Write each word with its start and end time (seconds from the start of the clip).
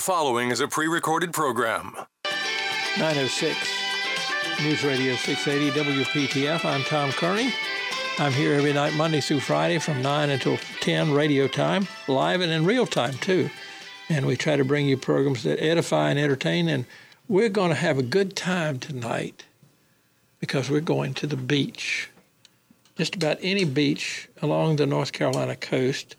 The 0.00 0.04
following 0.04 0.50
is 0.50 0.60
a 0.60 0.66
pre 0.66 0.88
recorded 0.88 1.34
program. 1.34 1.94
906 2.96 3.54
News 4.62 4.82
Radio 4.82 5.14
680 5.14 5.78
WPTF. 5.78 6.64
I'm 6.64 6.82
Tom 6.84 7.12
Kearney. 7.12 7.52
I'm 8.18 8.32
here 8.32 8.54
every 8.54 8.72
night, 8.72 8.94
Monday 8.94 9.20
through 9.20 9.40
Friday 9.40 9.78
from 9.78 10.00
9 10.00 10.30
until 10.30 10.56
10 10.80 11.12
radio 11.12 11.46
time, 11.46 11.86
live 12.08 12.40
and 12.40 12.50
in 12.50 12.64
real 12.64 12.86
time 12.86 13.12
too. 13.18 13.50
And 14.08 14.24
we 14.24 14.38
try 14.38 14.56
to 14.56 14.64
bring 14.64 14.88
you 14.88 14.96
programs 14.96 15.42
that 15.42 15.62
edify 15.62 16.08
and 16.08 16.18
entertain. 16.18 16.70
And 16.70 16.86
we're 17.28 17.50
going 17.50 17.68
to 17.68 17.74
have 17.74 17.98
a 17.98 18.02
good 18.02 18.34
time 18.34 18.78
tonight 18.78 19.44
because 20.38 20.70
we're 20.70 20.80
going 20.80 21.12
to 21.12 21.26
the 21.26 21.36
beach. 21.36 22.08
Just 22.96 23.16
about 23.16 23.36
any 23.42 23.66
beach 23.66 24.30
along 24.40 24.76
the 24.76 24.86
North 24.86 25.12
Carolina 25.12 25.56
coast. 25.56 26.16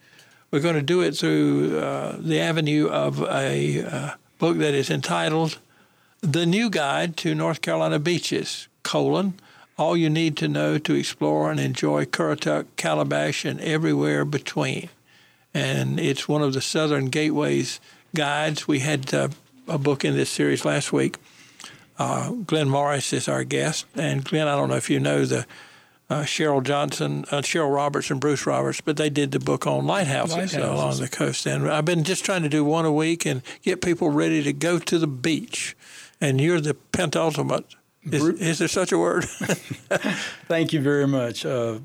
We're 0.52 0.60
going 0.60 0.76
to 0.76 0.82
do 0.82 1.00
it 1.00 1.16
through 1.16 1.80
uh, 1.80 2.18
the 2.20 2.42
avenue 2.42 2.90
of 2.90 3.22
a 3.24 3.84
uh, 3.84 4.10
book 4.38 4.58
that 4.58 4.74
is 4.74 4.90
entitled 4.90 5.60
The 6.20 6.46
New 6.46 6.70
Guide 6.70 7.16
to 7.18 7.34
North 7.34 7.62
Carolina 7.62 8.00
Beaches, 8.00 8.68
colon, 8.84 9.36
all 9.78 9.96
you 9.96 10.10
need 10.10 10.36
to 10.38 10.50
know 10.50 10.78
to 10.78 10.94
explore 10.94 11.52
and 11.52 11.60
enjoy 11.60 12.04
Currituck, 12.04 12.66
Calabash, 12.76 13.46
and 13.46 13.62
everywhere 13.62 14.26
between. 14.26 14.90
And 15.54 15.98
it's 16.02 16.28
one 16.28 16.42
of 16.42 16.52
the 16.52 16.60
Southern 16.60 17.06
Gateways 17.06 17.80
guides. 18.14 18.68
We 18.68 18.80
had 18.80 19.14
uh, 19.14 19.30
a 19.70 19.78
book 19.78 20.04
in 20.04 20.18
this 20.18 20.30
series 20.30 20.66
last 20.66 20.92
week. 20.92 21.18
Uh, 21.98 22.32
Glenn 22.32 22.68
Morris 22.68 23.14
is 23.14 23.30
our 23.30 23.46
guest. 23.46 23.86
And 23.96 24.26
Glenn, 24.26 24.50
I 24.50 24.58
don't 24.58 24.68
know 24.68 24.76
if 24.76 24.90
you 24.90 25.00
know 25.00 25.24
the 25.24 25.46
uh, 26.12 26.24
Cheryl 26.24 26.62
Johnson, 26.62 27.24
uh, 27.32 27.38
Cheryl 27.38 27.74
Roberts, 27.74 28.12
and 28.12 28.20
Bruce 28.20 28.46
Roberts, 28.46 28.82
but 28.82 28.98
they 28.98 29.10
did 29.10 29.32
the 29.32 29.40
book 29.40 29.66
on 29.66 29.88
lighthouses, 29.88 30.36
lighthouses, 30.36 30.58
along 30.58 31.00
the 31.00 31.08
coast. 31.08 31.46
And 31.46 31.72
I've 31.72 31.86
been 31.86 32.04
just 32.04 32.26
trying 32.26 32.44
to 32.44 32.50
do 32.50 32.66
one 32.66 32.84
a 32.84 32.92
week 32.92 33.26
and 33.26 33.42
get 33.62 33.82
people 33.82 34.10
ready 34.10 34.44
to 34.44 34.52
go 34.52 34.78
to 34.78 35.00
the 35.00 35.08
beach. 35.08 35.76
And 36.20 36.42
you're 36.42 36.60
the 36.60 36.74
penultimate. 36.74 37.76
Is, 38.04 38.24
is 38.42 38.60
there 38.60 38.68
such 38.68 38.92
a 38.92 38.98
word? 38.98 39.24
Thank 40.50 40.74
you 40.74 40.82
very 40.82 41.08
much. 41.08 41.46
Uh, 41.46 41.80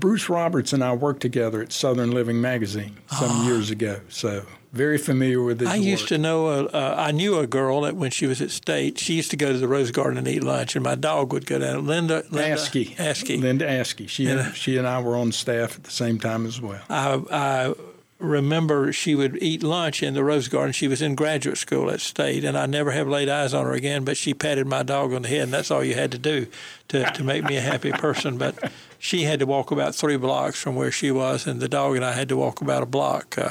Bruce 0.00 0.28
Roberts 0.28 0.72
and 0.72 0.82
I 0.82 0.94
worked 0.94 1.20
together 1.20 1.62
at 1.62 1.72
Southern 1.72 2.10
Living 2.10 2.40
Magazine 2.40 2.96
some 3.08 3.30
oh. 3.30 3.44
years 3.46 3.70
ago. 3.70 4.00
So 4.08 4.44
very 4.74 4.98
familiar 4.98 5.40
with 5.40 5.60
this. 5.60 5.68
I 5.68 5.78
work. 5.78 5.86
used 5.86 6.08
to 6.08 6.18
know. 6.18 6.48
A, 6.48 6.64
uh, 6.66 6.94
I 6.98 7.12
knew 7.12 7.38
a 7.38 7.46
girl 7.46 7.82
that 7.82 7.94
when 7.94 8.10
she 8.10 8.26
was 8.26 8.42
at 8.42 8.50
State, 8.50 8.98
she 8.98 9.14
used 9.14 9.30
to 9.30 9.36
go 9.36 9.52
to 9.52 9.58
the 9.58 9.68
Rose 9.68 9.92
Garden 9.92 10.18
and 10.18 10.26
eat 10.26 10.42
lunch, 10.42 10.74
and 10.74 10.82
my 10.82 10.96
dog 10.96 11.32
would 11.32 11.46
go 11.46 11.60
down. 11.60 11.86
Linda, 11.86 12.24
Linda 12.30 12.56
Askey, 12.56 12.96
Askey, 12.96 13.40
Linda 13.40 13.66
Askey. 13.66 14.08
She 14.08 14.26
and, 14.26 14.54
she 14.54 14.76
and 14.76 14.86
I 14.86 15.00
were 15.00 15.16
on 15.16 15.30
staff 15.30 15.76
at 15.76 15.84
the 15.84 15.92
same 15.92 16.18
time 16.18 16.44
as 16.44 16.60
well. 16.60 16.82
I, 16.90 17.22
I 17.30 17.74
remember 18.18 18.92
she 18.92 19.14
would 19.14 19.40
eat 19.40 19.62
lunch 19.62 20.02
in 20.02 20.14
the 20.14 20.24
Rose 20.24 20.48
Garden. 20.48 20.72
She 20.72 20.88
was 20.88 21.00
in 21.00 21.14
graduate 21.14 21.58
school 21.58 21.88
at 21.88 22.00
State, 22.00 22.42
and 22.42 22.58
I 22.58 22.66
never 22.66 22.90
have 22.90 23.06
laid 23.06 23.28
eyes 23.28 23.54
on 23.54 23.66
her 23.66 23.72
again. 23.74 24.04
But 24.04 24.16
she 24.16 24.34
patted 24.34 24.66
my 24.66 24.82
dog 24.82 25.12
on 25.12 25.22
the 25.22 25.28
head, 25.28 25.42
and 25.42 25.52
that's 25.52 25.70
all 25.70 25.84
you 25.84 25.94
had 25.94 26.10
to 26.12 26.18
do 26.18 26.48
to 26.88 27.04
to 27.12 27.22
make 27.22 27.44
me 27.44 27.56
a 27.56 27.60
happy 27.60 27.92
person. 27.92 28.38
But 28.38 28.72
she 29.04 29.24
had 29.24 29.38
to 29.38 29.44
walk 29.44 29.70
about 29.70 29.94
three 29.94 30.16
blocks 30.16 30.58
from 30.58 30.76
where 30.76 30.90
she 30.90 31.10
was, 31.10 31.46
and 31.46 31.60
the 31.60 31.68
dog 31.68 31.94
and 31.94 32.02
I 32.02 32.12
had 32.12 32.26
to 32.30 32.38
walk 32.38 32.62
about 32.62 32.82
a 32.82 32.86
block. 32.86 33.36
Uh, 33.36 33.50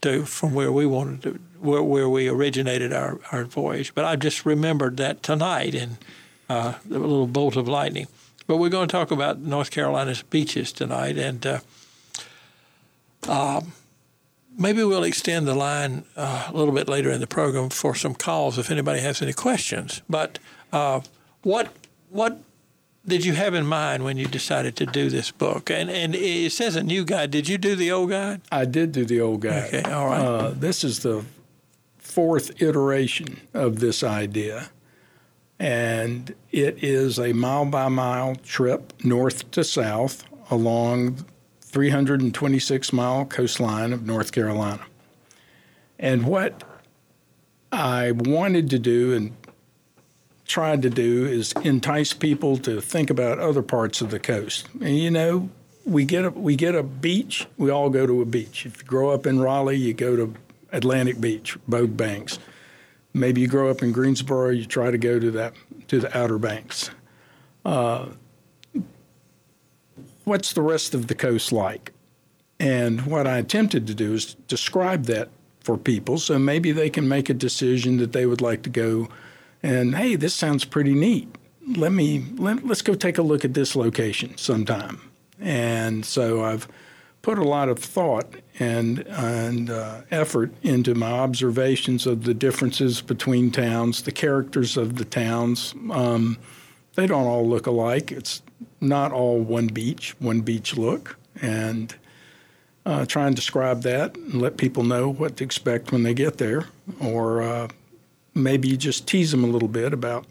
to 0.00 0.24
from 0.24 0.54
where 0.54 0.72
we 0.72 0.84
wanted 0.84 1.22
to 1.22 1.40
where, 1.60 1.82
where 1.82 2.08
we 2.08 2.26
originated 2.26 2.92
our, 2.92 3.20
our 3.30 3.44
voyage. 3.44 3.94
But 3.94 4.04
I 4.04 4.16
just 4.16 4.44
remembered 4.44 4.96
that 4.96 5.22
tonight 5.22 5.74
in 5.74 5.98
uh, 6.48 6.74
the 6.84 6.98
little 6.98 7.28
bolt 7.28 7.54
of 7.54 7.68
lightning. 7.68 8.08
But 8.48 8.56
we're 8.56 8.70
going 8.70 8.88
to 8.88 8.92
talk 8.92 9.12
about 9.12 9.38
North 9.38 9.70
Carolina's 9.70 10.22
beaches 10.22 10.72
tonight, 10.72 11.16
and 11.18 11.46
uh, 11.46 11.60
uh, 13.28 13.60
maybe 14.58 14.82
we'll 14.82 15.04
extend 15.04 15.46
the 15.46 15.54
line 15.54 16.04
uh, 16.16 16.48
a 16.48 16.52
little 16.52 16.74
bit 16.74 16.88
later 16.88 17.10
in 17.10 17.20
the 17.20 17.28
program 17.28 17.68
for 17.68 17.94
some 17.94 18.14
calls 18.14 18.58
if 18.58 18.70
anybody 18.70 19.00
has 19.02 19.22
any 19.22 19.34
questions. 19.34 20.02
But 20.08 20.40
uh, 20.72 21.02
what 21.42 21.72
what 22.08 22.40
did 23.06 23.24
you 23.24 23.32
have 23.32 23.54
in 23.54 23.66
mind 23.66 24.04
when 24.04 24.16
you 24.16 24.26
decided 24.26 24.76
to 24.76 24.86
do 24.86 25.08
this 25.08 25.30
book? 25.30 25.70
And 25.70 25.90
and 25.90 26.14
it 26.14 26.52
says 26.52 26.76
a 26.76 26.82
new 26.82 27.04
guide. 27.04 27.30
Did 27.30 27.48
you 27.48 27.58
do 27.58 27.74
the 27.74 27.90
old 27.90 28.10
guide? 28.10 28.42
I 28.52 28.64
did 28.64 28.92
do 28.92 29.04
the 29.04 29.20
old 29.20 29.40
guide. 29.40 29.74
Okay, 29.74 29.90
all 29.90 30.06
right. 30.06 30.20
Uh, 30.20 30.50
this 30.50 30.84
is 30.84 31.00
the 31.00 31.24
fourth 31.98 32.60
iteration 32.60 33.40
of 33.54 33.80
this 33.80 34.02
idea, 34.02 34.70
and 35.58 36.34
it 36.50 36.82
is 36.82 37.18
a 37.18 37.32
mile 37.32 37.64
by 37.64 37.88
mile 37.88 38.36
trip 38.36 38.92
north 39.04 39.50
to 39.52 39.64
south 39.64 40.24
along 40.50 41.24
326 41.60 42.92
mile 42.92 43.24
coastline 43.24 43.92
of 43.92 44.04
North 44.04 44.32
Carolina. 44.32 44.84
And 45.98 46.26
what 46.26 46.64
I 47.70 48.10
wanted 48.10 48.70
to 48.70 48.78
do, 48.78 49.14
and 49.14 49.36
tried 50.50 50.82
to 50.82 50.90
do 50.90 51.24
is 51.24 51.52
entice 51.64 52.12
people 52.12 52.58
to 52.58 52.80
think 52.80 53.08
about 53.08 53.38
other 53.38 53.62
parts 53.62 54.00
of 54.00 54.10
the 54.10 54.18
coast. 54.18 54.68
And 54.80 54.98
you 54.98 55.10
know, 55.10 55.48
we 55.86 56.04
get 56.04 56.24
a 56.24 56.30
we 56.30 56.56
get 56.56 56.74
a 56.74 56.82
beach. 56.82 57.46
We 57.56 57.70
all 57.70 57.88
go 57.88 58.06
to 58.06 58.20
a 58.20 58.26
beach. 58.26 58.66
If 58.66 58.78
you 58.78 58.84
grow 58.84 59.10
up 59.10 59.26
in 59.26 59.40
Raleigh, 59.40 59.76
you 59.76 59.94
go 59.94 60.16
to 60.16 60.34
Atlantic 60.72 61.20
Beach, 61.20 61.56
Bogue 61.68 61.96
Banks. 61.96 62.38
Maybe 63.14 63.40
you 63.40 63.48
grow 63.48 63.70
up 63.70 63.82
in 63.82 63.92
Greensboro, 63.92 64.50
you 64.50 64.64
try 64.66 64.90
to 64.90 64.98
go 64.98 65.18
to 65.18 65.30
that 65.32 65.54
to 65.88 66.00
the 66.00 66.16
Outer 66.16 66.38
Banks. 66.38 66.90
Uh, 67.64 68.06
what's 70.24 70.52
the 70.52 70.62
rest 70.62 70.94
of 70.94 71.06
the 71.06 71.14
coast 71.14 71.50
like? 71.52 71.92
And 72.58 73.06
what 73.06 73.26
I 73.26 73.38
attempted 73.38 73.86
to 73.86 73.94
do 73.94 74.14
is 74.14 74.34
describe 74.46 75.04
that 75.04 75.28
for 75.60 75.76
people, 75.76 76.18
so 76.18 76.38
maybe 76.38 76.72
they 76.72 76.90
can 76.90 77.08
make 77.08 77.28
a 77.28 77.34
decision 77.34 77.96
that 77.98 78.12
they 78.12 78.26
would 78.26 78.40
like 78.40 78.62
to 78.62 78.70
go 78.70 79.08
and 79.62 79.94
hey, 79.94 80.16
this 80.16 80.34
sounds 80.34 80.64
pretty 80.64 80.94
neat. 80.94 81.28
Let 81.76 81.92
me 81.92 82.24
let, 82.36 82.66
let's 82.66 82.82
go 82.82 82.94
take 82.94 83.18
a 83.18 83.22
look 83.22 83.44
at 83.44 83.54
this 83.54 83.76
location 83.76 84.36
sometime. 84.36 85.00
And 85.38 86.04
so 86.04 86.44
I've 86.44 86.68
put 87.22 87.38
a 87.38 87.44
lot 87.44 87.68
of 87.68 87.78
thought 87.78 88.34
and 88.58 89.00
and 89.08 89.70
uh, 89.70 90.02
effort 90.10 90.52
into 90.62 90.94
my 90.94 91.10
observations 91.10 92.06
of 92.06 92.24
the 92.24 92.34
differences 92.34 93.00
between 93.00 93.50
towns, 93.50 94.02
the 94.02 94.12
characters 94.12 94.76
of 94.76 94.96
the 94.96 95.04
towns. 95.04 95.74
Um, 95.90 96.38
they 96.94 97.06
don't 97.06 97.26
all 97.26 97.46
look 97.48 97.66
alike. 97.66 98.10
It's 98.12 98.42
not 98.80 99.12
all 99.12 99.40
one 99.40 99.68
beach, 99.68 100.14
one 100.18 100.40
beach 100.40 100.76
look, 100.76 101.16
and 101.40 101.94
uh, 102.84 103.06
try 103.06 103.26
and 103.26 103.36
describe 103.36 103.82
that 103.82 104.16
and 104.16 104.40
let 104.40 104.56
people 104.56 104.82
know 104.82 105.08
what 105.08 105.36
to 105.36 105.44
expect 105.44 105.92
when 105.92 106.02
they 106.02 106.14
get 106.14 106.38
there, 106.38 106.66
or 107.00 107.42
uh, 107.42 107.68
maybe 108.34 108.76
just 108.76 109.06
tease 109.06 109.30
them 109.30 109.44
a 109.44 109.46
little 109.46 109.68
bit 109.68 109.92
about 109.92 110.26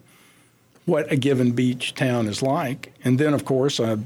what 0.86 1.12
a 1.12 1.16
given 1.16 1.52
beach 1.52 1.94
town 1.94 2.28
is 2.28 2.42
like. 2.42 2.94
And 3.04 3.20
then, 3.20 3.34
of 3.34 3.46
course, 3.46 3.80
I, 3.80 3.98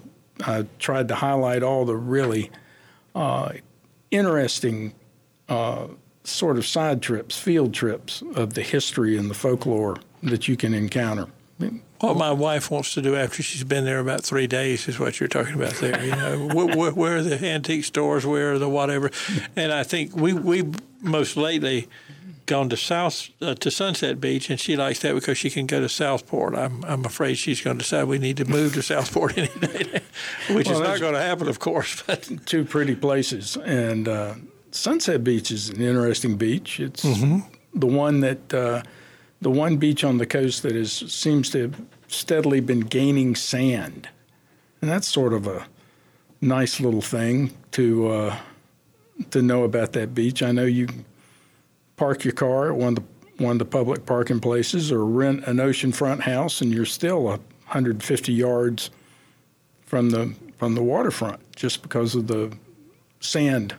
I 0.41 0.65
tried 0.79 1.07
to 1.09 1.15
highlight 1.15 1.63
all 1.63 1.85
the 1.85 1.95
really 1.95 2.51
uh, 3.15 3.53
interesting 4.11 4.93
uh, 5.49 5.87
sort 6.23 6.57
of 6.57 6.65
side 6.65 7.01
trips, 7.01 7.37
field 7.37 7.73
trips 7.73 8.21
of 8.35 8.53
the 8.53 8.61
history 8.61 9.17
and 9.17 9.29
the 9.29 9.33
folklore 9.33 9.97
that 10.21 10.47
you 10.47 10.57
can 10.57 10.73
encounter. 10.73 11.27
What 12.03 12.17
my 12.17 12.31
wife 12.31 12.69
wants 12.69 12.93
to 12.95 13.01
do 13.01 13.15
after 13.15 13.41
she's 13.41 13.63
been 13.63 13.85
there 13.85 13.99
about 13.99 14.23
three 14.23 14.45
days 14.45 14.89
is 14.89 14.99
what 14.99 15.19
you're 15.21 15.29
talking 15.29 15.53
about 15.53 15.75
there. 15.75 16.03
You 16.03 16.11
know, 16.11 16.47
where, 16.53 16.91
where, 16.91 17.17
are 17.17 17.21
the 17.21 17.45
antique 17.47 17.85
stores? 17.85 18.25
Where 18.25 18.53
are 18.53 18.59
the 18.59 18.67
whatever? 18.67 19.09
And 19.55 19.71
I 19.71 19.83
think 19.83 20.13
we 20.13 20.33
we 20.33 20.69
most 21.01 21.37
lately 21.37 21.87
gone 22.45 22.67
to 22.69 22.77
South 22.77 23.29
uh, 23.41 23.55
to 23.55 23.71
Sunset 23.71 24.19
Beach, 24.19 24.49
and 24.49 24.59
she 24.59 24.75
likes 24.75 24.99
that 24.99 25.13
because 25.15 25.37
she 25.37 25.49
can 25.49 25.65
go 25.65 25.79
to 25.79 25.87
Southport. 25.87 26.55
I'm 26.55 26.83
I'm 26.83 27.05
afraid 27.05 27.35
she's 27.35 27.61
going 27.61 27.77
to 27.77 27.83
decide 27.83 28.03
we 28.05 28.19
need 28.19 28.37
to 28.37 28.45
move 28.45 28.73
to 28.73 28.81
Southport 28.81 29.37
any 29.37 29.47
day, 29.47 30.01
which 30.51 30.67
well, 30.67 30.81
is 30.81 30.87
not 30.87 30.99
going 30.99 31.13
to 31.13 31.21
happen, 31.21 31.47
of 31.47 31.59
course. 31.59 32.03
But 32.05 32.45
two 32.45 32.65
pretty 32.65 32.95
places, 32.95 33.55
and 33.57 34.07
uh, 34.07 34.35
Sunset 34.71 35.23
Beach 35.23 35.51
is 35.51 35.69
an 35.69 35.81
interesting 35.81 36.35
beach. 36.35 36.79
It's 36.79 37.05
mm-hmm. 37.05 37.47
the 37.79 37.87
one 37.87 38.19
that 38.19 38.53
uh, 38.53 38.83
the 39.41 39.51
one 39.51 39.77
beach 39.77 40.03
on 40.03 40.17
the 40.17 40.25
coast 40.25 40.63
that 40.63 40.75
is 40.75 40.91
seems 40.91 41.49
to 41.51 41.71
steadily 42.13 42.59
been 42.59 42.81
gaining 42.81 43.35
sand, 43.35 44.09
and 44.81 44.89
that's 44.89 45.07
sort 45.07 45.33
of 45.33 45.47
a 45.47 45.65
nice 46.41 46.79
little 46.79 47.01
thing 47.01 47.51
to 47.71 48.09
uh, 48.09 48.37
to 49.31 49.41
know 49.41 49.63
about 49.63 49.93
that 49.93 50.13
beach. 50.13 50.43
I 50.43 50.51
know 50.51 50.65
you 50.65 50.87
park 51.95 52.23
your 52.23 52.33
car 52.33 52.69
at 52.69 52.75
one 52.75 52.89
of 52.89 52.95
the 52.95 53.03
one 53.43 53.53
of 53.53 53.59
the 53.59 53.65
public 53.65 54.05
parking 54.05 54.39
places 54.39 54.91
or 54.91 55.05
rent 55.05 55.45
an 55.45 55.57
oceanfront 55.57 56.21
house 56.21 56.61
and 56.61 56.71
you're 56.71 56.85
still 56.85 57.23
150 57.23 58.31
yards 58.31 58.91
from 59.81 60.11
the 60.11 60.33
from 60.57 60.75
the 60.75 60.83
waterfront 60.83 61.39
just 61.55 61.81
because 61.81 62.15
of 62.15 62.27
the 62.27 62.55
sand 63.19 63.75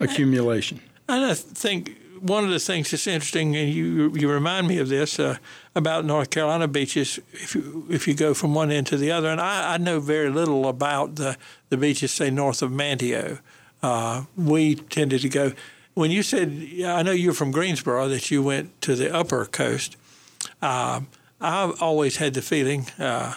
accumulation. 0.00 0.80
And 1.08 1.24
I 1.24 1.34
think 1.34 1.96
one 2.24 2.44
of 2.44 2.50
the 2.50 2.58
things 2.58 2.90
that's 2.90 3.06
interesting, 3.06 3.54
and 3.56 3.72
you 3.72 4.10
you 4.14 4.30
remind 4.30 4.66
me 4.66 4.78
of 4.78 4.88
this 4.88 5.18
uh, 5.18 5.36
about 5.74 6.04
North 6.04 6.30
Carolina 6.30 6.66
beaches. 6.66 7.18
If 7.32 7.54
you 7.54 7.86
if 7.90 8.08
you 8.08 8.14
go 8.14 8.34
from 8.34 8.54
one 8.54 8.70
end 8.70 8.86
to 8.88 8.96
the 8.96 9.12
other, 9.12 9.28
and 9.28 9.40
I, 9.40 9.74
I 9.74 9.78
know 9.78 10.00
very 10.00 10.30
little 10.30 10.68
about 10.68 11.16
the 11.16 11.36
the 11.68 11.76
beaches, 11.76 12.12
say 12.12 12.30
north 12.30 12.62
of 12.62 12.70
Manteo. 12.70 13.38
Uh, 13.82 14.24
we 14.34 14.76
tended 14.76 15.20
to 15.20 15.28
go 15.28 15.52
when 15.94 16.10
you 16.10 16.22
said, 16.22 16.68
I 16.84 17.02
know 17.02 17.12
you're 17.12 17.32
from 17.32 17.52
Greensboro, 17.52 18.08
that 18.08 18.30
you 18.30 18.42
went 18.42 18.80
to 18.82 18.96
the 18.96 19.14
upper 19.14 19.46
coast. 19.46 19.96
Uh, 20.60 21.02
I've 21.40 21.80
always 21.80 22.16
had 22.16 22.34
the 22.34 22.42
feeling, 22.42 22.86
uh, 22.98 23.34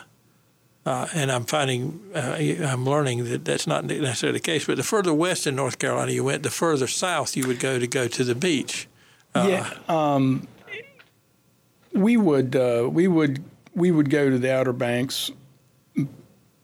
uh, 0.88 1.06
and 1.14 1.30
I'm 1.30 1.44
finding, 1.44 2.00
uh, 2.16 2.38
I'm 2.40 2.86
learning 2.86 3.26
that 3.26 3.44
that's 3.44 3.68
not 3.68 3.84
necessarily 3.84 4.40
the 4.40 4.42
case. 4.42 4.66
But 4.66 4.78
the 4.78 4.84
further 4.84 5.14
west 5.14 5.46
in 5.46 5.54
North 5.54 5.80
Carolina 5.80 6.14
you 6.14 6.24
went, 6.24 6.44
the 6.44 6.50
further 6.50 6.88
south 6.88 7.36
you 7.36 7.46
would 7.46 7.60
go 7.60 7.78
to 7.78 7.86
go 7.88 8.08
to 8.08 8.24
the 8.24 8.34
beach. 8.34 8.88
Uh, 9.36 9.48
yeah, 9.50 9.74
um, 9.90 10.48
we 11.92 12.16
would 12.16 12.56
uh, 12.56 12.88
we 12.90 13.10
would 13.10 13.44
we 13.76 13.92
would 13.92 14.10
go 14.10 14.30
to 14.30 14.40
the 14.40 14.54
Outer 14.54 14.72
Banks. 14.72 15.30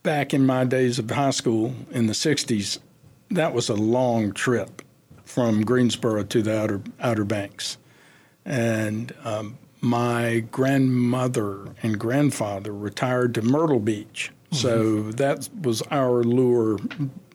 Back 0.02 0.32
in 0.32 0.46
my 0.46 0.64
days 0.64 0.98
of 0.98 1.10
high 1.10 1.30
school 1.30 1.74
in 1.90 2.06
the 2.06 2.14
'60s, 2.14 2.78
that 3.30 3.52
was 3.52 3.68
a 3.68 3.74
long 3.74 4.32
trip 4.32 4.80
from 5.26 5.66
Greensboro 5.66 6.24
to 6.24 6.40
the 6.40 6.58
Outer 6.58 6.80
Outer 6.98 7.24
Banks, 7.24 7.76
and 8.46 9.14
um, 9.22 9.58
my 9.84 10.40
grandmother 10.50 11.66
and 11.82 11.98
grandfather 11.98 12.72
retired 12.72 13.34
to 13.34 13.42
Myrtle 13.42 13.78
Beach, 13.78 14.32
mm-hmm. 14.46 14.56
so 14.56 15.02
that 15.12 15.48
was 15.62 15.82
our 15.90 16.24
lure 16.24 16.78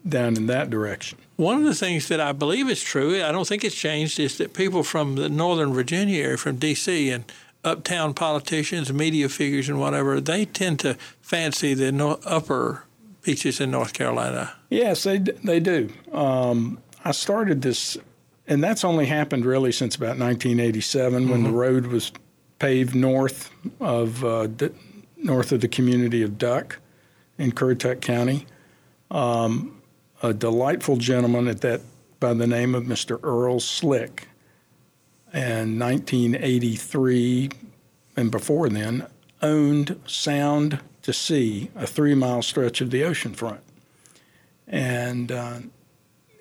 down 0.07 0.35
in 0.35 0.47
that 0.47 0.69
direction. 0.69 1.17
One 1.35 1.57
of 1.57 1.63
the 1.63 1.75
things 1.75 2.07
that 2.07 2.19
I 2.19 2.31
believe 2.31 2.69
is 2.69 2.81
true, 2.81 3.23
I 3.23 3.31
don't 3.31 3.47
think 3.47 3.63
it's 3.63 3.75
changed, 3.75 4.19
is 4.19 4.37
that 4.39 4.53
people 4.53 4.83
from 4.83 5.15
the 5.15 5.29
Northern 5.29 5.73
Virginia 5.73 6.23
area, 6.23 6.37
from 6.37 6.57
D.C. 6.57 7.09
and 7.11 7.23
uptown 7.63 8.13
politicians, 8.13 8.91
media 8.91 9.29
figures, 9.29 9.69
and 9.69 9.79
whatever, 9.79 10.19
they 10.19 10.45
tend 10.45 10.79
to 10.79 10.95
fancy 11.21 11.73
the 11.73 11.91
no, 11.91 12.19
upper 12.25 12.85
beaches 13.21 13.61
in 13.61 13.71
North 13.71 13.93
Carolina. 13.93 14.53
Yes, 14.69 15.03
they 15.03 15.19
they 15.19 15.59
do. 15.59 15.89
Um, 16.11 16.79
I 17.05 17.11
started 17.11 17.61
this, 17.61 17.97
and 18.47 18.63
that's 18.63 18.83
only 18.83 19.05
happened 19.05 19.45
really 19.45 19.71
since 19.71 19.95
about 19.95 20.17
1987 20.17 21.23
mm-hmm. 21.23 21.31
when 21.31 21.43
the 21.43 21.49
mm-hmm. 21.49 21.57
road 21.57 21.87
was 21.87 22.11
paved 22.59 22.93
north 22.93 23.51
of 23.79 24.23
uh, 24.23 24.47
north 25.17 25.51
of 25.51 25.61
the 25.61 25.67
community 25.67 26.21
of 26.21 26.37
Duck 26.37 26.79
in 27.37 27.51
Currituck 27.51 28.01
County. 28.01 28.45
Um, 29.09 29.81
a 30.21 30.33
delightful 30.33 30.97
gentleman 30.97 31.47
at 31.47 31.61
that 31.61 31.81
by 32.19 32.33
the 32.33 32.47
name 32.47 32.75
of 32.75 32.83
Mr. 32.83 33.19
Earl 33.23 33.59
Slick. 33.59 34.27
And 35.31 35.79
1983 35.79 37.49
and 38.17 38.31
before 38.31 38.67
then 38.67 39.05
owned 39.41 39.99
Sound 40.05 40.79
to 41.03 41.13
Sea, 41.13 41.69
a 41.75 41.87
three 41.87 42.15
mile 42.15 42.41
stretch 42.41 42.81
of 42.81 42.91
the 42.91 43.03
ocean 43.03 43.33
front. 43.33 43.61
And 44.67 45.31
uh, 45.31 45.59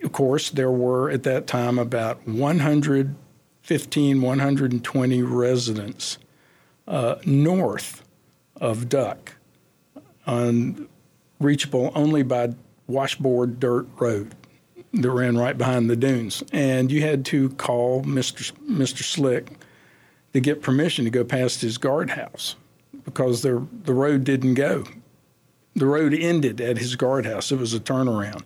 of 0.02 0.12
course, 0.12 0.50
there 0.50 0.70
were 0.70 1.10
at 1.10 1.22
that 1.24 1.46
time 1.46 1.78
about 1.78 2.26
115, 3.68 4.22
120 4.22 5.22
residents 5.22 6.16
uh, 6.86 7.16
north 7.26 8.02
of 8.56 8.88
Duck, 8.88 9.34
on, 10.26 10.88
reachable 11.38 11.92
only 11.94 12.22
by 12.22 12.54
washboard 12.86 13.60
dirt 13.60 13.86
road 13.98 14.34
that 14.94 15.10
ran 15.10 15.36
right 15.36 15.58
behind 15.58 15.90
the 15.90 15.96
dunes. 15.96 16.42
And 16.50 16.90
you 16.90 17.02
had 17.02 17.26
to 17.26 17.50
call 17.50 18.02
Mr. 18.04 18.50
Mr. 18.70 19.02
Slick 19.02 19.50
to 20.32 20.40
get 20.40 20.62
permission 20.62 21.04
to 21.04 21.10
go 21.10 21.22
past 21.22 21.60
his 21.60 21.76
guardhouse 21.76 22.54
because 23.04 23.42
the 23.42 23.66
the 23.82 23.92
road 23.92 24.24
didn't 24.24 24.54
go. 24.54 24.84
The 25.76 25.84
road 25.84 26.14
ended 26.14 26.62
at 26.62 26.78
his 26.78 26.96
guardhouse. 26.96 27.52
It 27.52 27.58
was 27.58 27.74
a 27.74 27.80
turnaround. 27.80 28.44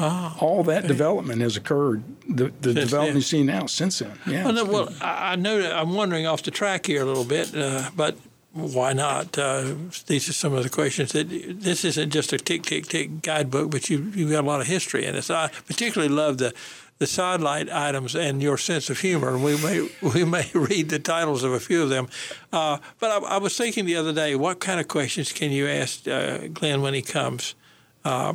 Oh, 0.00 0.36
All 0.40 0.62
that 0.64 0.86
development 0.86 1.40
has 1.42 1.56
occurred. 1.56 2.02
The, 2.28 2.52
the 2.60 2.74
development 2.74 3.16
you 3.16 3.22
see 3.22 3.42
now 3.42 3.66
since 3.66 3.98
then. 3.98 4.18
Yeah. 4.26 4.46
Well, 4.46 4.66
well 4.66 4.88
I 5.00 5.36
know 5.36 5.60
that 5.60 5.72
I'm 5.72 5.94
wondering 5.94 6.26
off 6.26 6.42
the 6.42 6.50
track 6.50 6.86
here 6.86 7.02
a 7.02 7.04
little 7.04 7.24
bit, 7.24 7.54
uh, 7.54 7.90
but 7.94 8.16
why 8.52 8.92
not? 8.92 9.36
Uh, 9.36 9.74
these 10.06 10.28
are 10.28 10.32
some 10.32 10.52
of 10.52 10.62
the 10.62 10.70
questions 10.70 11.12
that 11.12 11.28
this 11.28 11.84
isn't 11.84 12.10
just 12.10 12.32
a 12.32 12.38
tick 12.38 12.62
tick 12.62 12.86
tick 12.86 13.22
guidebook, 13.22 13.70
but 13.70 13.90
you 13.90 14.12
you've 14.14 14.30
got 14.30 14.44
a 14.44 14.46
lot 14.46 14.60
of 14.60 14.66
history 14.66 15.04
in 15.04 15.16
it. 15.16 15.22
So 15.22 15.34
I 15.34 15.50
particularly 15.66 16.12
love 16.12 16.38
the 16.38 16.54
the 16.98 17.06
sidelight 17.06 17.68
items 17.68 18.14
and 18.14 18.40
your 18.40 18.56
sense 18.56 18.88
of 18.90 19.00
humor. 19.00 19.36
We 19.36 19.60
may 19.60 19.88
we 20.14 20.24
may 20.24 20.48
read 20.54 20.88
the 20.88 21.00
titles 21.00 21.42
of 21.42 21.52
a 21.52 21.60
few 21.60 21.82
of 21.82 21.88
them, 21.88 22.08
uh, 22.52 22.78
but 23.00 23.10
I, 23.10 23.34
I, 23.34 23.38
was 23.38 23.56
thinking 23.56 23.86
the 23.86 23.96
other 23.96 24.12
day, 24.12 24.36
what 24.36 24.60
kind 24.60 24.78
of 24.78 24.86
questions 24.86 25.32
can 25.32 25.50
you 25.50 25.66
ask 25.66 26.06
uh, 26.06 26.46
Glenn 26.52 26.80
when 26.80 26.94
he 26.94 27.02
comes? 27.02 27.56
Uh, 28.04 28.34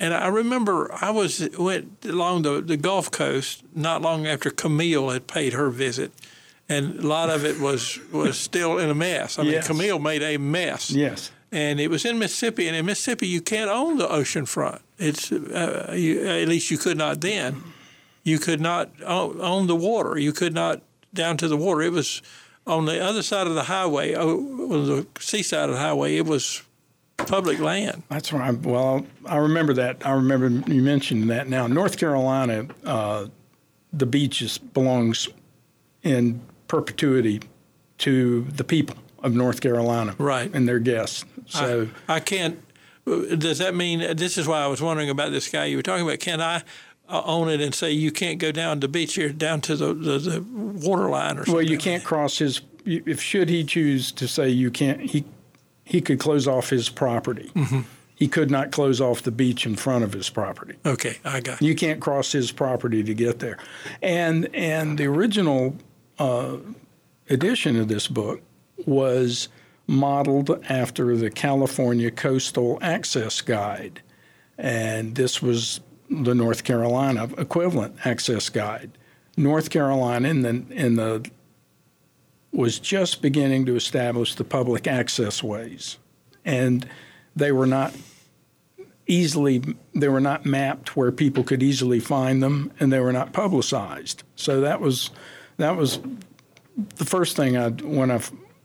and 0.00 0.14
I 0.14 0.28
remember 0.28 0.90
I 0.92 1.10
was 1.10 1.48
went 1.58 2.04
along 2.04 2.42
the, 2.42 2.62
the 2.62 2.78
Gulf 2.78 3.10
Coast 3.10 3.62
not 3.74 4.00
long 4.00 4.26
after 4.26 4.50
Camille 4.50 5.10
had 5.10 5.26
paid 5.26 5.52
her 5.52 5.68
visit, 5.68 6.10
and 6.68 6.98
a 6.98 7.06
lot 7.06 7.28
of 7.28 7.44
it 7.44 7.60
was 7.60 8.00
was 8.10 8.38
still 8.38 8.78
in 8.78 8.88
a 8.88 8.94
mess. 8.94 9.38
I 9.38 9.42
mean, 9.42 9.52
yes. 9.52 9.66
Camille 9.66 9.98
made 9.98 10.22
a 10.22 10.38
mess. 10.38 10.90
Yes. 10.90 11.30
And 11.52 11.80
it 11.80 11.90
was 11.90 12.04
in 12.04 12.18
Mississippi, 12.18 12.66
and 12.66 12.76
in 12.76 12.86
Mississippi 12.86 13.26
you 13.26 13.42
can't 13.42 13.70
own 13.70 13.98
the 13.98 14.08
ocean 14.08 14.46
front. 14.46 14.80
It's 14.98 15.30
uh, 15.30 15.92
you, 15.94 16.26
at 16.26 16.48
least 16.48 16.70
you 16.70 16.78
could 16.78 16.96
not 16.96 17.20
then. 17.20 17.62
You 18.22 18.38
could 18.38 18.60
not 18.60 18.90
own 19.04 19.66
the 19.66 19.76
water. 19.76 20.18
You 20.18 20.32
could 20.32 20.54
not 20.54 20.80
down 21.12 21.36
to 21.38 21.48
the 21.48 21.56
water. 21.56 21.82
It 21.82 21.92
was 21.92 22.22
on 22.66 22.86
the 22.86 23.02
other 23.02 23.22
side 23.22 23.46
of 23.46 23.54
the 23.54 23.64
highway, 23.64 24.14
on 24.14 24.86
the 24.86 25.06
seaside 25.18 25.68
of 25.68 25.74
the 25.74 25.80
highway. 25.80 26.16
It 26.16 26.26
was 26.26 26.62
public 27.26 27.58
land. 27.58 28.02
That's 28.08 28.32
right. 28.32 28.56
Well, 28.56 29.06
I 29.26 29.36
remember 29.36 29.74
that. 29.74 30.06
I 30.06 30.12
remember 30.12 30.48
you 30.70 30.82
mentioned 30.82 31.30
that. 31.30 31.48
Now, 31.48 31.66
North 31.66 31.98
Carolina, 31.98 32.66
uh, 32.84 33.26
the 33.92 34.06
beaches 34.06 34.58
belongs 34.58 35.28
in 36.02 36.40
perpetuity 36.68 37.40
to 37.98 38.42
the 38.42 38.64
people 38.64 38.96
of 39.22 39.34
North 39.34 39.60
Carolina, 39.60 40.14
right, 40.18 40.50
and 40.54 40.66
their 40.68 40.78
guests. 40.78 41.24
So 41.46 41.88
I, 42.08 42.16
I 42.16 42.20
can't. 42.20 42.62
Does 43.04 43.58
that 43.58 43.74
mean 43.74 44.16
this 44.16 44.38
is 44.38 44.46
why 44.46 44.60
I 44.62 44.66
was 44.66 44.80
wondering 44.80 45.10
about 45.10 45.32
this 45.32 45.48
guy 45.48 45.66
you 45.66 45.76
were 45.76 45.82
talking 45.82 46.06
about? 46.06 46.20
Can 46.20 46.40
I 46.40 46.62
own 47.08 47.48
it 47.48 47.60
and 47.60 47.74
say 47.74 47.90
you 47.90 48.12
can't 48.12 48.38
go 48.38 48.52
down 48.52 48.80
the 48.80 48.88
beach 48.88 49.14
here 49.14 49.30
down 49.30 49.60
to 49.62 49.76
the, 49.76 49.92
the, 49.92 50.18
the 50.18 50.40
water 50.42 51.08
line 51.10 51.38
or 51.38 51.44
something? 51.44 51.54
Well, 51.54 51.62
you 51.62 51.78
can't 51.78 52.04
cross 52.04 52.38
his. 52.38 52.60
If 52.84 53.20
should 53.20 53.48
he 53.48 53.64
choose 53.64 54.12
to 54.12 54.26
say 54.26 54.48
you 54.48 54.70
can't, 54.70 55.00
he 55.00 55.24
he 55.90 56.00
could 56.00 56.20
close 56.20 56.46
off 56.46 56.70
his 56.70 56.88
property. 56.88 57.50
Mm-hmm. 57.54 57.80
He 58.14 58.28
could 58.28 58.50
not 58.50 58.70
close 58.70 59.00
off 59.00 59.22
the 59.22 59.32
beach 59.32 59.66
in 59.66 59.76
front 59.76 60.04
of 60.04 60.12
his 60.12 60.30
property. 60.30 60.76
Okay, 60.86 61.18
I 61.24 61.40
got. 61.40 61.60
You 61.60 61.74
can't 61.74 62.00
cross 62.00 62.32
his 62.32 62.52
property 62.52 63.02
to 63.02 63.14
get 63.14 63.40
there, 63.40 63.58
and 64.00 64.48
and 64.54 64.98
the 64.98 65.06
original 65.06 65.76
uh, 66.18 66.58
edition 67.28 67.76
of 67.76 67.88
this 67.88 68.06
book 68.06 68.40
was 68.86 69.48
modeled 69.86 70.50
after 70.68 71.16
the 71.16 71.30
California 71.30 72.10
Coastal 72.10 72.78
Access 72.80 73.40
Guide. 73.40 74.00
And 74.56 75.16
this 75.16 75.42
was 75.42 75.80
the 76.08 76.34
North 76.34 76.62
Carolina 76.62 77.28
equivalent 77.38 78.06
access 78.06 78.48
guide. 78.48 78.90
North 79.36 79.70
Carolina 79.70 80.28
in 80.28 80.42
the, 80.42 80.64
in 80.70 80.96
the 80.96 81.28
was 82.52 82.78
just 82.78 83.22
beginning 83.22 83.66
to 83.66 83.76
establish 83.76 84.34
the 84.34 84.44
public 84.44 84.86
access 84.86 85.42
ways. 85.42 85.98
And 86.44 86.88
they 87.36 87.52
were 87.52 87.66
not 87.66 87.94
easily 89.06 89.62
they 89.92 90.08
were 90.08 90.20
not 90.20 90.46
mapped 90.46 90.96
where 90.96 91.10
people 91.10 91.42
could 91.42 91.62
easily 91.62 91.98
find 91.98 92.40
them 92.40 92.72
and 92.78 92.92
they 92.92 93.00
were 93.00 93.12
not 93.12 93.32
publicized. 93.32 94.22
So 94.36 94.60
that 94.60 94.80
was 94.80 95.10
that 95.56 95.76
was 95.76 96.00
the 96.96 97.04
first 97.04 97.36
thing 97.36 97.56
I 97.56 97.70
when 97.70 98.10
I 98.10 98.20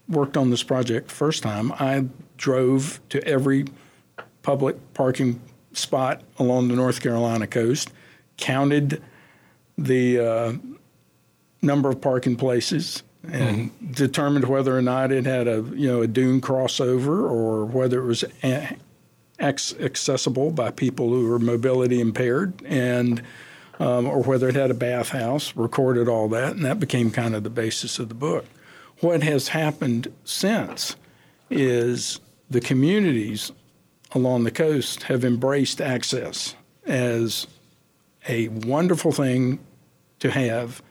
worked 0.08 0.38
on 0.38 0.52
this 0.52 0.64
project 0.64 1.12
first 1.12 1.44
time, 1.44 1.72
I 1.74 2.06
drove 2.38 3.00
to 3.10 3.24
every 3.28 3.66
public 4.44 4.78
parking 4.94 5.42
spot 5.74 6.22
along 6.38 6.68
the 6.68 6.76
North 6.76 7.02
Carolina 7.02 7.48
coast, 7.48 7.92
counted 8.38 9.02
the 9.78 10.20
uh, 10.20 10.54
number 11.62 11.90
of 11.90 12.00
parking 12.00 12.36
places, 12.36 13.04
and 13.32 13.72
mm-hmm. 13.72 13.92
determined 13.92 14.46
whether 14.46 14.78
or 14.78 14.82
not 14.82 15.12
it 15.12 15.26
had 15.26 15.48
a 15.48 15.64
you 15.74 15.88
know 15.88 16.02
a 16.02 16.08
dune 16.08 16.42
crossover 16.42 17.30
or 17.30 17.66
whether 17.66 18.02
it 18.02 18.06
was 18.06 18.24
a- 18.44 18.78
accessible 19.40 20.52
by 20.52 20.72
people 20.72 21.10
who 21.10 21.28
were 21.28 21.40
mobility 21.40 22.00
impaired 22.00 22.54
and 22.66 23.22
um, 23.80 24.08
or 24.08 24.24
whether 24.24 24.48
it 24.48 24.56
had 24.56 24.72
a 24.72 24.76
bathhouse. 24.76 25.56
Recorded 25.56 26.08
all 26.08 26.28
that, 26.30 26.54
and 26.54 26.64
that 26.66 26.80
became 26.80 27.12
kind 27.12 27.36
of 27.36 27.44
the 27.44 27.50
basis 27.50 28.00
of 28.00 28.10
the 28.10 28.16
book. 28.16 28.46
What 29.02 29.24
has 29.24 29.50
happened 29.50 30.14
since 30.24 30.96
is 31.50 32.20
the 32.50 32.62
communities 32.62 33.52
along 34.14 34.46
the 34.46 34.52
coast 34.52 35.04
have 35.04 35.26
embraced 35.26 35.82
access 35.82 36.56
as 36.86 37.48
a 38.28 38.48
wonderful 38.48 39.12
thing 39.12 39.60
to 40.20 40.32
have. 40.32 40.82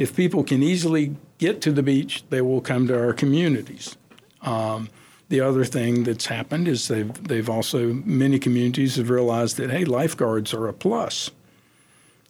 If 0.00 0.16
people 0.16 0.44
can 0.44 0.62
easily 0.62 1.14
get 1.36 1.60
to 1.60 1.72
the 1.72 1.82
beach, 1.82 2.24
they 2.30 2.40
will 2.40 2.62
come 2.62 2.86
to 2.86 2.98
our 2.98 3.12
communities. 3.12 3.98
Um, 4.40 4.88
the 5.28 5.42
other 5.42 5.62
thing 5.62 6.04
that's 6.04 6.24
happened 6.24 6.68
is 6.68 6.88
they've 6.88 7.12
they've 7.28 7.50
also 7.50 7.92
many 7.92 8.38
communities 8.38 8.96
have 8.96 9.10
realized 9.10 9.58
that 9.58 9.70
hey, 9.70 9.84
lifeguards 9.84 10.54
are 10.54 10.66
a 10.68 10.72
plus. 10.72 11.30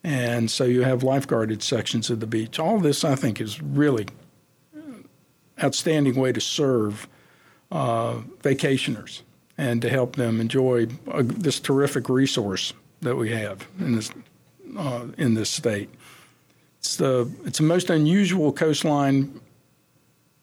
And 0.03 0.50
so 0.50 0.65
you 0.65 0.83
have 0.83 1.03
lifeguarded 1.03 1.62
sections 1.62 2.11
of 2.11 2.19
the 2.19 2.27
beach. 2.27 2.59
All 2.59 2.81
this, 2.81 3.05
I 3.05 3.15
think, 3.15 3.41
is 3.41 3.62
really 3.62 4.07
outstanding 5.62 6.17
way 6.17 6.33
to 6.33 6.41
serve 6.41 7.07
uh, 7.71 8.15
vacationers 8.43 9.23
and 9.57 9.81
to 9.83 9.89
help 9.89 10.17
them 10.17 10.41
enjoy 10.41 10.89
uh, 11.09 11.23
this 11.25 11.61
terrific 11.61 12.09
resource 12.09 12.73
that 13.03 13.15
we 13.15 13.31
have 13.31 13.69
in 13.79 13.95
this 13.95 14.11
uh, 14.77 15.07
in 15.17 15.35
this 15.35 15.50
state. 15.50 15.89
It's 16.81 16.97
the 16.97 17.31
it's 17.45 17.59
the 17.59 17.65
most 17.65 17.91
unusual 17.91 18.53
coastline 18.53 19.39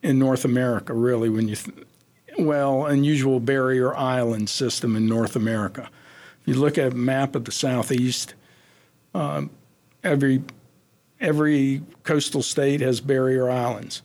in 0.03 0.19
North 0.19 0.45
America, 0.45 0.93
really. 0.93 1.29
When 1.29 1.47
you 1.47 1.55
th- 1.55 1.87
well, 2.37 2.85
unusual 2.85 3.39
barrier 3.39 3.95
island 3.95 4.47
system 4.47 4.95
in 4.95 5.07
North 5.07 5.35
America. 5.35 5.89
If 6.41 6.49
you 6.49 6.53
look 6.53 6.77
at 6.77 6.91
a 6.91 6.95
map 6.95 7.35
of 7.35 7.45
the 7.45 7.51
southeast, 7.51 8.35
um, 9.15 9.49
every 10.03 10.43
every 11.19 11.81
coastal 12.03 12.43
state 12.43 12.81
has 12.81 13.01
barrier 13.01 13.49
islands. 13.49 14.03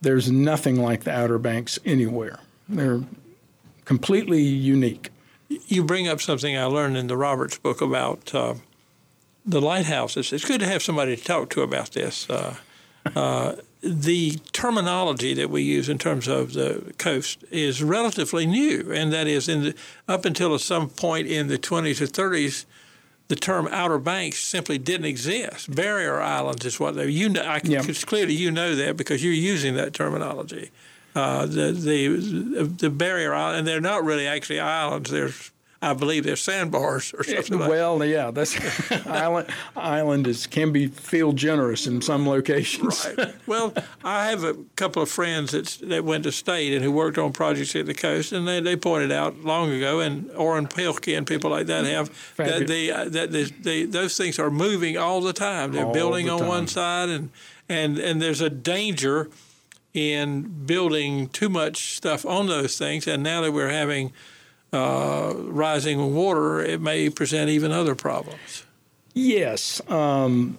There's 0.00 0.28
nothing 0.28 0.82
like 0.82 1.04
the 1.04 1.12
Outer 1.12 1.38
Banks 1.38 1.78
anywhere. 1.84 2.40
They're 2.68 3.02
completely 3.84 4.42
unique. 4.42 5.10
You 5.48 5.84
bring 5.84 6.08
up 6.08 6.20
something 6.20 6.56
I 6.56 6.64
learned 6.64 6.96
in 6.96 7.06
the 7.06 7.16
Roberts 7.16 7.58
book 7.58 7.80
about 7.80 8.34
uh, 8.34 8.54
the 9.46 9.60
lighthouses. 9.60 10.32
It's 10.32 10.44
good 10.44 10.60
to 10.60 10.66
have 10.66 10.82
somebody 10.82 11.16
to 11.16 11.22
talk 11.24 11.50
to 11.50 11.62
about 11.62 11.92
this. 11.92 12.28
Uh, 12.28 12.56
uh, 13.16 13.56
the 13.82 14.32
terminology 14.52 15.32
that 15.34 15.48
we 15.48 15.62
use 15.62 15.88
in 15.88 15.96
terms 15.98 16.28
of 16.28 16.52
the 16.52 16.92
coast 16.98 17.44
is 17.50 17.82
relatively 17.82 18.44
new, 18.46 18.92
and 18.92 19.12
that 19.12 19.26
is 19.26 19.48
in 19.48 19.62
the, 19.62 19.74
up 20.06 20.24
until 20.26 20.58
some 20.58 20.88
point 20.90 21.26
in 21.26 21.48
the 21.48 21.56
20s 21.58 22.00
or 22.02 22.06
30s, 22.06 22.66
the 23.28 23.36
term 23.36 23.68
Outer 23.70 23.98
Banks 23.98 24.40
simply 24.40 24.76
didn't 24.76 25.06
exist. 25.06 25.74
Barrier 25.74 26.20
islands 26.20 26.66
is 26.66 26.78
what 26.78 26.96
they. 26.96 27.08
You 27.08 27.28
know, 27.30 27.42
I, 27.42 27.60
Yeah. 27.64 27.82
it's 27.86 28.04
clearly 28.04 28.34
you 28.34 28.50
know 28.50 28.74
that 28.74 28.96
because 28.96 29.24
you're 29.24 29.32
using 29.32 29.76
that 29.76 29.94
terminology. 29.94 30.70
Uh, 31.14 31.46
the 31.46 31.72
the 31.72 32.64
the 32.64 32.90
barrier 32.90 33.32
island, 33.34 33.58
and 33.60 33.66
they're 33.66 33.80
not 33.80 34.04
really 34.04 34.26
actually 34.26 34.60
islands. 34.60 35.10
They're, 35.10 35.30
I 35.82 35.94
believe, 35.94 36.24
they're 36.24 36.36
sandbars 36.36 37.14
or 37.14 37.24
something. 37.24 37.58
like 37.58 37.70
well, 37.70 38.04
yeah, 38.04 38.30
that's 38.30 38.54
island. 39.06 39.48
Island 39.74 40.26
is 40.26 40.46
can 40.46 40.72
be 40.72 40.88
feel 40.88 41.32
generous 41.32 41.86
in 41.86 42.02
some 42.02 42.28
locations. 42.28 43.06
Right. 43.16 43.34
Well, 43.46 43.74
I 44.04 44.26
have 44.26 44.44
a 44.44 44.54
couple 44.76 45.02
of 45.02 45.08
friends 45.08 45.52
that 45.52 45.88
that 45.88 46.04
went 46.04 46.24
to 46.24 46.32
state 46.32 46.72
and 46.72 46.84
who 46.84 46.92
worked 46.92 47.18
on 47.18 47.32
projects 47.32 47.74
at 47.74 47.86
the 47.86 47.94
coast, 47.94 48.32
and 48.32 48.46
they, 48.46 48.60
they 48.60 48.76
pointed 48.76 49.10
out 49.10 49.40
long 49.40 49.72
ago, 49.72 50.00
and 50.00 50.30
Orrin 50.32 50.68
Pilkey 50.68 51.16
and 51.16 51.26
people 51.26 51.50
like 51.50 51.66
that 51.66 51.84
have 51.84 52.10
that 52.36 52.68
the 52.68 52.92
uh, 52.92 53.04
that 53.08 53.32
the, 53.32 53.52
the, 53.60 53.86
those 53.86 54.16
things 54.16 54.38
are 54.38 54.50
moving 54.50 54.96
all 54.96 55.20
the 55.20 55.32
time. 55.32 55.72
They're 55.72 55.86
All 55.86 55.92
building 55.92 56.26
the 56.26 56.34
on 56.34 56.46
one 56.46 56.66
side, 56.68 57.08
and 57.08 57.30
and 57.68 57.98
and 57.98 58.22
there's 58.22 58.40
a 58.40 58.50
danger 58.50 59.30
in 59.94 60.42
building 60.66 61.28
too 61.28 61.48
much 61.48 61.96
stuff 61.96 62.24
on 62.24 62.46
those 62.46 62.78
things. 62.78 63.06
And 63.08 63.22
now 63.22 63.40
that 63.40 63.52
we're 63.52 63.70
having 63.70 64.12
uh, 64.72 65.34
rising 65.36 66.14
water, 66.14 66.60
it 66.60 66.80
may 66.80 67.10
present 67.10 67.50
even 67.50 67.72
other 67.72 67.94
problems. 67.94 68.64
Yes. 69.14 69.80
Um, 69.90 70.58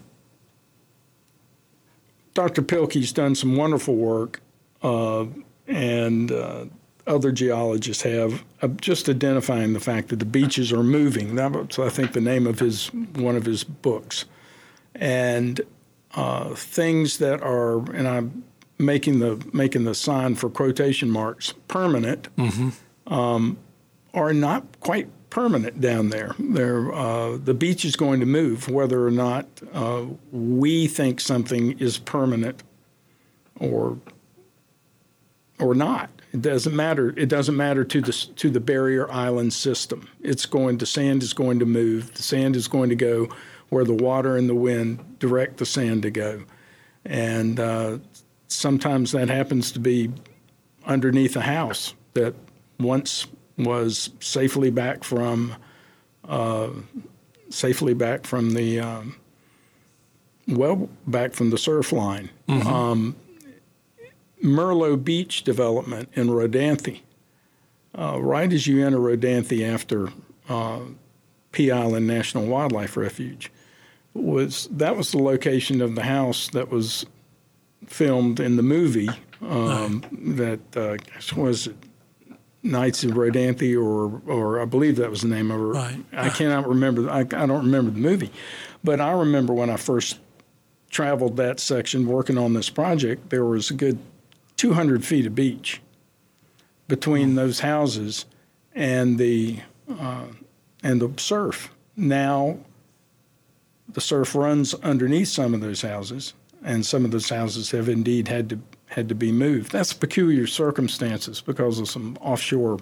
Dr. 2.33 2.61
Pilkey's 2.61 3.11
done 3.11 3.35
some 3.35 3.55
wonderful 3.55 3.95
work, 3.95 4.41
uh, 4.83 5.25
and 5.67 6.31
uh, 6.31 6.65
other 7.07 7.31
geologists 7.31 8.03
have, 8.03 8.43
uh, 8.61 8.67
just 8.67 9.09
identifying 9.09 9.73
the 9.73 9.79
fact 9.79 10.09
that 10.09 10.19
the 10.19 10.25
beaches 10.25 10.71
are 10.71 10.83
moving. 10.83 11.35
That 11.35 11.51
was, 11.51 11.79
I 11.79 11.89
think, 11.89 12.13
the 12.13 12.21
name 12.21 12.47
of 12.47 12.59
his 12.59 12.87
one 13.15 13.35
of 13.35 13.45
his 13.45 13.63
books. 13.63 14.25
And 14.95 15.61
uh, 16.13 16.53
things 16.55 17.17
that 17.17 17.41
are, 17.41 17.77
and 17.91 18.07
I'm 18.07 18.43
making 18.77 19.19
the 19.19 19.43
making 19.53 19.85
the 19.85 19.95
sign 19.95 20.35
for 20.35 20.49
quotation 20.49 21.09
marks, 21.09 21.53
permanent, 21.67 22.27
um, 23.07 23.57
are 24.13 24.33
not 24.33 24.79
quite 24.79 25.07
permanent 25.29 25.81
down 25.81 26.09
there. 26.09 26.35
Uh, 26.93 27.37
the 27.37 27.53
beach 27.53 27.85
is 27.85 27.95
going 27.95 28.19
to 28.19 28.25
move, 28.25 28.69
whether 28.69 29.05
or 29.05 29.11
not 29.11 29.47
uh, 29.73 30.05
we 30.31 30.87
think 30.87 31.19
something 31.19 31.79
is 31.79 31.97
permanent 31.97 32.61
or 33.59 33.97
or 35.59 35.75
not. 35.75 36.09
It 36.33 36.41
doesn't 36.41 36.75
matter. 36.75 37.13
It 37.17 37.29
doesn't 37.29 37.55
matter 37.55 37.83
to 37.83 38.01
the 38.01 38.11
to 38.11 38.49
the 38.49 38.59
barrier 38.59 39.09
island 39.11 39.53
system. 39.53 40.07
It's 40.21 40.45
going. 40.45 40.77
The 40.77 40.85
sand 40.85 41.23
is 41.23 41.33
going 41.33 41.59
to 41.59 41.65
move. 41.65 42.13
The 42.13 42.23
sand 42.23 42.55
is 42.55 42.67
going 42.67 42.89
to 42.89 42.95
go 42.95 43.29
where 43.69 43.85
the 43.85 43.93
water 43.93 44.35
and 44.37 44.49
the 44.49 44.55
wind 44.55 45.19
direct 45.19 45.57
the 45.57 45.65
sand 45.65 46.03
to 46.03 46.11
go, 46.11 46.43
and 47.05 47.59
uh, 47.59 47.97
sometimes 48.47 49.13
that 49.13 49.29
happens 49.29 49.71
to 49.73 49.79
be 49.79 50.11
underneath 50.85 51.35
a 51.35 51.41
house 51.41 51.93
that 52.13 52.33
once 52.79 53.27
was 53.57 54.09
safely 54.19 54.69
back 54.69 55.03
from 55.03 55.55
uh, 56.27 56.69
safely 57.49 57.93
back 57.93 58.25
from 58.25 58.53
the 58.53 58.79
um, 58.79 59.15
well 60.47 60.89
back 61.07 61.33
from 61.33 61.49
the 61.49 61.57
surf 61.57 61.91
line. 61.91 62.29
Um, 62.67 63.15
Mirlo 64.43 65.01
Beach 65.01 65.43
development 65.43 66.09
in 66.13 66.27
Rodanthe. 66.27 67.01
Uh, 67.97 68.21
right 68.21 68.51
as 68.51 68.67
you 68.67 68.85
enter 68.85 68.97
Rodanthe 68.97 69.67
after 69.67 70.09
uh, 70.47 70.79
Pea 71.51 71.71
Island 71.71 72.07
National 72.07 72.45
Wildlife 72.45 72.95
Refuge, 72.95 73.51
was 74.13 74.67
that 74.71 74.95
was 74.95 75.11
the 75.11 75.19
location 75.19 75.81
of 75.81 75.95
the 75.95 76.03
house 76.03 76.49
that 76.49 76.69
was 76.69 77.05
filmed 77.85 78.39
in 78.39 78.55
the 78.55 78.63
movie 78.63 79.09
um, 79.41 80.03
that 80.11 80.59
uh, 80.77 80.97
was 81.35 81.67
it 81.67 81.75
Nights 82.63 83.03
of 83.03 83.11
Rodanthe 83.11 83.75
or 83.75 84.21
or 84.31 84.61
I 84.61 84.65
believe 84.65 84.97
that 84.97 85.09
was 85.09 85.21
the 85.21 85.27
name 85.27 85.49
of 85.49 85.59
it. 85.59 85.63
Right. 85.63 86.05
I 86.13 86.29
cannot 86.29 86.67
remember. 86.67 87.09
I, 87.09 87.21
I 87.21 87.23
don't 87.23 87.65
remember 87.65 87.91
the 87.91 87.99
movie, 87.99 88.31
but 88.83 89.01
I 89.01 89.11
remember 89.11 89.53
when 89.53 89.69
I 89.69 89.77
first 89.77 90.19
traveled 90.91 91.37
that 91.37 91.59
section 91.59 92.05
working 92.05 92.37
on 92.37 92.53
this 92.53 92.69
project, 92.69 93.29
there 93.29 93.45
was 93.45 93.71
a 93.71 93.73
good 93.73 93.97
200 94.57 95.03
feet 95.03 95.25
of 95.25 95.33
beach 95.33 95.81
between 96.87 97.35
those 97.35 97.61
houses 97.61 98.25
and 98.75 99.17
the 99.17 99.59
uh, 99.99 100.25
and 100.83 101.01
the 101.01 101.11
surf. 101.19 101.73
Now 101.95 102.59
the 103.89 104.01
surf 104.01 104.35
runs 104.35 104.73
underneath 104.75 105.29
some 105.29 105.53
of 105.53 105.61
those 105.61 105.81
houses, 105.81 106.33
and 106.63 106.85
some 106.85 107.05
of 107.05 107.11
those 107.11 107.29
houses 107.29 107.71
have 107.71 107.89
indeed 107.89 108.27
had 108.27 108.49
to 108.49 108.59
had 108.91 109.07
to 109.07 109.15
be 109.15 109.31
moved. 109.31 109.71
That's 109.71 109.93
peculiar 109.93 110.45
circumstances 110.45 111.39
because 111.39 111.79
of 111.79 111.87
some 111.87 112.17
offshore 112.19 112.79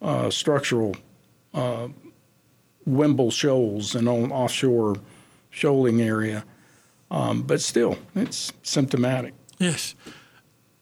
uh, 0.00 0.30
structural 0.30 0.96
uh, 1.52 1.88
Wimble 2.86 3.30
shoals 3.30 3.94
and 3.94 4.08
on 4.08 4.32
offshore 4.32 4.96
shoaling 5.50 6.00
area. 6.00 6.44
Um, 7.10 7.42
but 7.42 7.60
still, 7.60 7.98
it's 8.14 8.52
symptomatic. 8.62 9.34
Yes. 9.58 9.94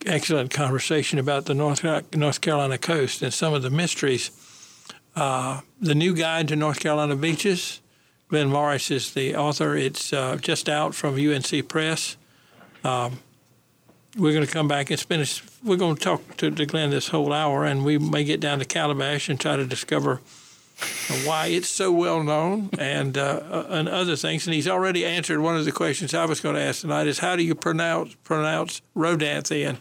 Excellent 0.07 0.51
conversation 0.51 1.19
about 1.19 1.47
the 1.47 1.55
North, 1.55 1.85
North 2.15 2.41
Carolina 2.41 2.79
coast 2.79 3.21
and 3.21 3.35
some 3.35 3.55
of 3.55 3.63
the 3.63 3.71
mysteries. 3.71 4.31
Uh, 5.17 5.61
the 5.81 5.95
new 5.95 6.15
guide 6.15 6.49
to 6.49 6.57
North 6.57 6.79
Carolina 6.79 7.17
beaches, 7.17 7.81
Glenn 8.29 8.49
Morris 8.49 8.91
is 8.93 9.13
the 9.13 9.35
author. 9.37 9.77
It's 9.77 10.13
uh, 10.13 10.37
just 10.37 10.69
out 10.69 10.95
from 10.95 11.17
UNC 11.17 11.69
Press. 11.69 12.17
Um, 12.85 13.19
we're 14.17 14.33
going 14.33 14.47
to 14.47 14.53
come 14.53 14.69
back 14.69 14.91
and 14.91 14.99
spend. 14.99 15.43
We're 15.65 15.77
going 15.77 15.97
to 15.97 16.01
talk 16.01 16.37
to, 16.39 16.51
to 16.51 16.67
Glenn 16.67 16.91
this 16.91 17.09
whole 17.09 17.33
hour, 17.33 17.65
and 17.65 17.85
we 17.85 17.99
may 17.99 18.25
get 18.25 18.41
down 18.41 18.59
to 18.59 18.65
Calabash 18.65 19.29
and 19.29 19.41
try 19.41 19.57
to 19.57 19.67
discover 19.67 20.21
why 21.25 21.47
it's 21.47 21.69
so 21.69 21.93
well 21.93 22.23
known 22.23 22.71
and 22.79 23.17
uh, 23.17 23.67
and 23.69 23.89
other 23.89 24.17
things. 24.17 24.47
And 24.47 24.55
he's 24.55 24.69
already 24.69 25.05
answered 25.05 25.41
one 25.41 25.57
of 25.57 25.65
the 25.65 25.73
questions 25.73 26.15
I 26.15 26.27
was 26.27 26.41
going 26.41 26.57
to 26.57 26.61
ask 26.61 26.83
tonight: 26.83 27.07
is 27.07 27.21
how 27.21 27.37
do 27.37 27.43
you 27.43 27.55
pronounce 27.55 28.15
pronounce 28.25 28.83
Rodanthe? 28.95 29.67
And 29.67 29.79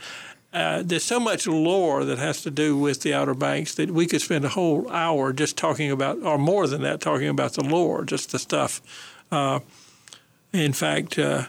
uh, 0.53 0.83
there's 0.85 1.03
so 1.03 1.19
much 1.19 1.47
lore 1.47 2.05
that 2.05 2.17
has 2.17 2.41
to 2.43 2.51
do 2.51 2.77
with 2.77 3.01
the 3.01 3.13
Outer 3.13 3.33
Banks 3.33 3.75
that 3.75 3.91
we 3.91 4.05
could 4.05 4.21
spend 4.21 4.45
a 4.45 4.49
whole 4.49 4.89
hour 4.91 5.33
just 5.33 5.57
talking 5.57 5.91
about, 5.91 6.21
or 6.23 6.37
more 6.37 6.67
than 6.67 6.81
that, 6.81 7.01
talking 7.01 7.27
about 7.27 7.53
the 7.53 7.63
lore, 7.63 8.03
just 8.03 8.31
the 8.31 8.39
stuff. 8.39 8.81
Uh, 9.31 9.59
in 10.51 10.73
fact, 10.73 11.17
uh, 11.17 11.21
uh, 11.21 11.45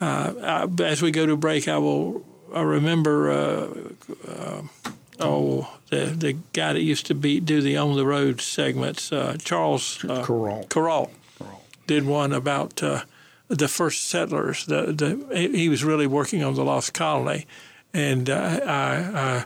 I, 0.00 0.66
as 0.80 1.02
we 1.02 1.10
go 1.10 1.26
to 1.26 1.36
break, 1.36 1.68
I 1.68 1.78
will 1.78 2.24
I 2.54 2.62
remember. 2.62 3.30
Uh, 3.30 3.68
uh, 4.26 4.62
Oh, 5.20 5.68
the 5.90 6.06
the 6.06 6.36
guy 6.52 6.72
that 6.72 6.80
used 6.80 7.06
to 7.06 7.14
be 7.14 7.40
do 7.40 7.60
the 7.60 7.76
on 7.76 7.96
the 7.96 8.06
road 8.06 8.40
segments, 8.40 9.12
uh, 9.12 9.36
Charles 9.42 10.04
uh, 10.04 10.22
Kuralt. 10.22 10.68
Kuralt, 10.68 11.10
did 11.86 12.06
one 12.06 12.32
about 12.32 12.82
uh, 12.82 13.02
the 13.48 13.66
first 13.66 14.04
settlers. 14.04 14.66
The 14.66 14.92
the 14.92 15.36
he 15.36 15.62
he 15.62 15.68
was 15.68 15.82
really 15.82 16.06
working 16.06 16.44
on 16.44 16.54
the 16.54 16.64
lost 16.64 16.94
colony, 16.94 17.46
and 17.92 18.30
uh, 18.30 18.60
I, 18.64 19.44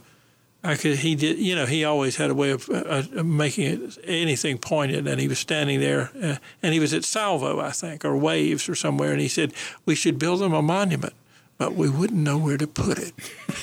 I 0.64 0.76
could. 0.76 0.98
He 0.98 1.16
did. 1.16 1.38
You 1.38 1.56
know, 1.56 1.66
he 1.66 1.84
always 1.84 2.16
had 2.16 2.30
a 2.30 2.34
way 2.34 2.50
of 2.50 2.68
uh, 2.68 3.02
uh 3.16 3.22
making 3.22 3.66
it, 3.66 3.98
anything 4.04 4.58
pointed. 4.58 5.08
And 5.08 5.20
he 5.20 5.26
was 5.26 5.38
standing 5.38 5.80
there, 5.80 6.10
uh, 6.22 6.36
and 6.62 6.72
he 6.72 6.78
was 6.78 6.94
at 6.94 7.04
Salvo, 7.04 7.58
I 7.58 7.70
think, 7.70 8.04
or 8.04 8.16
Waves 8.16 8.68
or 8.68 8.74
somewhere, 8.74 9.10
and 9.10 9.20
he 9.20 9.28
said, 9.28 9.54
"We 9.86 9.96
should 9.96 10.18
build 10.18 10.40
him 10.40 10.52
a 10.52 10.62
monument, 10.62 11.14
but 11.58 11.74
we 11.74 11.88
wouldn't 11.88 12.20
know 12.20 12.38
where 12.38 12.56
to 12.56 12.68
put 12.68 12.98
it." 12.98 13.12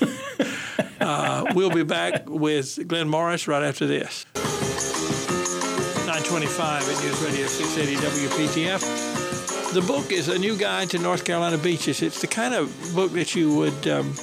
uh, 0.99 1.45
we'll 1.55 1.69
be 1.69 1.83
back 1.83 2.29
with 2.29 2.85
Glenn 2.87 3.07
Morris 3.07 3.47
right 3.47 3.63
after 3.63 3.87
this. 3.87 4.25
925 4.35 6.81
at 6.81 7.03
News 7.03 7.21
Radio 7.21 7.47
680 7.47 8.27
WPTF. 8.27 9.73
The 9.73 9.81
book 9.81 10.11
is 10.11 10.27
a 10.27 10.37
new 10.37 10.57
guide 10.57 10.89
to 10.89 10.99
North 10.99 11.23
Carolina 11.23 11.57
beaches. 11.57 12.01
It's 12.01 12.19
the 12.19 12.27
kind 12.27 12.53
of 12.53 12.75
book 12.93 13.13
that 13.13 13.35
you 13.35 13.55
would. 13.55 13.87
Um, 13.87 14.13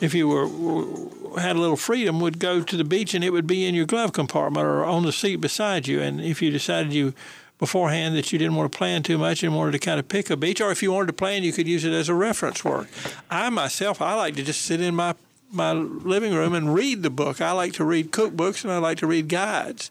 if 0.00 0.14
you 0.14 0.28
were 0.28 1.40
had 1.40 1.56
a 1.56 1.60
little 1.60 1.76
freedom, 1.76 2.20
would 2.20 2.38
go 2.38 2.62
to 2.62 2.76
the 2.76 2.84
beach 2.84 3.14
and 3.14 3.22
it 3.22 3.30
would 3.30 3.46
be 3.46 3.66
in 3.66 3.74
your 3.74 3.86
glove 3.86 4.12
compartment 4.12 4.66
or 4.66 4.84
on 4.84 5.04
the 5.04 5.12
seat 5.12 5.36
beside 5.36 5.86
you. 5.86 6.00
And 6.00 6.20
if 6.20 6.40
you 6.42 6.50
decided 6.50 6.92
you 6.92 7.14
beforehand 7.58 8.16
that 8.16 8.32
you 8.32 8.38
didn't 8.38 8.54
want 8.54 8.70
to 8.70 8.78
plan 8.78 9.02
too 9.02 9.18
much 9.18 9.42
and 9.42 9.54
wanted 9.54 9.72
to 9.72 9.78
kind 9.78 9.98
of 9.98 10.08
pick 10.08 10.30
a 10.30 10.36
beach, 10.36 10.60
or 10.60 10.70
if 10.70 10.82
you 10.82 10.92
wanted 10.92 11.08
to 11.08 11.12
plan, 11.12 11.42
you 11.42 11.52
could 11.52 11.68
use 11.68 11.84
it 11.84 11.92
as 11.92 12.08
a 12.08 12.14
reference 12.14 12.64
work. 12.64 12.88
I 13.30 13.50
myself, 13.50 14.00
I 14.00 14.14
like 14.14 14.36
to 14.36 14.42
just 14.42 14.62
sit 14.62 14.80
in 14.80 14.94
my 14.94 15.14
my 15.50 15.72
living 15.72 16.34
room 16.34 16.54
and 16.54 16.74
read 16.74 17.02
the 17.02 17.10
book. 17.10 17.40
I 17.40 17.52
like 17.52 17.72
to 17.74 17.84
read 17.84 18.10
cookbooks 18.12 18.64
and 18.64 18.72
I 18.72 18.78
like 18.78 18.98
to 18.98 19.06
read 19.06 19.28
guides, 19.28 19.90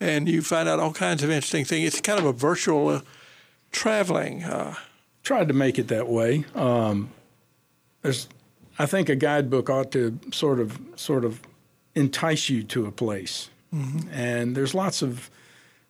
and 0.00 0.28
you 0.28 0.42
find 0.42 0.68
out 0.68 0.80
all 0.80 0.92
kinds 0.92 1.22
of 1.22 1.30
interesting 1.30 1.64
things. 1.64 1.88
It's 1.88 2.00
kind 2.00 2.18
of 2.18 2.24
a 2.24 2.32
virtual 2.32 2.88
uh, 2.88 3.00
traveling. 3.70 4.44
Uh, 4.44 4.74
Tried 5.22 5.48
to 5.48 5.54
make 5.54 5.78
it 5.78 5.88
that 5.88 6.06
way. 6.06 6.44
Um, 6.54 7.10
there's 8.02 8.28
I 8.78 8.86
think 8.86 9.08
a 9.08 9.16
guidebook 9.16 9.70
ought 9.70 9.92
to 9.92 10.18
sort 10.32 10.60
of 10.60 10.78
sort 10.96 11.24
of 11.24 11.40
entice 11.94 12.48
you 12.48 12.62
to 12.64 12.86
a 12.86 12.92
place. 12.92 13.50
Mm-hmm. 13.74 14.08
And 14.12 14.56
there's 14.56 14.74
lots 14.74 15.02
of 15.02 15.30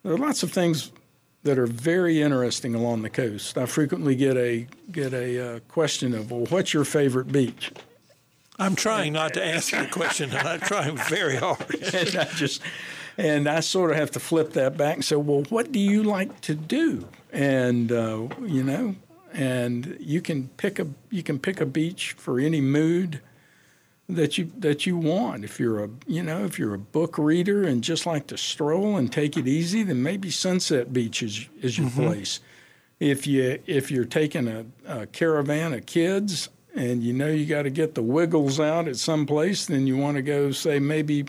there 0.02 0.12
are 0.12 0.18
lots 0.18 0.42
of 0.42 0.52
things 0.52 0.92
that 1.44 1.58
are 1.58 1.66
very 1.66 2.22
interesting 2.22 2.74
along 2.74 3.02
the 3.02 3.10
coast. 3.10 3.56
I 3.56 3.66
frequently 3.66 4.14
get 4.14 4.36
a 4.36 4.66
get 4.90 5.12
a 5.12 5.56
uh, 5.56 5.60
question 5.68 6.14
of, 6.14 6.30
"Well, 6.30 6.46
what's 6.46 6.74
your 6.74 6.84
favorite 6.84 7.30
beach?" 7.30 7.72
I'm 8.58 8.76
trying 8.76 9.12
not 9.12 9.34
to 9.34 9.44
ask 9.44 9.72
the 9.72 9.86
question, 9.90 10.30
and 10.30 10.46
I'm 10.46 10.60
trying 10.60 10.96
very 10.96 11.36
hard. 11.36 11.74
and 11.94 12.16
I 12.16 12.24
just 12.24 12.62
and 13.16 13.48
I 13.48 13.60
sort 13.60 13.90
of 13.90 13.96
have 13.96 14.10
to 14.12 14.20
flip 14.20 14.52
that 14.54 14.76
back 14.76 14.94
and 14.96 15.04
say, 15.04 15.16
"Well, 15.16 15.42
what 15.48 15.72
do 15.72 15.78
you 15.78 16.02
like 16.02 16.40
to 16.42 16.54
do?" 16.54 17.08
And 17.32 17.92
uh, 17.92 18.28
you 18.42 18.62
know, 18.62 18.96
and 19.34 19.96
you 19.98 20.22
can 20.22 20.48
pick 20.56 20.78
a 20.78 20.86
you 21.10 21.22
can 21.22 21.38
pick 21.38 21.60
a 21.60 21.66
beach 21.66 22.12
for 22.12 22.38
any 22.38 22.60
mood 22.60 23.20
that 24.08 24.38
you 24.38 24.50
that 24.58 24.86
you 24.86 24.96
want. 24.96 25.44
If 25.44 25.58
you're 25.58 25.84
a 25.84 25.90
you 26.06 26.22
know 26.22 26.44
if 26.44 26.58
you're 26.58 26.74
a 26.74 26.78
book 26.78 27.18
reader 27.18 27.64
and 27.64 27.82
just 27.82 28.06
like 28.06 28.28
to 28.28 28.38
stroll 28.38 28.96
and 28.96 29.12
take 29.12 29.36
it 29.36 29.48
easy, 29.48 29.82
then 29.82 30.02
maybe 30.02 30.30
Sunset 30.30 30.92
Beach 30.92 31.22
is 31.22 31.48
is 31.60 31.76
your 31.76 31.88
mm-hmm. 31.88 32.04
place. 32.04 32.40
If 33.00 33.26
you 33.26 33.60
if 33.66 33.90
you're 33.90 34.04
taking 34.04 34.46
a, 34.46 34.64
a 34.86 35.06
caravan 35.06 35.74
of 35.74 35.84
kids 35.84 36.48
and 36.76 37.02
you 37.02 37.12
know 37.12 37.26
you 37.26 37.44
got 37.44 37.62
to 37.62 37.70
get 37.70 37.94
the 37.94 38.02
wiggles 38.02 38.60
out 38.60 38.86
at 38.86 38.96
some 38.96 39.26
place, 39.26 39.66
then 39.66 39.86
you 39.86 39.96
want 39.96 40.16
to 40.16 40.22
go 40.22 40.52
say 40.52 40.78
maybe 40.78 41.24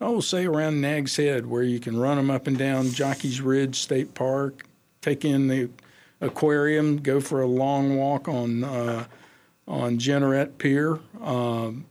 oh 0.00 0.20
say 0.20 0.46
around 0.46 0.80
Nag's 0.80 1.16
Head 1.16 1.44
where 1.44 1.62
you 1.62 1.78
can 1.78 1.98
run 1.98 2.16
them 2.16 2.30
up 2.30 2.46
and 2.46 2.56
down 2.56 2.90
Jockey's 2.90 3.42
Ridge 3.42 3.78
State 3.78 4.14
Park, 4.14 4.64
take 5.02 5.26
in 5.26 5.48
the 5.48 5.68
aquarium, 6.20 6.98
go 6.98 7.20
for 7.20 7.40
a 7.40 7.46
long 7.46 7.96
walk 7.96 8.28
on 8.28 8.64
uh, 8.64 9.04
on 9.66 9.98
Jennette 9.98 10.58
Pier, 10.58 10.98
um, 11.22 11.86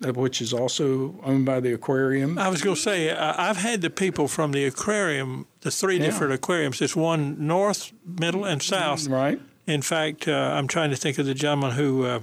which 0.00 0.40
is 0.40 0.52
also 0.52 1.16
owned 1.22 1.44
by 1.44 1.60
the 1.60 1.72
aquarium. 1.72 2.38
I 2.38 2.48
was 2.48 2.62
going 2.62 2.76
to 2.76 2.80
say 2.80 3.10
I've 3.10 3.56
had 3.56 3.80
the 3.80 3.90
people 3.90 4.28
from 4.28 4.52
the 4.52 4.64
aquarium, 4.64 5.46
the 5.60 5.70
three 5.70 5.98
yeah. 5.98 6.06
different 6.06 6.32
aquariums. 6.32 6.80
It's 6.80 6.96
one 6.96 7.46
north, 7.46 7.92
middle, 8.04 8.44
and 8.44 8.62
south. 8.62 9.06
Right. 9.08 9.40
In 9.66 9.82
fact, 9.82 10.28
uh, 10.28 10.32
I'm 10.32 10.68
trying 10.68 10.90
to 10.90 10.96
think 10.96 11.18
of 11.18 11.26
the 11.26 11.34
gentleman 11.34 11.72
who. 11.72 12.04
Uh, 12.04 12.20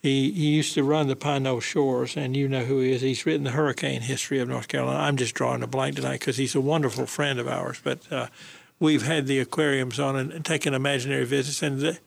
he, 0.00 0.30
he 0.30 0.50
used 0.50 0.74
to 0.74 0.84
run 0.84 1.08
the 1.08 1.16
Pine 1.16 1.60
Shores, 1.60 2.16
and 2.16 2.36
you 2.36 2.48
know 2.48 2.64
who 2.64 2.78
he 2.78 2.92
is. 2.92 3.02
He's 3.02 3.26
written 3.26 3.42
the 3.42 3.50
hurricane 3.50 4.02
history 4.02 4.38
of 4.38 4.48
North 4.48 4.68
Carolina. 4.68 5.00
I'm 5.00 5.16
just 5.16 5.34
drawing 5.34 5.60
a 5.64 5.66
blank 5.66 5.96
tonight 5.96 6.20
because 6.20 6.36
he's 6.36 6.54
a 6.54 6.60
wonderful 6.60 7.06
friend 7.06 7.40
of 7.40 7.48
ours. 7.48 7.80
But 7.82 8.10
uh, 8.12 8.28
we've 8.80 9.02
had 9.02 9.26
the 9.26 9.38
aquariums 9.38 9.98
on 9.98 10.16
and, 10.16 10.32
and 10.32 10.44
taken 10.44 10.74
imaginary 10.74 11.24
visits. 11.24 11.62
And 11.62 11.80
the, 11.80 11.98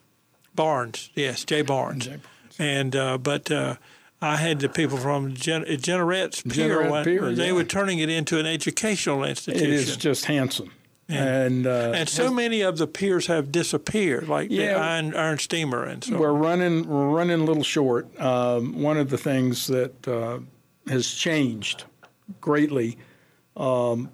Barnes, 0.56 1.10
yes, 1.16 1.46
Jay 1.46 1.62
Barnes. 1.62 2.06
Jay 2.06 2.12
Barnes. 2.12 2.26
And 2.60 2.96
uh, 2.96 3.18
but 3.18 3.50
uh, 3.50 3.76
I 4.22 4.36
had 4.36 4.60
the 4.60 4.70
people 4.70 4.98
from 4.98 5.34
Gen- 5.34 5.66
Jennette's 5.66 6.42
Pier. 6.42 7.04
Pier 7.04 7.34
they 7.34 7.48
yeah. 7.48 7.52
were 7.54 7.64
turning 7.64 8.00
it 8.00 8.10
into 8.10 8.38
an 8.40 8.46
educational 8.46 9.24
institution. 9.24 9.68
It 9.68 9.74
is 9.74 9.98
just 9.98 10.26
handsome. 10.26 10.72
And 11.08 11.66
and, 11.66 11.68
uh, 11.68 11.92
and 11.96 12.08
so 12.08 12.32
many 12.32 12.62
of 12.62 12.78
the 12.78 12.88
piers 12.88 13.28
have 13.28 13.52
disappeared, 13.52 14.30
like 14.30 14.50
yeah, 14.50 14.74
the 14.74 14.80
iron, 14.80 15.16
iron 15.16 15.40
steamer 15.40 15.84
and 15.84 16.04
so. 16.04 16.18
We're 16.18 16.32
running 16.32 16.88
we're 16.88 17.10
running 17.10 17.42
a 17.42 17.44
little 17.44 17.64
short. 17.64 18.20
Um, 18.20 18.82
one 18.82 18.98
of 18.98 19.10
the 19.10 19.18
things 19.18 19.68
that 19.68 20.08
uh, 20.08 20.40
has 20.88 21.12
changed 21.12 21.84
greatly 22.40 22.98
um, 23.58 24.10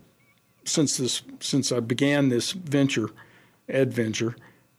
since 0.67 0.97
this 0.97 1.21
since 1.39 1.71
I 1.71 1.79
began 1.79 2.29
this 2.29 2.51
venture, 2.51 3.09
adventure, 3.69 4.35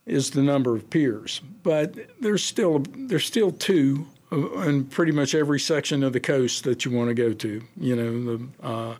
is 0.06 0.30
the 0.30 0.42
number 0.42 0.76
of 0.76 0.88
piers. 0.90 1.40
But 1.62 1.94
there's 2.20 2.44
still 2.44 2.84
there's 2.94 3.26
still 3.26 3.50
two 3.50 4.06
in 4.30 4.84
pretty 4.84 5.12
much 5.12 5.34
every 5.34 5.60
section 5.60 6.02
of 6.02 6.12
the 6.12 6.20
coast 6.20 6.64
that 6.64 6.84
you 6.84 6.90
want 6.90 7.08
to 7.08 7.14
go 7.14 7.32
to. 7.32 7.62
You 7.76 7.96
know, 7.96 8.24
the 8.24 8.48
uh, 8.62 8.96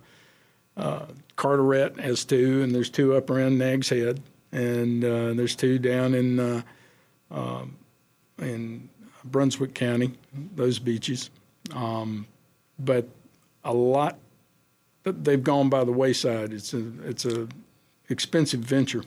uh, 0.77 1.05
Carteret 1.35 1.99
has 1.99 2.25
two, 2.25 2.61
and 2.63 2.73
there's 2.73 2.89
two 2.89 3.15
up 3.15 3.29
around 3.29 3.57
Nag's 3.57 3.89
Head, 3.89 4.21
and 4.51 5.03
uh, 5.03 5.33
there's 5.33 5.55
two 5.55 5.79
down 5.79 6.13
in 6.13 6.39
uh, 6.39 6.61
um, 7.31 7.77
in 8.39 8.89
Brunswick 9.25 9.73
County, 9.73 10.13
those 10.55 10.79
beaches. 10.79 11.29
Um, 11.73 12.25
but 12.79 13.07
a 13.63 13.73
lot 13.73 14.17
they've 15.11 15.43
gone 15.43 15.69
by 15.69 15.83
the 15.83 15.91
wayside. 15.91 16.53
It's 16.53 16.73
a 16.73 16.91
it's 17.03 17.25
a 17.25 17.47
expensive 18.09 18.61
venture. 18.61 19.03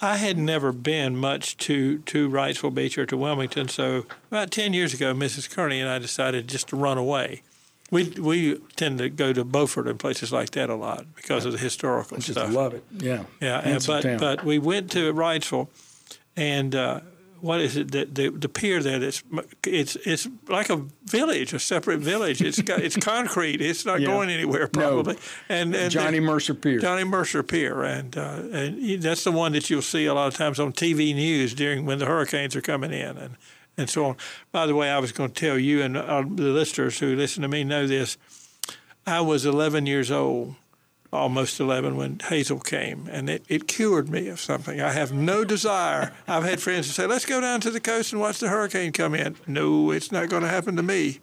I 0.00 0.16
had 0.16 0.36
never 0.36 0.72
been 0.72 1.16
much 1.16 1.56
to, 1.58 1.98
to 2.00 2.28
Wrightsville 2.28 2.74
Beach 2.74 2.98
or 2.98 3.06
to 3.06 3.16
Wilmington, 3.16 3.68
so 3.68 4.04
about 4.30 4.50
10 4.50 4.74
years 4.74 4.92
ago, 4.92 5.14
Mrs. 5.14 5.50
Kearney 5.50 5.80
and 5.80 5.88
I 5.88 5.98
decided 5.98 6.48
just 6.48 6.68
to 6.68 6.76
run 6.76 6.98
away. 6.98 7.42
We 7.90 8.10
we 8.20 8.58
tend 8.74 8.98
to 8.98 9.08
go 9.08 9.32
to 9.32 9.44
Beaufort 9.44 9.86
and 9.86 9.98
places 9.98 10.32
like 10.32 10.50
that 10.50 10.68
a 10.68 10.74
lot 10.74 11.06
because 11.14 11.44
of 11.46 11.52
the 11.52 11.58
historical 11.58 12.16
I 12.16 12.20
just 12.20 12.32
stuff. 12.32 12.52
love 12.52 12.74
it. 12.74 12.84
Yeah. 12.90 13.24
Yeah, 13.40 13.60
and, 13.64 13.84
but 13.86 14.02
town. 14.02 14.18
but 14.18 14.44
we 14.44 14.58
went 14.58 14.90
to 14.90 15.14
Wrightsville, 15.14 15.68
and 16.36 16.74
uh, 16.74 17.00
what 17.40 17.60
is 17.60 17.76
it 17.76 17.92
that 17.92 18.14
the, 18.14 18.30
the 18.30 18.48
pier 18.48 18.82
there 18.82 18.98
that's 18.98 19.22
it's 19.64 19.96
it's 19.96 20.28
like 20.48 20.70
a 20.70 20.84
village 21.04 21.52
a 21.52 21.58
separate 21.58 22.00
village. 22.00 22.40
It's 22.40 22.60
got 22.62 22.80
it's 22.80 22.96
concrete. 22.96 23.60
It's 23.60 23.84
not 23.84 24.00
yeah. 24.00 24.06
going 24.06 24.30
anywhere 24.30 24.68
probably. 24.68 25.14
No. 25.14 25.20
and, 25.48 25.74
and 25.74 25.90
Johnny 25.90 26.20
Mercer 26.20 26.54
Pier. 26.54 26.78
Johnny 26.78 27.04
Mercer 27.04 27.42
Pier. 27.42 27.82
And 27.82 28.16
uh, 28.16 28.42
and 28.52 29.02
that's 29.02 29.24
the 29.24 29.32
one 29.32 29.52
that 29.52 29.68
you'll 29.68 29.82
see 29.82 30.06
a 30.06 30.14
lot 30.14 30.28
of 30.28 30.34
times 30.34 30.60
on 30.60 30.72
TV 30.72 31.14
news 31.14 31.54
during 31.54 31.86
when 31.86 31.98
the 31.98 32.06
hurricanes 32.06 32.54
are 32.54 32.60
coming 32.60 32.92
in 32.92 33.16
and 33.16 33.36
and 33.76 33.90
so 33.90 34.06
on. 34.06 34.16
By 34.52 34.66
the 34.66 34.74
way 34.74 34.90
I 34.90 34.98
was 34.98 35.12
going 35.12 35.30
to 35.30 35.40
tell 35.40 35.58
you 35.58 35.82
and 35.82 35.96
uh, 35.96 36.22
the 36.22 36.44
listeners 36.44 36.98
who 36.98 37.16
listen 37.16 37.42
to 37.42 37.48
me 37.48 37.64
know 37.64 37.86
this. 37.86 38.16
I 39.08 39.20
was 39.20 39.46
11 39.46 39.86
years 39.86 40.10
old 40.10 40.56
almost 41.16 41.60
11 41.60 41.96
when 41.96 42.18
Hazel 42.20 42.60
came, 42.60 43.08
and 43.10 43.28
it, 43.28 43.44
it 43.48 43.68
cured 43.68 44.08
me 44.08 44.28
of 44.28 44.40
something. 44.40 44.80
I 44.80 44.92
have 44.92 45.12
no 45.12 45.44
desire. 45.44 46.12
I've 46.28 46.44
had 46.44 46.60
friends 46.60 46.86
who 46.86 46.92
say, 46.92 47.06
let's 47.06 47.26
go 47.26 47.40
down 47.40 47.60
to 47.62 47.70
the 47.70 47.80
coast 47.80 48.12
and 48.12 48.20
watch 48.20 48.38
the 48.38 48.48
hurricane 48.48 48.92
come 48.92 49.14
in. 49.14 49.36
No, 49.46 49.90
it's 49.90 50.12
not 50.12 50.28
going 50.28 50.42
to 50.42 50.48
happen 50.48 50.76
to 50.76 50.82
me. 50.82 51.20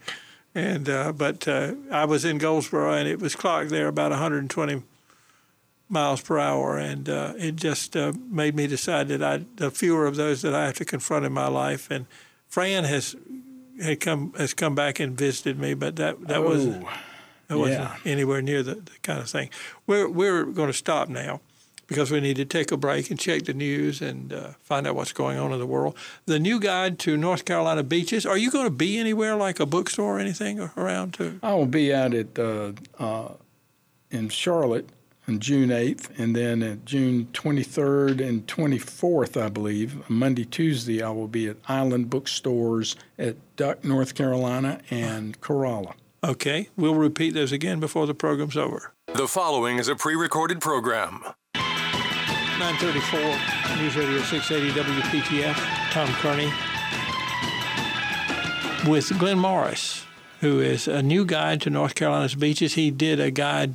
And 0.55 0.87
uh, 0.89 1.11
But 1.13 1.47
uh, 1.47 1.73
I 1.91 2.05
was 2.05 2.25
in 2.25 2.37
Goldsboro, 2.37 2.93
and 2.93 3.07
it 3.07 3.19
was 3.19 3.35
clocked 3.35 3.69
there 3.69 3.87
about 3.87 4.11
120 4.11 4.83
miles 5.89 6.21
per 6.21 6.39
hour, 6.39 6.77
and 6.77 7.07
uh, 7.07 7.33
it 7.37 7.55
just 7.55 7.95
uh, 7.95 8.13
made 8.29 8.55
me 8.55 8.67
decide 8.67 9.07
that 9.09 9.23
I 9.23 9.45
the 9.55 9.71
fewer 9.71 10.05
of 10.07 10.15
those 10.15 10.41
that 10.41 10.53
I 10.53 10.65
have 10.65 10.75
to 10.75 10.85
confront 10.85 11.25
in 11.25 11.31
my 11.33 11.47
life. 11.47 11.89
And 11.89 12.05
Fran 12.47 12.83
has 12.83 13.15
had 13.81 13.99
come 13.99 14.33
has 14.37 14.53
come 14.53 14.75
back 14.75 14.99
and 14.99 15.17
visited 15.17 15.59
me, 15.59 15.73
but 15.73 15.95
that 15.97 16.27
that 16.27 16.39
oh. 16.39 16.49
was 16.49 16.65
it 17.49 17.55
wasn't 17.55 17.79
yeah. 17.79 17.97
anywhere 18.05 18.41
near 18.41 18.63
the, 18.63 18.75
the, 18.75 18.91
kind 19.01 19.19
of 19.19 19.29
thing. 19.29 19.49
We're, 19.85 20.09
we're 20.09 20.45
going 20.45 20.67
to 20.69 20.73
stop 20.73 21.09
now 21.09 21.41
because 21.87 22.11
we 22.11 22.19
need 22.19 22.37
to 22.37 22.45
take 22.45 22.71
a 22.71 22.77
break 22.77 23.09
and 23.09 23.19
check 23.19 23.43
the 23.43 23.53
news 23.53 24.01
and 24.01 24.33
uh, 24.33 24.51
find 24.61 24.87
out 24.87 24.95
what's 24.95 25.13
going 25.13 25.37
on 25.37 25.51
in 25.51 25.59
the 25.59 25.65
world. 25.65 25.95
The 26.25 26.39
new 26.39 26.59
guide 26.59 26.99
to 26.99 27.17
North 27.17 27.45
Carolina 27.45 27.83
beaches. 27.83 28.25
Are 28.25 28.37
you 28.37 28.49
going 28.49 28.65
to 28.65 28.71
be 28.71 28.97
anywhere 28.97 29.35
like 29.35 29.59
a 29.59 29.65
bookstore 29.65 30.17
or 30.17 30.19
anything 30.19 30.59
around 30.77 31.13
too? 31.13 31.39
I 31.43 31.53
will 31.53 31.65
be 31.65 31.93
out 31.93 32.13
at 32.13 32.39
uh, 32.39 32.71
uh, 32.97 33.33
in 34.09 34.29
Charlotte 34.29 34.89
on 35.27 35.39
June 35.39 35.69
8th, 35.69 36.19
and 36.19 36.35
then 36.35 36.61
at 36.61 36.85
June 36.85 37.27
23rd 37.31 38.27
and 38.27 38.45
24th, 38.45 39.41
I 39.41 39.47
believe, 39.49 40.09
Monday, 40.09 40.43
Tuesday, 40.43 41.01
I 41.01 41.11
will 41.11 41.29
be 41.29 41.47
at 41.47 41.57
Island 41.67 42.09
Bookstores 42.09 42.95
at 43.17 43.37
Duck, 43.55 43.83
North 43.85 44.15
Carolina, 44.15 44.81
and 44.89 45.39
Corolla. 45.39 45.95
Okay, 46.23 46.69
we'll 46.77 46.95
repeat 46.95 47.33
those 47.33 47.51
again 47.51 47.81
before 47.81 48.07
the 48.07 48.13
program's 48.13 48.55
over. 48.55 48.93
The 49.13 49.27
following 49.27 49.77
is 49.77 49.89
a 49.89 49.95
pre 49.95 50.15
recorded 50.15 50.61
program. 50.61 51.21
934 51.55 53.19
News 53.77 53.97
Radio 53.97 54.21
680 54.21 54.79
WPTF, 54.79 55.55
Tom 55.91 56.07
Kearney 56.13 56.49
with 58.87 59.17
Glenn 59.17 59.39
Morris, 59.39 60.05
who 60.41 60.59
is 60.59 60.87
a 60.87 61.01
new 61.01 61.25
guide 61.25 61.61
to 61.61 61.69
North 61.69 61.95
Carolina's 61.95 62.35
beaches. 62.35 62.73
He 62.73 62.91
did 62.91 63.19
a 63.19 63.31
guide 63.31 63.73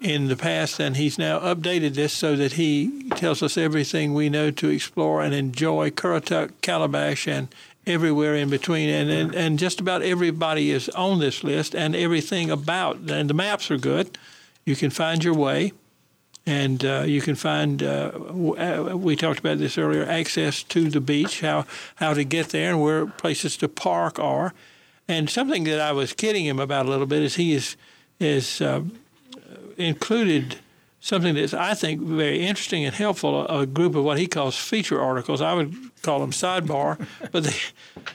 in 0.00 0.28
the 0.28 0.36
past, 0.36 0.80
and 0.80 0.96
he's 0.96 1.18
now 1.18 1.38
updated 1.40 1.94
this 1.94 2.12
so 2.12 2.36
that 2.36 2.54
he 2.54 3.08
tells 3.10 3.42
us 3.42 3.56
everything 3.56 4.12
we 4.12 4.28
know 4.28 4.50
to 4.50 4.68
explore 4.68 5.22
and 5.22 5.34
enjoy 5.34 5.90
Currituck, 5.90 6.52
Calabash, 6.60 7.26
and 7.26 7.48
everywhere 7.86 8.34
in 8.34 8.50
between. 8.50 8.88
And, 8.88 9.10
and, 9.10 9.34
and 9.34 9.58
just 9.58 9.80
about 9.80 10.02
everybody 10.02 10.70
is 10.70 10.88
on 10.90 11.18
this 11.18 11.44
list, 11.44 11.74
and 11.74 11.94
everything 11.94 12.50
about, 12.50 12.98
and 13.10 13.28
the 13.30 13.34
maps 13.34 13.70
are 13.70 13.78
good. 13.78 14.18
You 14.64 14.76
can 14.76 14.90
find 14.90 15.22
your 15.22 15.34
way. 15.34 15.72
And 16.46 16.84
uh, 16.84 17.04
you 17.06 17.22
can 17.22 17.36
find, 17.36 17.82
uh, 17.82 18.10
uh, 18.14 18.94
we 18.94 19.16
talked 19.16 19.38
about 19.38 19.56
this 19.56 19.78
earlier, 19.78 20.04
access 20.04 20.62
to 20.64 20.90
the 20.90 21.00
beach, 21.00 21.40
how, 21.40 21.64
how 21.96 22.12
to 22.12 22.22
get 22.22 22.50
there, 22.50 22.70
and 22.70 22.82
where 22.82 23.06
places 23.06 23.56
to 23.58 23.68
park 23.68 24.18
are. 24.18 24.52
And 25.08 25.30
something 25.30 25.64
that 25.64 25.80
I 25.80 25.92
was 25.92 26.12
kidding 26.12 26.44
him 26.44 26.58
about 26.58 26.84
a 26.84 26.90
little 26.90 27.06
bit 27.06 27.22
is 27.22 27.36
he 27.36 27.54
is, 27.54 27.76
is 28.20 28.60
uh, 28.60 28.82
included 29.78 30.56
something 31.04 31.34
that's, 31.34 31.52
I 31.52 31.74
think, 31.74 32.00
very 32.00 32.40
interesting 32.40 32.82
and 32.86 32.94
helpful 32.94 33.46
a, 33.46 33.60
a, 33.60 33.66
group 33.66 33.94
of 33.94 34.04
what 34.04 34.18
he 34.18 34.26
calls 34.26 34.56
feature 34.56 34.98
articles. 34.98 35.42
I 35.42 35.52
would 35.52 35.74
call 36.00 36.20
them 36.20 36.30
sidebar, 36.30 37.06
but 37.30 37.44
they, 37.44 37.56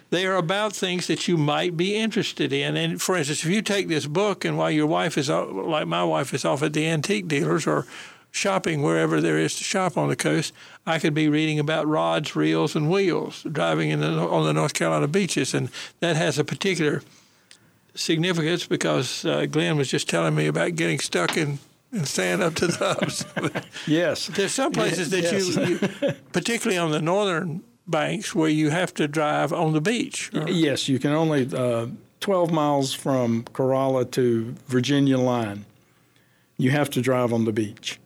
they 0.09 0.25
are 0.25 0.35
about 0.35 0.73
things 0.73 1.05
that 1.05 1.27
you 1.27 1.37
might 1.37 1.77
be 1.77 1.95
interested 1.95 2.51
in. 2.51 2.75
And 2.75 2.99
for 2.99 3.15
instance, 3.15 3.45
if 3.45 3.51
you 3.51 3.61
take 3.61 3.89
this 3.89 4.07
book 4.07 4.43
and 4.43 4.57
while 4.57 4.71
your 4.71 4.87
wife 4.87 5.19
is, 5.19 5.29
like 5.29 5.85
my 5.85 6.03
wife, 6.03 6.33
is 6.33 6.43
off 6.43 6.63
at 6.63 6.73
the 6.73 6.87
antique 6.87 7.27
dealers 7.27 7.67
or 7.67 7.85
shopping 8.31 8.81
wherever 8.81 9.21
there 9.21 9.37
is 9.37 9.55
to 9.57 9.63
shop 9.63 9.95
on 9.95 10.09
the 10.09 10.15
coast, 10.15 10.51
I 10.87 10.97
could 10.97 11.13
be 11.13 11.29
reading 11.29 11.59
about 11.59 11.85
rods, 11.85 12.35
reels, 12.35 12.75
and 12.75 12.89
wheels 12.89 13.43
driving 13.51 13.91
in 13.91 13.99
the, 13.99 14.07
on 14.07 14.45
the 14.45 14.53
North 14.53 14.73
Carolina 14.73 15.07
beaches. 15.07 15.53
And 15.53 15.69
that 15.99 16.15
has 16.15 16.39
a 16.39 16.43
particular– 16.43 17.03
significance 17.95 18.65
because 18.65 19.25
uh, 19.25 19.45
Glenn 19.45 19.77
was 19.77 19.89
just 19.89 20.09
telling 20.09 20.35
me 20.35 20.47
about 20.47 20.75
getting 20.75 20.99
stuck 20.99 21.37
in 21.37 21.59
and 21.91 22.07
stand 22.07 22.41
up 22.41 22.55
to 22.55 22.67
the 22.67 22.77
hubs. 22.99 23.25
yes. 23.87 24.27
There's 24.27 24.53
some 24.53 24.71
places 24.71 25.09
that 25.11 25.23
yes. 25.23 25.55
you, 25.55 25.63
you, 25.63 26.13
particularly 26.31 26.77
on 26.77 26.91
the 26.91 27.01
northern 27.01 27.63
banks, 27.87 28.35
where 28.35 28.49
you 28.49 28.69
have 28.69 28.93
to 28.95 29.07
drive 29.07 29.51
on 29.51 29.73
the 29.73 29.81
beach. 29.81 30.31
Or? 30.33 30.47
Yes, 30.47 30.87
you 30.87 30.99
can 30.99 31.11
only 31.11 31.49
uh, 31.53 31.87
12 32.19 32.51
miles 32.51 32.93
from 32.93 33.43
Corolla 33.53 34.05
to 34.05 34.55
Virginia 34.67 35.17
line. 35.17 35.65
You 36.57 36.71
have 36.71 36.89
to 36.91 37.01
drive 37.01 37.33
on 37.33 37.45
the 37.45 37.53
beach. 37.53 37.99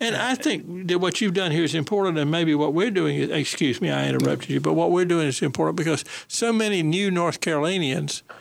And 0.00 0.16
I 0.16 0.34
think 0.34 0.88
that 0.88 0.98
what 0.98 1.20
you've 1.20 1.32
done 1.32 1.52
here 1.52 1.62
is 1.62 1.76
important, 1.76 2.18
and 2.18 2.28
maybe 2.28 2.56
what 2.56 2.74
we're 2.74 2.90
doing 2.90 3.16
is, 3.16 3.30
excuse 3.30 3.80
me, 3.80 3.88
I 3.88 4.08
interrupted 4.08 4.50
you, 4.50 4.60
but 4.60 4.72
what 4.72 4.90
we're 4.90 5.04
doing 5.04 5.28
is 5.28 5.40
important 5.40 5.76
because 5.76 6.04
so 6.26 6.52
many 6.52 6.82
new 6.82 7.10
North 7.10 7.40
Carolinians– 7.40 8.22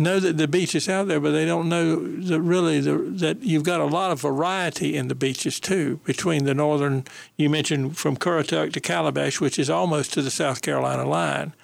know 0.00 0.18
that 0.18 0.36
the 0.36 0.48
beach 0.48 0.74
is 0.74 0.88
out 0.88 1.08
there, 1.08 1.20
but 1.20 1.32
they 1.32 1.44
don't 1.44 1.68
know 1.68 1.96
that 1.96 2.40
really 2.40 2.80
the, 2.80 2.96
that 2.96 3.42
you've 3.42 3.62
got 3.62 3.80
a 3.80 3.84
lot 3.84 4.10
of 4.10 4.20
variety 4.20 4.96
in 4.96 5.08
the 5.08 5.14
beaches 5.14 5.60
too. 5.60 6.00
Between 6.04 6.44
the 6.44 6.54
northern, 6.54 7.04
you 7.36 7.48
mentioned 7.48 7.96
from 7.96 8.16
Currituck 8.16 8.72
to 8.72 8.80
Calabash, 8.80 9.40
which 9.40 9.58
is 9.58 9.70
almost 9.70 10.12
to 10.14 10.22
the 10.22 10.30
South 10.30 10.62
Carolina 10.62 11.06
line, 11.06 11.54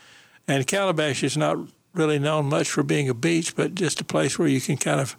and 0.47 0.67
Calabash 0.67 1.23
is 1.23 1.37
not 1.37 1.59
really 1.95 2.19
known 2.19 2.47
much 2.47 2.71
for 2.71 2.83
being 2.83 3.09
a 3.09 3.15
beach, 3.15 3.57
but 3.57 3.75
just 3.75 4.01
a 4.01 4.05
place 4.05 4.39
where 4.39 4.49
you 4.49 4.61
can 4.61 4.77
kind 4.77 5.01
of 5.01 5.17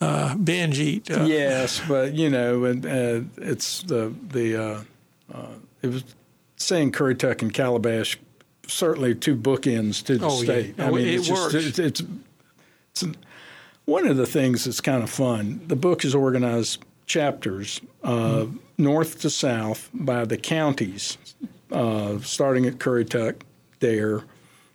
uh, 0.00 0.34
binge 0.36 0.78
eat. 0.78 1.10
Uh, 1.10 1.24
yes, 1.24 1.80
but 1.86 2.14
you 2.14 2.28
know, 2.28 2.64
and 2.64 2.84
uh, 2.84 3.20
it's 3.38 3.82
the 3.82 4.12
the 4.28 4.56
uh, 4.56 4.80
uh, 5.32 5.54
it 5.82 5.88
was 5.88 6.04
saying 6.56 6.92
Currituck 6.92 7.42
and 7.42 7.52
Calabash 7.52 8.18
certainly 8.66 9.14
two 9.14 9.36
bookends 9.36 10.04
to 10.04 10.18
the 10.18 10.26
oh, 10.26 10.42
state. 10.42 10.74
Yeah. 10.78 10.88
I 10.88 10.90
mean, 10.90 11.06
it 11.06 11.14
it's 11.14 11.30
works. 11.30 11.52
Just, 11.52 11.78
it's, 11.78 12.00
it's, 12.00 12.02
it's, 13.02 13.16
one 13.84 14.06
of 14.06 14.16
the 14.16 14.26
things 14.26 14.64
that's 14.64 14.80
kind 14.80 15.02
of 15.02 15.10
fun. 15.10 15.60
The 15.66 15.76
book 15.76 16.04
is 16.04 16.14
organized 16.14 16.82
chapters, 17.06 17.80
uh, 18.02 18.10
mm-hmm. 18.44 18.56
north 18.78 19.20
to 19.20 19.30
south, 19.30 19.90
by 19.92 20.24
the 20.24 20.38
counties, 20.38 21.18
uh, 21.70 22.18
starting 22.20 22.64
at 22.66 22.78
Currituck, 22.78 23.42
Dare, 23.80 24.22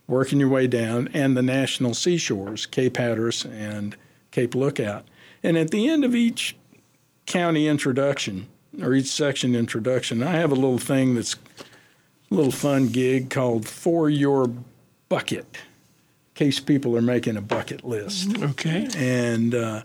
working 0.08 0.40
your 0.40 0.50
way 0.50 0.68
down, 0.68 1.10
and 1.14 1.36
the 1.36 1.42
national 1.42 1.94
seashores, 1.94 2.66
Cape 2.66 2.98
Hatteras 2.98 3.46
and 3.46 3.96
Cape 4.32 4.54
Lookout. 4.54 5.08
And 5.42 5.58
at 5.58 5.72
the 5.72 5.90
end 5.90 6.04
of 6.04 6.16
each 6.16 6.56
county 7.26 7.68
introduction, 7.68 8.48
or 8.82 8.94
each 8.94 9.08
section 9.08 9.56
introduction, 9.56 10.22
I 10.22 10.34
have 10.34 10.52
a 10.52 10.56
little 10.56 10.78
thing 10.78 11.16
that's 11.16 11.36
little 12.30 12.52
fun 12.52 12.88
gig 12.88 13.30
called 13.30 13.68
For 13.68 14.10
Your 14.10 14.52
Bucket, 15.10 15.48
in 15.54 16.36
case 16.36 16.60
people 16.60 16.96
are 16.96 17.02
making 17.02 17.38
a 17.38 17.42
bucket 17.42 17.84
list. 17.84 18.38
Okay. 18.42 18.88
And 18.96 19.56
uh, 19.56 19.84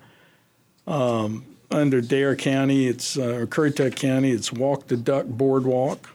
um, 0.86 1.44
under 1.70 2.00
Dare 2.00 2.36
County, 2.36 2.86
it's 2.86 3.16
uh, 3.16 3.34
or 3.34 3.46
Currituck 3.46 3.96
County, 3.96 4.30
it's 4.30 4.52
Walk 4.52 4.88
the 4.88 4.96
Duck 4.96 5.26
Boardwalk, 5.26 6.10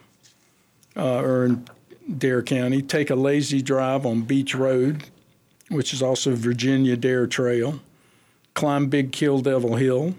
uh, 0.96 1.20
or 1.20 1.44
in 1.46 1.68
Dare 2.16 2.42
County, 2.42 2.82
take 2.82 3.10
a 3.10 3.14
lazy 3.16 3.62
drive 3.62 4.06
on 4.06 4.22
Beach 4.22 4.54
Road, 4.54 5.04
which 5.68 5.92
is 5.92 6.02
also 6.02 6.34
Virginia 6.34 6.96
Dare 6.96 7.26
Trail, 7.26 7.80
climb 8.54 8.88
Big 8.88 9.12
Kill 9.12 9.40
Devil 9.40 9.76
Hill, 9.76 10.14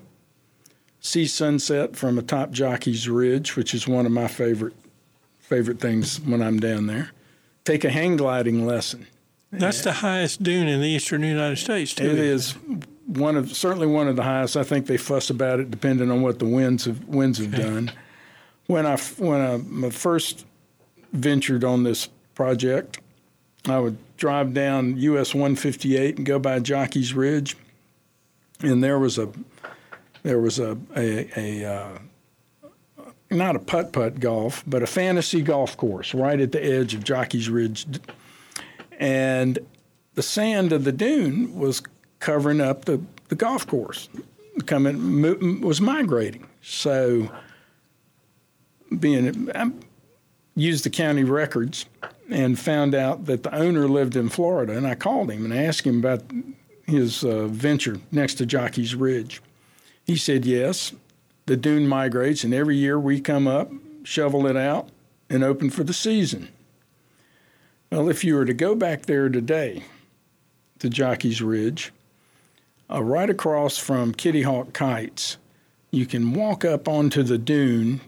see 0.99 1.25
sunset 1.25 1.95
from 1.95 2.17
atop 2.17 2.51
Jockey's 2.51 3.09
Ridge, 3.09 3.55
which 3.55 3.73
is 3.73 3.87
one 3.87 4.05
of 4.05 4.11
my 4.11 4.27
favorite 4.27 4.73
favorite 5.51 5.81
things 5.81 6.21
when 6.21 6.41
I'm 6.41 6.61
down 6.61 6.87
there. 6.87 7.11
Take 7.65 7.83
a 7.83 7.89
hang 7.89 8.15
gliding 8.15 8.65
lesson. 8.65 9.05
That's 9.51 9.81
the 9.81 9.91
highest 9.91 10.41
dune 10.41 10.69
in 10.69 10.79
the 10.79 10.87
eastern 10.87 11.23
United 11.23 11.57
States. 11.57 11.93
Too. 11.93 12.09
It 12.09 12.17
is 12.17 12.53
one 13.05 13.35
of 13.35 13.53
certainly 13.53 13.85
one 13.85 14.07
of 14.07 14.15
the 14.15 14.23
highest. 14.23 14.55
I 14.55 14.63
think 14.63 14.85
they 14.85 14.95
fuss 14.95 15.29
about 15.29 15.59
it 15.59 15.69
depending 15.69 16.09
on 16.09 16.21
what 16.21 16.39
the 16.39 16.45
winds 16.45 16.85
have 16.85 17.03
winds 17.05 17.37
have 17.39 17.51
done. 17.51 17.91
When 18.67 18.85
I 18.85 18.95
when 18.95 19.41
I 19.83 19.89
first 19.89 20.45
ventured 21.11 21.65
on 21.65 21.83
this 21.83 22.07
project, 22.33 22.99
I 23.65 23.79
would 23.79 23.97
drive 24.15 24.53
down 24.53 24.97
US 24.97 25.35
158 25.35 26.17
and 26.17 26.25
go 26.25 26.39
by 26.39 26.59
Jockey's 26.59 27.13
Ridge, 27.13 27.57
and 28.61 28.81
there 28.81 28.97
was 28.97 29.17
a 29.17 29.29
there 30.23 30.39
was 30.39 30.59
a 30.59 30.77
a, 30.95 31.27
a 31.37 31.65
uh, 31.65 31.99
not 33.31 33.55
a 33.55 33.59
putt 33.59 33.93
putt 33.93 34.19
golf, 34.19 34.63
but 34.67 34.83
a 34.83 34.87
fantasy 34.87 35.41
golf 35.41 35.77
course 35.77 36.13
right 36.13 36.39
at 36.39 36.51
the 36.51 36.63
edge 36.63 36.93
of 36.93 37.03
Jockey's 37.03 37.49
Ridge. 37.49 37.85
And 38.99 39.59
the 40.13 40.23
sand 40.23 40.71
of 40.73 40.83
the 40.83 40.91
dune 40.91 41.57
was 41.57 41.81
covering 42.19 42.61
up 42.61 42.85
the, 42.85 43.01
the 43.29 43.35
golf 43.35 43.65
course, 43.65 44.09
coming 44.65 45.61
was 45.61 45.81
migrating. 45.81 46.47
So, 46.61 47.31
being 48.99 49.49
I 49.55 49.71
used 50.55 50.85
the 50.85 50.89
county 50.89 51.23
records 51.23 51.85
and 52.29 52.59
found 52.59 52.93
out 52.93 53.25
that 53.25 53.43
the 53.43 53.53
owner 53.55 53.87
lived 53.87 54.15
in 54.15 54.29
Florida, 54.29 54.77
and 54.77 54.85
I 54.85 54.95
called 54.95 55.31
him 55.31 55.45
and 55.45 55.53
asked 55.53 55.85
him 55.85 55.99
about 55.99 56.23
his 56.85 57.23
uh, 57.23 57.47
venture 57.47 57.99
next 58.11 58.35
to 58.35 58.45
Jockey's 58.45 58.95
Ridge. 58.95 59.41
He 60.05 60.15
said 60.15 60.45
yes, 60.45 60.93
the 61.51 61.57
dune 61.57 61.85
migrates, 61.85 62.45
and 62.45 62.53
every 62.53 62.77
year 62.77 62.97
we 62.97 63.19
come 63.19 63.45
up, 63.45 63.69
shovel 64.05 64.47
it 64.47 64.55
out, 64.55 64.87
and 65.29 65.43
open 65.43 65.69
for 65.69 65.83
the 65.83 65.91
season. 65.91 66.47
Well, 67.91 68.07
if 68.07 68.23
you 68.23 68.35
were 68.35 68.45
to 68.45 68.53
go 68.53 68.73
back 68.73 69.01
there 69.01 69.27
today 69.27 69.83
to 70.79 70.89
Jockey's 70.89 71.41
Ridge, 71.41 71.91
uh, 72.89 73.03
right 73.03 73.29
across 73.29 73.77
from 73.77 74.13
Kitty 74.13 74.43
Hawk 74.43 74.71
Kites, 74.71 75.35
you 75.91 76.05
can 76.05 76.31
walk 76.31 76.63
up 76.63 76.87
onto 76.87 77.21
the 77.21 77.37
dune. 77.37 77.99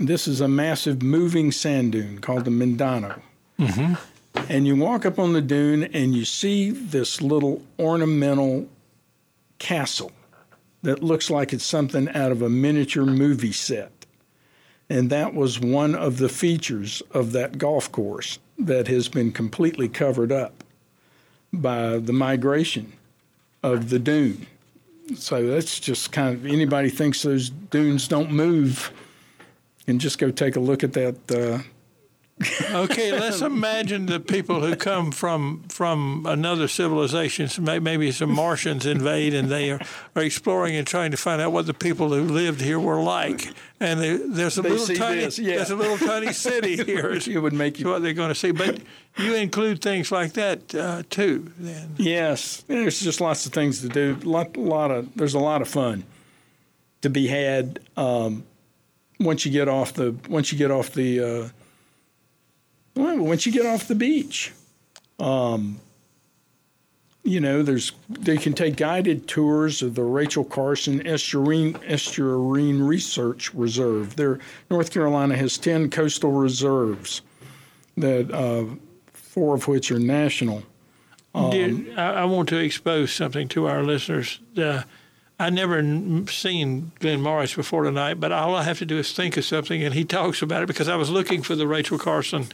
This 0.00 0.26
is 0.26 0.40
a 0.40 0.48
massive 0.48 1.00
moving 1.00 1.52
sand 1.52 1.92
dune 1.92 2.18
called 2.18 2.46
the 2.46 2.50
Medano. 2.50 3.20
Mm-hmm. 3.60 3.94
And 4.48 4.66
you 4.66 4.74
walk 4.74 5.06
up 5.06 5.20
on 5.20 5.34
the 5.34 5.40
dune 5.40 5.84
and 5.84 6.16
you 6.16 6.24
see 6.24 6.72
this 6.72 7.22
little 7.22 7.62
ornamental 7.78 8.66
castle 9.60 10.10
that 10.82 11.02
looks 11.02 11.30
like 11.30 11.52
it's 11.52 11.64
something 11.64 12.08
out 12.10 12.32
of 12.32 12.42
a 12.42 12.48
miniature 12.48 13.04
movie 13.04 13.52
set. 13.52 14.06
And 14.88 15.10
that 15.10 15.34
was 15.34 15.60
one 15.60 15.94
of 15.94 16.18
the 16.18 16.28
features 16.28 17.02
of 17.12 17.32
that 17.32 17.58
golf 17.58 17.92
course 17.92 18.38
that 18.58 18.88
has 18.88 19.08
been 19.08 19.32
completely 19.32 19.88
covered 19.88 20.32
up 20.32 20.64
by 21.52 21.98
the 21.98 22.12
migration 22.12 22.92
of 23.62 23.90
the 23.90 23.98
dune. 23.98 24.46
So 25.16 25.46
that's 25.46 25.80
just 25.80 26.12
kind 26.12 26.34
of 26.34 26.46
anybody 26.46 26.90
thinks 26.90 27.22
those 27.22 27.50
dunes 27.50 28.08
don't 28.08 28.30
move, 28.30 28.92
and 29.86 30.00
just 30.00 30.18
go 30.18 30.30
take 30.30 30.56
a 30.56 30.60
look 30.60 30.84
at 30.84 30.92
that 30.92 31.30
uh, 31.30 31.62
okay, 32.70 33.12
let's 33.12 33.40
imagine 33.54 34.06
the 34.06 34.20
people 34.20 34.60
who 34.60 34.76
come 34.76 35.10
from 35.12 35.64
from 35.68 36.24
another 36.26 36.68
civilization. 36.68 37.48
So 37.48 37.62
maybe 37.62 38.10
some 38.12 38.32
Martians 38.32 38.86
invade, 38.86 39.34
and 39.34 39.48
they 39.48 39.70
are, 39.70 39.80
are 40.14 40.22
exploring 40.22 40.76
and 40.76 40.86
trying 40.86 41.10
to 41.10 41.16
find 41.16 41.40
out 41.42 41.52
what 41.52 41.66
the 41.66 41.74
people 41.74 42.08
who 42.10 42.22
lived 42.22 42.60
here 42.60 42.78
were 42.78 43.02
like. 43.02 43.52
And 43.80 44.00
they, 44.00 44.16
there's 44.16 44.58
a 44.58 44.62
They 44.62 44.70
little 44.70 44.94
tiny 44.96 45.20
this, 45.20 45.38
yeah. 45.38 45.56
there's 45.56 45.70
a 45.70 45.76
little 45.76 45.98
tiny 45.98 46.32
city 46.48 46.76
here. 46.82 47.10
It 47.12 47.38
would 47.40 47.52
make 47.52 47.78
you- 47.78 47.88
what 47.88 48.02
they're 48.02 48.12
going 48.12 48.28
to 48.30 48.34
see. 48.34 48.50
But 48.50 48.80
you 49.16 49.34
include 49.34 49.80
things 49.82 50.10
like 50.12 50.32
that 50.34 50.74
uh, 50.74 51.02
too. 51.10 51.52
Then 51.58 51.94
Yes, 51.96 52.62
there's 52.66 53.00
just 53.00 53.20
lots 53.20 53.46
of 53.46 53.52
things 53.52 53.80
to 53.82 53.88
do. 53.88 54.16
Lot, 54.24 54.56
lot 54.56 54.90
of 54.90 55.14
there's 55.14 55.34
a 55.34 55.38
lot 55.40 55.62
of 55.62 55.68
fun 55.68 56.04
to 57.02 57.10
be 57.10 57.28
had 57.28 57.78
um, 57.96 58.44
once 59.20 59.44
you 59.44 59.52
get 59.52 59.68
off 59.68 59.92
the 59.92 60.16
once 60.28 60.50
you 60.52 60.58
get 60.58 60.70
off 60.70 60.90
the 60.92 61.20
uh, 61.20 61.48
well, 62.98 63.18
once 63.18 63.46
you 63.46 63.52
get 63.52 63.66
off 63.66 63.88
the 63.88 63.94
beach. 63.94 64.52
Um, 65.18 65.80
you 67.24 67.40
know, 67.40 67.62
there's 67.62 67.92
they 68.08 68.36
can 68.38 68.54
take 68.54 68.76
guided 68.76 69.28
tours 69.28 69.82
of 69.82 69.94
the 69.94 70.02
Rachel 70.02 70.44
Carson 70.44 71.00
Estuarine 71.00 71.74
Estuarine 71.84 72.86
Research 72.86 73.52
Reserve. 73.52 74.16
There, 74.16 74.38
North 74.70 74.90
Carolina 74.90 75.36
has 75.36 75.58
ten 75.58 75.90
coastal 75.90 76.32
reserves 76.32 77.20
that 77.96 78.32
uh, 78.32 78.64
four 79.12 79.54
of 79.54 79.68
which 79.68 79.90
are 79.90 79.98
national. 79.98 80.62
Dear, 81.34 81.94
I, 81.96 82.12
I 82.12 82.24
want 82.24 82.48
to 82.48 82.56
expose 82.56 83.12
something 83.12 83.46
to 83.48 83.66
our 83.68 83.84
listeners. 83.84 84.40
Uh, 84.56 84.82
I 85.38 85.50
never 85.50 85.80
seen 86.26 86.90
Glenn 86.98 87.20
Morris 87.20 87.54
before 87.54 87.84
tonight, 87.84 88.14
but 88.14 88.32
all 88.32 88.56
I 88.56 88.64
have 88.64 88.78
to 88.78 88.86
do 88.86 88.98
is 88.98 89.12
think 89.12 89.36
of 89.36 89.44
something, 89.44 89.84
and 89.84 89.94
he 89.94 90.04
talks 90.04 90.42
about 90.42 90.62
it 90.64 90.66
because 90.66 90.88
I 90.88 90.96
was 90.96 91.10
looking 91.10 91.42
for 91.42 91.54
the 91.54 91.66
Rachel 91.66 91.98
Carson, 91.98 92.48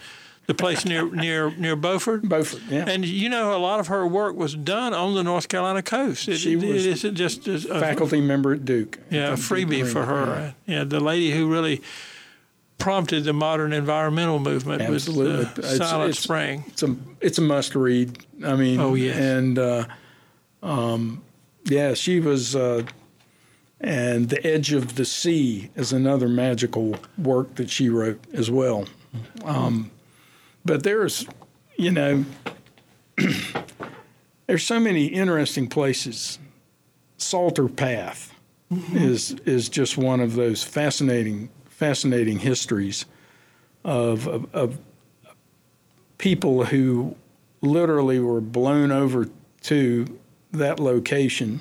the 0.46 0.54
place 0.54 0.84
near 0.84 1.06
near 1.14 1.50
near 1.56 1.76
Beaufort. 1.76 2.22
Beaufort, 2.28 2.60
yeah. 2.68 2.84
And 2.86 3.04
you 3.04 3.28
know, 3.28 3.56
a 3.56 3.58
lot 3.58 3.80
of 3.80 3.86
her 3.88 4.06
work 4.06 4.36
was 4.36 4.54
done 4.54 4.92
on 4.94 5.14
the 5.14 5.22
North 5.22 5.48
Carolina 5.48 5.82
coast. 5.82 6.28
It, 6.28 6.36
She 6.38 6.56
was 6.56 6.84
it 6.86 6.92
isn't 6.92 7.14
just 7.14 7.46
a, 7.48 7.58
faculty 7.60 8.20
member 8.20 8.52
at 8.52 8.64
Duke. 8.64 8.98
yeah, 9.10 9.32
a 9.32 9.36
freebie 9.36 9.86
for 9.86 10.04
her. 10.04 10.54
Yeah, 10.66 10.84
the 10.84 11.00
lady 11.00 11.30
who 11.32 11.50
really 11.50 11.80
prompted 12.78 13.24
the 13.24 13.32
modern 13.32 13.72
environmental 13.72 14.38
movement 14.38 14.82
Absolutely. 14.82 15.36
was 15.36 15.46
uh, 15.46 15.50
It's- 15.58 15.76
Silent 15.78 16.10
it's- 16.10 16.18
Spring. 16.24 16.64
It's 16.68 16.82
a 16.82 16.96
it's 17.20 17.38
a 17.38 17.42
must 17.42 17.74
read. 17.74 18.18
I 18.44 18.54
mean, 18.56 18.80
Oh, 18.80 18.94
yes. 18.94 19.16
and 19.16 19.58
uh, 19.58 19.84
um, 20.62 21.22
yeah, 21.64 21.94
she 21.94 22.20
was. 22.20 22.54
Uh, 22.54 22.82
and 23.80 24.30
the 24.30 24.46
Edge 24.46 24.72
of 24.72 24.94
the 24.94 25.04
Sea 25.04 25.70
is 25.74 25.92
another 25.92 26.26
magical 26.28 26.96
work 27.18 27.56
that 27.56 27.68
she 27.68 27.90
wrote 27.90 28.18
as 28.32 28.50
well. 28.50 28.86
Um, 29.44 29.90
but 30.64 30.82
there's, 30.82 31.26
you 31.76 31.90
know, 31.90 32.24
there's 34.46 34.64
so 34.64 34.80
many 34.80 35.06
interesting 35.06 35.68
places. 35.68 36.38
Salter 37.16 37.68
Path 37.68 38.34
is 38.92 39.32
is 39.46 39.68
just 39.68 39.96
one 39.96 40.20
of 40.20 40.34
those 40.34 40.62
fascinating 40.62 41.48
fascinating 41.74 42.38
histories 42.38 43.04
of, 43.84 44.26
of, 44.26 44.54
of 44.54 44.78
people 46.18 46.64
who 46.64 47.16
literally 47.60 48.18
were 48.20 48.40
blown 48.40 48.92
over 48.92 49.28
to 49.62 50.18
that 50.52 50.78
location 50.78 51.60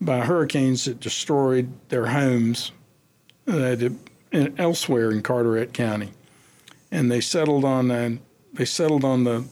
by 0.00 0.20
hurricanes 0.20 0.84
that 0.84 1.00
destroyed 1.00 1.70
their 1.88 2.06
homes 2.06 2.70
uh, 3.48 3.74
to- 3.76 3.98
elsewhere 4.58 5.10
in 5.10 5.22
Carteret 5.22 5.72
County, 5.72 6.10
and 6.96 7.12
they 7.12 7.20
settled 7.20 7.62
on 7.62 7.88
the, 7.88 8.18
they 8.54 8.64
settled 8.64 9.04
on 9.04 9.24
the 9.24 9.44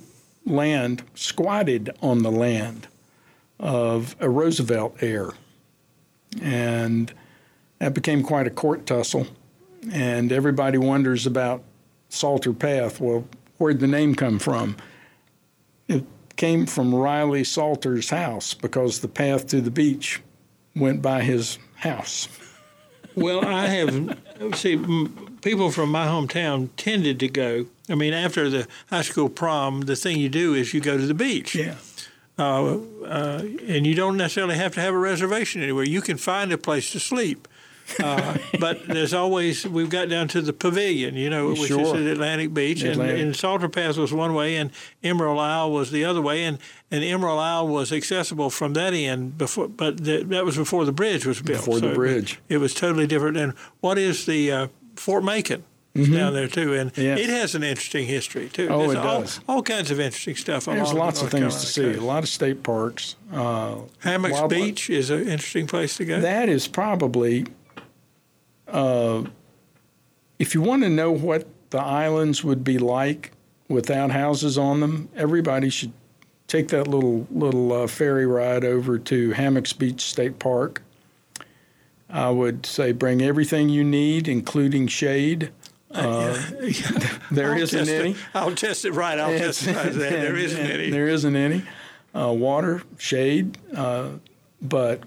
land, 0.47 1.03
squatted 1.15 1.91
on 2.01 2.23
the 2.23 2.31
land 2.31 2.89
of 3.61 4.17
a 4.19 4.31
Roosevelt 4.31 4.97
heir, 5.03 5.33
and 6.41 7.13
that 7.81 7.93
became 7.93 8.23
quite 8.23 8.47
a 8.47 8.51
court 8.51 8.87
tussle, 8.87 9.27
and 9.93 10.33
everybody 10.33 10.79
wonders 10.79 11.27
about 11.27 11.63
Salter 12.09 12.55
Path. 12.55 12.99
Well, 12.99 13.29
where'd 13.59 13.81
the 13.81 13.87
name 13.89 14.15
come 14.15 14.39
from? 14.39 14.79
It 15.87 16.07
came 16.37 16.65
from 16.65 16.95
Riley 16.95 17.45
Salter's 17.45 18.09
house 18.09 18.55
because 18.55 19.01
the 19.01 19.09
path 19.09 19.49
to 19.49 19.61
the 19.61 19.71
beach 19.71 20.23
went 20.75 21.03
by 21.03 21.21
his 21.21 21.59
house. 21.75 22.27
Well, 23.15 23.45
I 23.45 23.67
have 23.67 24.19
see 24.55 24.77
people 25.45 25.71
from 25.71 25.91
my 25.91 26.07
hometown 26.07 26.71
tended 26.77 27.21
to 27.21 27.29
go. 27.29 27.67
I 27.89 27.95
mean, 27.95 28.15
after 28.15 28.49
the 28.49 28.67
high 28.89 29.03
school 29.03 29.29
prom, 29.29 29.83
the 29.83 29.95
thing 29.95 30.19
you 30.19 30.31
do 30.31 30.55
is 30.55 30.73
you 30.73 30.81
go 30.81 30.97
to 30.97 31.07
the 31.07 31.15
beach, 31.15 31.55
Yeah. 31.55 31.77
uh, 32.39 32.79
uh, 33.05 33.43
and 33.69 33.87
you 33.87 33.95
don't 33.95 34.17
necessarily 34.17 34.57
have 34.57 34.75
to 34.75 34.81
have 34.81 34.95
a 34.95 34.99
reservation 34.99 35.63
anywhere. 35.63 35.85
You 35.85 36.01
can 36.01 36.17
find 36.17 36.51
a 36.51 36.59
place 36.59 36.91
to 36.93 36.99
sleep. 36.99 37.47
Uh, 38.03 38.39
but 38.59 38.89
there's 38.89 39.13
always 39.13 39.67
we've 39.67 39.91
got 39.91 40.09
down 40.09 40.27
to 40.29 40.41
the 40.41 40.55
pavilion, 40.55 41.15
you 41.17 41.29
know, 41.29 41.51
which 41.51 41.71
is 41.71 41.93
at 41.93 42.01
Atlantic 42.01 42.55
Beach, 42.55 42.81
and, 42.81 42.93
Atlantic. 42.93 43.21
and 43.21 43.37
Salter 43.37 43.69
Path 43.69 43.99
was 43.99 44.11
one 44.11 44.33
way, 44.33 44.57
and 44.57 44.71
Emerald 45.03 45.39
Isle 45.39 45.71
was 45.71 45.91
the 45.91 46.03
other 46.07 46.23
way, 46.23 46.45
and, 46.45 46.57
and 46.91 47.05
Emerald 47.05 47.41
Isle 47.41 47.69
was 47.69 47.93
accessible 47.93 48.49
from 48.49 48.73
that 48.73 48.95
end 48.95 49.37
before, 49.37 49.69
but 49.69 50.05
the, 50.05 50.23
that 50.23 50.47
was 50.47 50.57
before 50.57 50.87
the 50.87 50.93
bridge 50.93 51.27
was 51.27 51.43
built. 51.43 51.59
Before 51.59 51.79
the 51.79 51.91
it 51.91 51.95
bridge. 51.95 52.41
it 52.49 52.57
was 52.57 52.73
totally 52.73 53.07
different. 53.07 53.37
And 53.37 53.53
what 53.81 53.99
is 53.99 54.25
the 54.25 54.51
uh, 54.51 54.69
Fort 54.97 55.25
Macon? 55.25 55.65
is 55.95 56.09
down 56.09 56.33
there 56.35 56.49
too, 56.49 56.75
and 56.75 56.93
Mm-hmm. 56.93 57.19
It 57.19 57.31
has 57.31 57.55
an 57.55 57.63
interesting 57.63 58.05
history 58.07 58.49
too. 58.49 58.67
Oh, 58.69 58.81
There's 58.81 58.93
it 58.95 58.97
all, 58.99 59.21
does. 59.21 59.41
all 59.49 59.63
kinds 59.63 59.93
of 59.93 60.01
interesting 60.01 60.35
stuff. 60.35 60.65
There's 60.65 60.79
along 60.91 60.95
the 60.95 60.99
lots 61.01 61.23
of 61.23 61.31
things 61.31 61.55
to 61.61 61.67
see. 61.67 61.93
A 61.95 62.01
lot 62.01 62.25
of 62.25 62.29
state 62.29 62.65
parks. 62.65 63.15
Uh, 63.33 63.77
Hammocks 64.01 64.33
wildlife- 64.35 64.51
Beach 64.61 64.91
is 64.91 65.11
an 65.11 65.21
interesting 65.21 65.69
place 65.69 65.97
to 65.99 66.05
go. 66.05 66.21
That 66.21 66.49
is 66.49 66.67
probably, 66.67 67.47
uh, 68.67 69.23
if 70.41 70.55
you 70.55 70.63
want 70.63 70.83
to 70.83 70.89
know 70.89 71.13
what 71.13 71.47
the 71.71 71.79
islands 71.81 72.43
would 72.43 72.65
be 72.65 72.79
like 72.79 73.31
without 73.69 74.11
houses 74.11 74.59
on 74.59 74.81
them, 74.81 75.09
everybody 75.17 75.71
should 75.71 75.93
take 76.49 76.69
that 76.69 76.89
little 76.89 77.27
little 77.31 77.73
uh, 77.73 77.87
ferry 77.87 78.27
ride 78.27 78.65
over 78.65 78.99
to 78.99 79.31
Hammocks 79.33 79.73
Beach 79.73 80.01
State 80.01 80.39
Park. 80.41 80.83
I 82.15 82.31
would 82.31 82.65
say 82.65 82.93
bring 82.93 83.21
everything 83.23 83.69
you 83.69 83.83
need, 83.83 84.29
including 84.29 84.87
shade. 84.87 85.51
Uh, 85.91 86.41
there 87.33 87.55
I'll 87.55 87.61
isn't 87.61 87.89
any. 87.89 88.13
It. 88.13 88.17
I'll 88.33 88.55
test 88.55 88.85
it 88.85 88.93
right. 88.93 89.19
I'll 89.19 89.37
testify 89.37 89.83
that. 89.89 89.99
There 89.99 90.37
isn't 90.37 90.61
any. 90.65 90.91
There 90.91 91.09
isn't 91.09 91.35
any. 91.35 91.65
Uh, 92.15 92.33
water, 92.33 92.83
shade, 92.97 93.59
uh, 93.77 94.11
but 94.63 95.03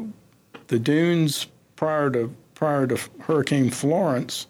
the 0.68 0.78
dunes 0.78 1.48
prior 1.78 2.10
to 2.10 2.34
prior 2.56 2.86
to 2.88 2.98
Hurricane 3.22 3.70
Florence 3.70 4.48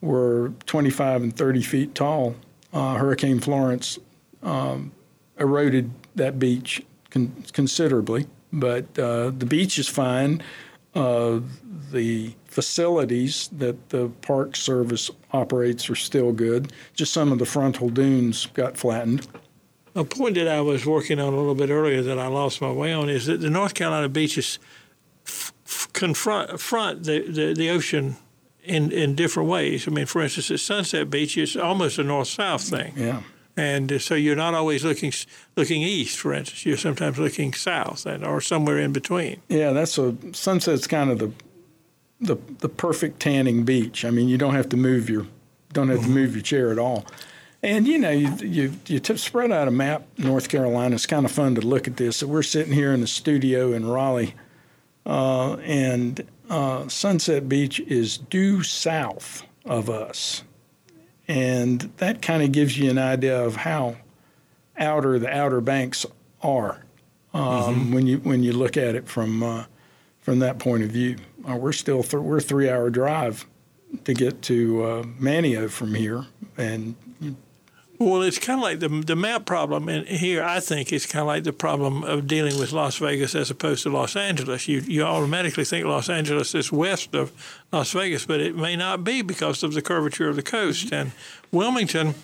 were 0.00 0.52
25 0.66 1.22
and 1.22 1.36
30 1.36 1.62
feet 1.62 1.94
tall. 1.94 2.34
Uh, 2.72 2.94
Hurricane 2.94 3.38
Florence 3.38 4.00
um, 4.42 4.90
eroded 5.38 5.92
that 6.16 6.40
beach 6.40 6.82
con- 7.10 7.44
considerably, 7.52 8.26
but 8.52 8.98
uh, 8.98 9.30
the 9.30 9.46
beach 9.46 9.78
is 9.78 9.86
fine. 9.88 10.42
Uh, 10.94 11.40
the 11.90 12.34
facilities 12.46 13.48
that 13.48 13.88
the 13.90 14.08
Park 14.20 14.56
Service 14.56 15.10
operates 15.32 15.88
are 15.88 15.94
still 15.94 16.32
good. 16.32 16.72
Just 16.94 17.12
some 17.12 17.32
of 17.32 17.38
the 17.38 17.46
frontal 17.46 17.88
dunes 17.88 18.46
got 18.46 18.76
flattened. 18.76 19.26
A 19.94 20.04
point 20.04 20.34
that 20.34 20.48
I 20.48 20.60
was 20.60 20.84
working 20.86 21.18
on 21.18 21.32
a 21.32 21.36
little 21.36 21.54
bit 21.54 21.70
earlier 21.70 22.02
that 22.02 22.18
I 22.18 22.26
lost 22.26 22.60
my 22.60 22.70
way 22.70 22.92
on 22.92 23.08
is 23.08 23.26
that 23.26 23.40
the 23.40 23.50
North 23.50 23.74
Carolina 23.74 24.08
beaches 24.08 24.58
f- 25.26 25.52
f- 25.66 25.88
confront 25.92 26.60
front 26.60 27.04
the, 27.04 27.20
the, 27.20 27.54
the 27.54 27.70
ocean 27.70 28.16
in, 28.62 28.92
in 28.92 29.14
different 29.14 29.48
ways. 29.48 29.86
I 29.86 29.90
mean, 29.90 30.06
for 30.06 30.22
instance, 30.22 30.50
at 30.50 30.60
Sunset 30.60 31.10
Beach, 31.10 31.36
it's 31.36 31.56
almost 31.56 31.98
a 31.98 32.04
north-south 32.04 32.62
thing. 32.62 32.94
Yeah. 32.96 33.22
And 33.56 33.92
uh, 33.92 33.98
so 33.98 34.14
you're 34.14 34.36
not 34.36 34.54
always 34.54 34.84
looking 34.84 35.12
looking 35.56 35.82
east, 35.82 36.18
for 36.18 36.32
instance. 36.32 36.64
You're 36.64 36.76
sometimes 36.76 37.18
looking 37.18 37.52
south 37.52 38.06
and, 38.06 38.24
or 38.24 38.40
somewhere 38.40 38.78
in 38.78 38.92
between. 38.92 39.42
Yeah, 39.48 39.72
that's 39.72 39.98
a 39.98 40.16
Sunset's 40.32 40.86
kind 40.86 41.10
of 41.10 41.18
the 41.18 41.32
the 42.20 42.36
the 42.60 42.68
perfect 42.68 43.20
tanning 43.20 43.64
beach. 43.64 44.04
I 44.04 44.10
mean, 44.10 44.28
you 44.28 44.38
don't 44.38 44.54
have 44.54 44.68
to 44.70 44.76
move 44.76 45.10
your 45.10 45.26
don't 45.72 45.88
have 45.88 46.02
to 46.02 46.08
move 46.08 46.34
your 46.34 46.42
chair 46.42 46.70
at 46.70 46.78
all. 46.78 47.04
And 47.62 47.86
you 47.86 47.98
know, 47.98 48.10
you 48.10 48.34
you, 48.36 48.72
you 48.86 49.00
spread 49.16 49.52
out 49.52 49.68
a 49.68 49.70
map. 49.70 50.06
North 50.18 50.48
Carolina. 50.48 50.94
It's 50.94 51.06
kind 51.06 51.24
of 51.24 51.30
fun 51.30 51.54
to 51.56 51.60
look 51.60 51.86
at 51.86 51.96
this. 51.96 52.18
So 52.18 52.26
we're 52.26 52.42
sitting 52.42 52.72
here 52.72 52.92
in 52.92 53.00
the 53.00 53.06
studio 53.06 53.72
in 53.72 53.86
Raleigh, 53.86 54.34
uh, 55.06 55.54
and 55.56 56.26
uh, 56.50 56.88
Sunset 56.88 57.48
Beach 57.48 57.80
is 57.80 58.18
due 58.18 58.62
south 58.62 59.44
of 59.64 59.88
us, 59.88 60.42
and 61.32 61.80
that 61.96 62.20
kind 62.20 62.42
of 62.42 62.52
gives 62.52 62.76
you 62.76 62.90
an 62.90 62.98
idea 62.98 63.42
of 63.42 63.56
how 63.56 63.96
outer 64.76 65.18
the 65.18 65.34
Outer 65.34 65.62
Banks 65.62 66.04
are 66.42 66.84
um, 67.32 67.90
when 67.90 68.06
you 68.06 68.18
when 68.18 68.42
you 68.42 68.52
look 68.52 68.76
at 68.76 68.94
it 68.94 69.08
from 69.08 69.42
uh, 69.42 69.64
from 70.20 70.40
that 70.40 70.58
point 70.58 70.82
of 70.82 70.90
view. 70.90 71.16
Uh, 71.48 71.56
we're 71.56 71.72
still 71.72 72.02
th- 72.02 72.22
we're 72.22 72.36
a 72.36 72.42
three 72.42 72.68
hour 72.68 72.90
drive 72.90 73.46
to 74.04 74.12
get 74.12 74.42
to 74.42 74.84
uh, 74.84 75.02
Manteo 75.18 75.70
from 75.70 75.94
here, 75.94 76.26
and 76.58 76.96
Well, 78.04 78.22
it's 78.22 78.38
kind 78.38 78.58
of 78.58 78.62
like 78.62 78.80
the 78.80 78.88
the 78.88 79.16
map 79.16 79.44
problem, 79.44 79.88
and 79.88 80.06
here 80.06 80.42
I 80.42 80.60
think 80.60 80.92
it's 80.92 81.06
kind 81.06 81.20
of 81.20 81.26
like 81.26 81.44
the 81.44 81.52
problem 81.52 82.02
of 82.04 82.26
dealing 82.26 82.58
with 82.58 82.72
Las 82.72 82.98
Vegas 82.98 83.34
as 83.34 83.50
opposed 83.50 83.84
to 83.84 83.90
Los 83.90 84.16
Angeles. 84.16 84.66
You 84.66 84.80
you 84.80 85.02
automatically 85.02 85.64
think 85.64 85.86
Los 85.86 86.08
Angeles 86.08 86.54
is 86.54 86.72
west 86.72 87.14
of 87.14 87.32
Las 87.72 87.92
Vegas, 87.92 88.26
but 88.26 88.40
it 88.40 88.56
may 88.56 88.76
not 88.76 89.04
be 89.04 89.22
because 89.22 89.62
of 89.62 89.74
the 89.74 89.82
curvature 89.82 90.28
of 90.28 90.36
the 90.36 90.42
coast. 90.42 90.92
And 90.92 91.12
Wilmington, 91.52 92.14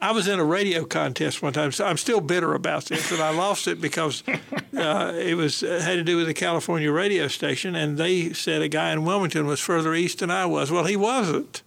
I 0.00 0.12
was 0.12 0.28
in 0.28 0.38
a 0.38 0.44
radio 0.44 0.84
contest 0.84 1.42
one 1.42 1.52
time. 1.52 1.72
So 1.72 1.86
I'm 1.86 1.96
still 1.96 2.20
bitter 2.20 2.54
about 2.54 2.84
this, 2.84 3.10
and 3.10 3.20
I 3.20 3.30
lost 3.30 3.66
it 3.66 3.80
because 3.80 4.22
uh, 4.76 5.12
it 5.16 5.36
was 5.36 5.62
uh, 5.62 5.80
had 5.82 5.94
to 5.94 6.04
do 6.04 6.16
with 6.16 6.26
the 6.26 6.34
California 6.34 6.92
radio 6.92 7.28
station, 7.28 7.74
and 7.74 7.98
they 7.98 8.32
said 8.32 8.62
a 8.62 8.68
guy 8.68 8.92
in 8.92 9.04
Wilmington 9.04 9.46
was 9.46 9.60
further 9.60 9.94
east 9.94 10.20
than 10.20 10.30
I 10.30 10.46
was. 10.46 10.70
Well, 10.70 10.84
he 10.84 10.96
wasn't. 10.96 11.62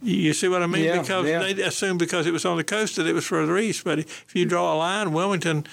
You 0.00 0.32
see 0.32 0.48
what 0.48 0.62
I 0.62 0.66
mean? 0.66 0.84
Yeah, 0.84 1.00
because 1.00 1.26
yeah. 1.26 1.40
they 1.40 1.62
assumed 1.62 1.98
because 1.98 2.26
it 2.26 2.32
was 2.32 2.44
on 2.44 2.56
the 2.56 2.64
coast 2.64 2.96
that 2.96 3.06
it 3.06 3.14
was 3.14 3.24
further 3.24 3.58
east. 3.58 3.82
But 3.84 3.98
if 3.98 4.30
you 4.34 4.44
draw 4.44 4.74
a 4.74 4.76
line, 4.76 5.12
Wilmington 5.12 5.66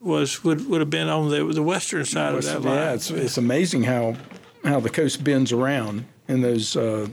was 0.00 0.42
would, 0.44 0.68
would 0.68 0.80
have 0.80 0.90
been 0.90 1.08
on 1.08 1.30
the 1.30 1.44
the 1.52 1.62
western 1.62 2.04
side 2.04 2.34
of 2.34 2.44
that 2.44 2.62
line. 2.62 2.74
yeah, 2.74 2.92
it's, 2.94 3.10
it's 3.10 3.36
amazing 3.36 3.84
how 3.84 4.16
how 4.64 4.80
the 4.80 4.90
coast 4.90 5.22
bends 5.22 5.52
around 5.52 6.06
in 6.28 6.40
those 6.40 6.76
uh, 6.76 7.08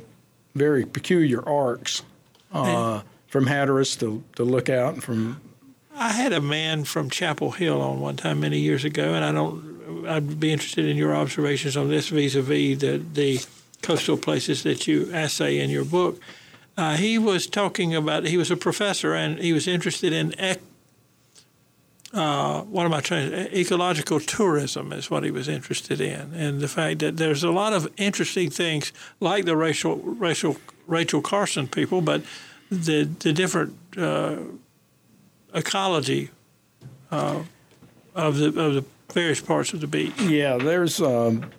very 0.56 0.86
peculiar 0.86 1.48
arcs 1.48 2.02
uh, 2.54 3.02
from 3.28 3.48
Hatteras 3.48 3.96
to, 3.98 4.24
to 4.36 4.44
Lookout 4.44 4.94
and 4.94 5.04
from 5.04 5.42
I 5.96 6.10
had 6.10 6.34
a 6.34 6.42
man 6.42 6.86
from 6.86 7.10
Chapel 7.10 7.52
Hill 7.52 7.82
on 7.82 8.00
one 8.00 8.16
time 8.16 8.40
many 8.40 8.60
years 8.60 8.84
ago, 8.84 9.14
and 9.14 9.24
I 9.24 9.32
don't. 9.32 10.08
I'd 10.08 10.40
be 10.40 10.52
interested 10.52 10.86
in 10.86 10.98
your 10.98 11.16
observations 11.16 11.78
on 11.78 11.90
this 11.90 12.10
vis-a-vis 12.10 12.80
the 12.80 12.98
the 13.14 13.46
coastal 13.82 14.18
places 14.18 14.64
that 14.64 14.88
you 14.88 15.14
essay 15.14 15.60
in 15.60 15.70
your 15.70 15.86
book. 15.86 16.20
Uh, 16.76 16.96
he 16.96 17.18
was 17.18 17.48
talking 17.48 17.94
about. 17.96 18.26
He 18.26 18.38
was 18.38 18.50
a 18.50 18.58
professor, 18.58 19.14
and 19.14 19.40
he 19.40 19.54
was 19.54 19.68
interested 19.68 20.12
in 20.12 20.34
ec, 20.40 20.60
uh, 22.14 22.62
what 22.62 22.86
am 22.86 22.94
I 22.94 23.02
trying? 23.02 23.34
Ecological 23.34 24.20
tourism 24.20 24.94
is 24.94 25.10
what 25.10 25.24
he 25.24 25.32
was 25.32 25.48
interested 25.48 26.00
in, 26.00 26.34
and 26.34 26.62
the 26.62 26.68
fact 26.68 27.00
that 27.00 27.18
there's 27.18 27.44
a 27.44 27.52
lot 27.52 27.74
of 27.74 27.92
interesting 27.98 28.52
things 28.52 28.94
like 29.20 29.46
the 29.46 29.56
racial 29.56 29.98
racial 29.98 30.58
Rachel 30.86 31.22
Carson 31.22 31.68
people, 31.68 32.02
but 32.02 32.22
the 32.70 33.06
the 33.20 33.34
different 33.34 33.76
uh, 33.98 34.38
ecology 35.56 36.30
uh, 37.10 37.44
of 38.14 38.38
the 38.38 38.48
of 38.48 38.74
the 38.76 38.86
various 39.12 39.42
parts 39.42 39.74
of 39.74 39.82
the 39.82 39.88
beach. 39.88 40.20
Yeah, 40.22 40.58
there's 40.58 41.02
um, 41.02 41.50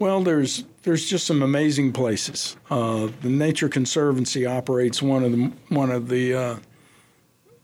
well, 0.00 0.22
there's 0.22 0.64
there's 0.82 1.04
just 1.08 1.26
some 1.26 1.42
amazing 1.42 1.92
places. 1.92 2.56
Uh, 2.70 3.10
the 3.20 3.28
Nature 3.28 3.68
Conservancy 3.68 4.46
operates 4.46 5.00
one 5.00 5.22
of 5.22 5.30
the 5.30 5.52
one 5.68 5.90
of 5.90 6.08
the 6.08 6.34
uh, 6.34 6.56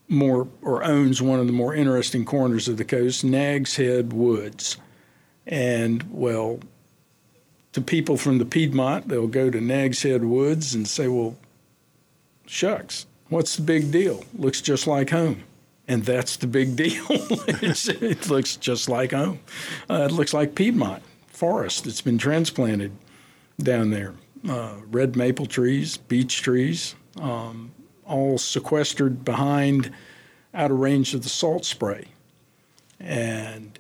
more 0.09 0.47
or 0.63 0.85
owns 0.85 1.21
one 1.21 1.41
of 1.41 1.47
the 1.47 1.53
more 1.53 1.75
interesting 1.75 2.25
corners 2.25 2.69
of 2.69 2.77
the 2.77 2.85
coast, 2.85 3.25
Nags 3.25 3.77
Head 3.77 4.13
Woods, 4.13 4.77
and 5.47 6.05
well, 6.13 6.61
to 7.73 7.81
people 7.81 8.19
from 8.19 8.37
the 8.37 8.45
Piedmont, 8.45 9.09
they'll 9.09 9.27
go 9.27 9.51
to 9.51 9.61
Nags 9.61 10.03
Head 10.03 10.23
Woods 10.23 10.75
and 10.75 10.87
say, 10.87 11.09
"Well, 11.09 11.37
shucks, 12.45 13.07
what's 13.31 13.57
the 13.57 13.63
big 13.63 13.91
deal? 13.91 14.23
Looks 14.35 14.61
just 14.61 14.87
like 14.87 15.09
home." 15.11 15.43
And 15.89 16.05
that's 16.05 16.37
the 16.37 16.49
big 16.49 16.77
deal. 16.85 17.07
It 17.09 18.29
looks 18.29 18.57
just 18.57 18.89
like 18.91 19.13
home. 19.13 19.39
Uh, 19.89 20.09
it 20.11 20.13
looks 20.13 20.35
like 20.35 20.55
Piedmont 20.55 21.03
forest 21.37 21.85
that's 21.85 22.01
been 22.01 22.19
transplanted 22.19 22.93
down 23.59 23.91
there. 23.91 24.15
Uh, 24.49 24.77
red 24.91 25.17
maple 25.17 25.47
trees, 25.47 25.97
beech 25.97 26.41
trees, 26.41 26.95
um, 27.21 27.73
all 28.07 28.39
sequestered 28.39 29.25
behind, 29.25 29.91
out 30.55 30.71
of 30.71 30.79
range 30.79 31.13
of 31.15 31.23
the 31.23 31.29
salt 31.29 31.65
spray. 31.65 32.07
And 32.99 33.79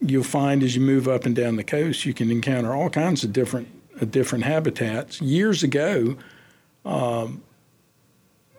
you'll 0.00 0.22
find 0.22 0.62
as 0.62 0.74
you 0.74 0.82
move 0.82 1.08
up 1.08 1.24
and 1.24 1.34
down 1.34 1.56
the 1.56 1.64
coast, 1.64 2.04
you 2.04 2.12
can 2.12 2.30
encounter 2.30 2.74
all 2.74 2.90
kinds 2.90 3.24
of 3.24 3.32
different 3.32 3.68
uh, 4.00 4.04
different 4.04 4.44
habitats. 4.44 5.20
Years 5.20 5.62
ago, 5.62 6.16
um, 6.84 7.42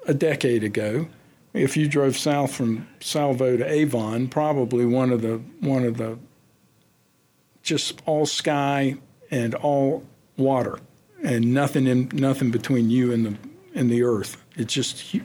a 0.08 0.14
decade 0.14 0.64
ago, 0.64 1.08
if 1.54 1.78
you 1.78 1.88
drove 1.88 2.18
south 2.18 2.54
from 2.54 2.88
Salvo 3.00 3.58
to 3.58 3.70
Avon, 3.70 4.28
probably 4.28 4.86
one 4.86 5.12
of 5.12 5.22
the 5.22 5.42
one 5.60 5.84
of 5.84 5.98
the 5.98 6.18
just 7.62 8.02
all 8.06 8.26
sky 8.26 8.96
and 9.30 9.56
all 9.56 10.04
water, 10.38 10.80
and 11.24 11.54
nothing 11.54 11.88
in 11.88 12.10
nothing 12.14 12.52
between 12.52 12.90
you 12.90 13.12
and 13.12 13.26
the 13.26 13.38
and 13.74 13.90
the 13.90 14.04
earth. 14.04 14.44
It's 14.56 14.74
just 14.74 15.16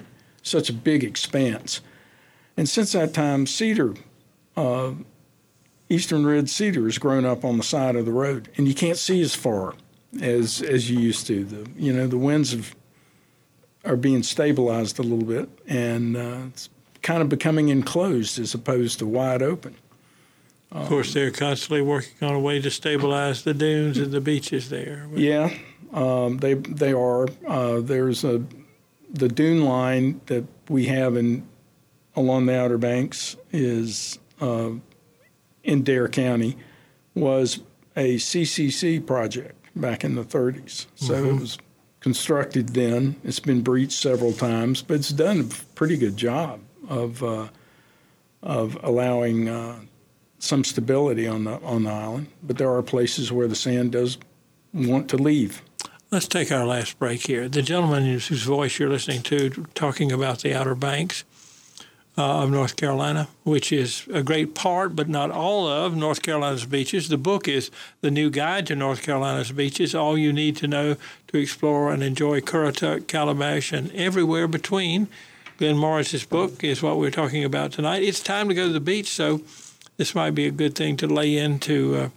such 0.42 0.70
a 0.70 0.72
big 0.72 1.03
expanse. 1.03 1.81
And 2.57 2.68
since 2.68 2.92
that 2.92 3.12
time, 3.12 3.46
cedar, 3.46 3.94
uh, 4.57 4.92
eastern 5.88 6.27
red 6.27 6.49
cedar, 6.49 6.85
has 6.85 6.99
grown 6.99 7.25
up 7.25 7.44
on 7.44 7.59
the 7.59 7.64
side 7.64 7.96
of 7.96 8.07
the 8.07 8.12
road, 8.12 8.49
and 8.57 8.66
you 8.66 8.75
can't 8.75 8.96
see 8.96 9.20
as 9.20 9.35
far 9.35 9.75
as 10.20 10.62
as 10.62 10.90
you 10.90 10.99
used 10.99 11.27
to. 11.27 11.44
The 11.44 11.70
you 11.77 11.92
know 11.92 12.07
the 12.07 12.18
winds 12.18 12.53
have 12.53 12.75
are 13.85 13.96
being 13.96 14.22
stabilized 14.22 14.99
a 14.99 15.03
little 15.03 15.25
bit, 15.25 15.49
and 15.66 16.16
uh, 16.16 16.38
it's 16.49 16.68
kind 17.03 17.22
of 17.22 17.29
becoming 17.29 17.68
enclosed 17.68 18.38
as 18.38 18.53
opposed 18.55 18.99
to 18.99 19.07
wide 19.07 19.42
open. 19.42 19.77
Of 20.72 20.88
course, 20.88 21.14
they're 21.14 21.31
constantly 21.31 21.81
working 21.81 22.29
on 22.29 22.35
a 22.35 22.40
way 22.40 22.61
to 22.61 22.70
stabilize 22.70 23.44
the 23.44 23.55
dunes 23.55 23.98
and 23.98 24.12
the 24.12 24.20
beaches 24.20 24.68
there. 24.68 25.09
Yeah, 25.14 25.57
um, 25.92 26.38
they 26.38 26.55
they 26.55 26.92
are. 26.92 27.29
Uh, 27.46 27.81
there's 27.81 28.24
a 28.24 28.44
the 29.09 29.29
dune 29.29 29.64
line 29.64 30.20
that 30.26 30.44
we 30.68 30.87
have 30.87 31.16
in 31.16 31.46
along 32.14 32.46
the 32.46 32.59
Outer 32.59 32.79
Banks 32.79 33.37
is 33.52 34.18
uh, 34.40 34.70
in 35.62 35.83
Dare 35.83 36.09
County 36.09 36.57
was 37.14 37.61
a 37.96 38.16
CCC 38.16 39.05
project 39.05 39.55
back 39.74 40.05
in 40.05 40.14
the 40.14 40.24
30s. 40.24 40.87
So 40.94 41.14
it 41.14 41.40
was 41.40 41.59
constructed 42.00 42.70
then. 42.70 43.16
It's 43.24 43.40
been 43.40 43.62
breached 43.62 43.98
several 43.98 44.33
times, 44.33 44.83
but 44.83 44.94
it's 44.94 45.11
done 45.11 45.40
a 45.40 45.74
pretty 45.74 45.96
good 45.96 46.16
job 46.16 46.61
of 46.88 47.22
uh, 47.22 47.48
of 48.42 48.79
allowing 48.83 49.48
uh, 49.48 49.81
some 50.46 50.64
stability 50.64 51.26
on 51.26 51.44
the 51.44 51.61
on 51.62 51.85
the 51.85 51.90
island. 51.90 52.28
But 52.42 52.59
there 52.59 52.72
are 52.72 52.82
places 52.82 53.32
where 53.32 53.48
the 53.48 53.56
sand 53.56 53.92
does 53.92 54.18
want 54.72 55.09
to 55.11 55.16
leave. 55.16 55.62
Let's 56.11 56.28
take 56.28 56.52
our 56.52 56.64
last 56.64 56.98
break 56.98 57.26
here. 57.26 57.48
The 57.48 57.62
gentleman 57.62 58.04
whose 58.04 58.42
voice 58.44 58.78
you're 58.78 58.88
listening 58.88 59.22
to 59.22 59.66
talking 59.74 60.12
about 60.12 60.40
the 60.40 60.54
Outer 60.54 60.76
Banks 60.76 61.24
uh, 62.18 62.42
of 62.42 62.50
North 62.50 62.76
Carolina, 62.76 63.28
which 63.44 63.72
is 63.72 64.06
a 64.12 64.22
great 64.22 64.54
part, 64.54 64.96
but 64.96 65.09
not 65.09 65.30
all 65.30 65.66
of 65.66 65.96
North 65.96 66.22
Carolina's 66.22 66.64
beaches. 66.64 67.09
The 67.09 67.18
book 67.18 67.48
is 67.48 67.70
The 68.00 68.11
New 68.11 68.30
Guide 68.30 68.66
to 68.68 68.76
North 68.76 69.02
Carolina's 69.02 69.52
Beaches, 69.52 69.94
all 69.94 70.16
you 70.16 70.32
need 70.32 70.56
to 70.56 70.68
know 70.68 70.96
to 71.28 71.38
explore 71.38 71.92
and 71.92 72.02
enjoy 72.02 72.40
Currituck, 72.40 73.06
Calabash, 73.06 73.72
and 73.72 73.92
everywhere 73.92 74.48
between. 74.48 75.09
Glenn 75.59 75.76
Morris's 75.76 76.24
book 76.24 76.62
is 76.62 76.82
what 76.82 76.98
we're 76.98 77.11
talking 77.11 77.44
about 77.44 77.72
tonight. 77.72 78.02
It's 78.02 78.20
time 78.20 78.48
to 78.48 78.54
go 78.54 78.66
to 78.66 78.72
the 78.72 78.80
beach, 78.80 79.09
so 79.09 79.40
this 79.96 80.14
might 80.14 80.32
be 80.32 80.46
a 80.46 80.50
good 80.50 80.74
thing 80.74 80.96
to 80.98 81.06
lay 81.06 81.37
into. 81.37 81.96
Uh, 81.96 82.09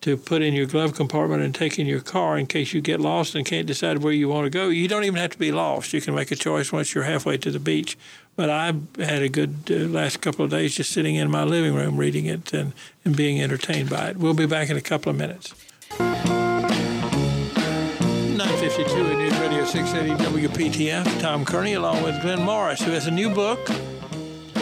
to 0.00 0.16
put 0.16 0.42
in 0.42 0.54
your 0.54 0.66
glove 0.66 0.94
compartment 0.94 1.42
and 1.42 1.52
take 1.54 1.78
in 1.78 1.86
your 1.86 2.00
car 2.00 2.38
in 2.38 2.46
case 2.46 2.72
you 2.72 2.80
get 2.80 3.00
lost 3.00 3.34
and 3.34 3.44
can't 3.44 3.66
decide 3.66 3.98
where 3.98 4.12
you 4.12 4.28
want 4.28 4.44
to 4.44 4.50
go. 4.50 4.68
You 4.68 4.86
don't 4.86 5.02
even 5.04 5.18
have 5.18 5.30
to 5.30 5.38
be 5.38 5.50
lost. 5.50 5.92
You 5.92 6.00
can 6.00 6.14
make 6.14 6.30
a 6.30 6.36
choice 6.36 6.72
once 6.72 6.94
you're 6.94 7.02
halfway 7.04 7.36
to 7.38 7.50
the 7.50 7.58
beach. 7.58 7.98
But 8.36 8.50
I 8.50 8.66
had 8.98 9.22
a 9.22 9.28
good 9.28 9.56
uh, 9.68 9.74
last 9.88 10.20
couple 10.20 10.44
of 10.44 10.52
days 10.52 10.76
just 10.76 10.92
sitting 10.92 11.16
in 11.16 11.28
my 11.30 11.42
living 11.42 11.74
room 11.74 11.96
reading 11.96 12.26
it 12.26 12.52
and, 12.52 12.72
and 13.04 13.16
being 13.16 13.42
entertained 13.42 13.90
by 13.90 14.10
it. 14.10 14.16
We'll 14.16 14.34
be 14.34 14.46
back 14.46 14.70
in 14.70 14.76
a 14.76 14.80
couple 14.80 15.10
of 15.10 15.16
minutes. 15.16 15.52
952 15.98 18.84
at 18.84 19.18
News 19.18 19.36
Radio 19.40 19.64
680 19.64 20.46
WPTF. 20.46 21.20
Tom 21.20 21.44
Kearney 21.44 21.74
along 21.74 22.04
with 22.04 22.22
Glenn 22.22 22.42
Morris, 22.42 22.80
who 22.80 22.92
has 22.92 23.08
a 23.08 23.10
new 23.10 23.34
book. 23.34 23.58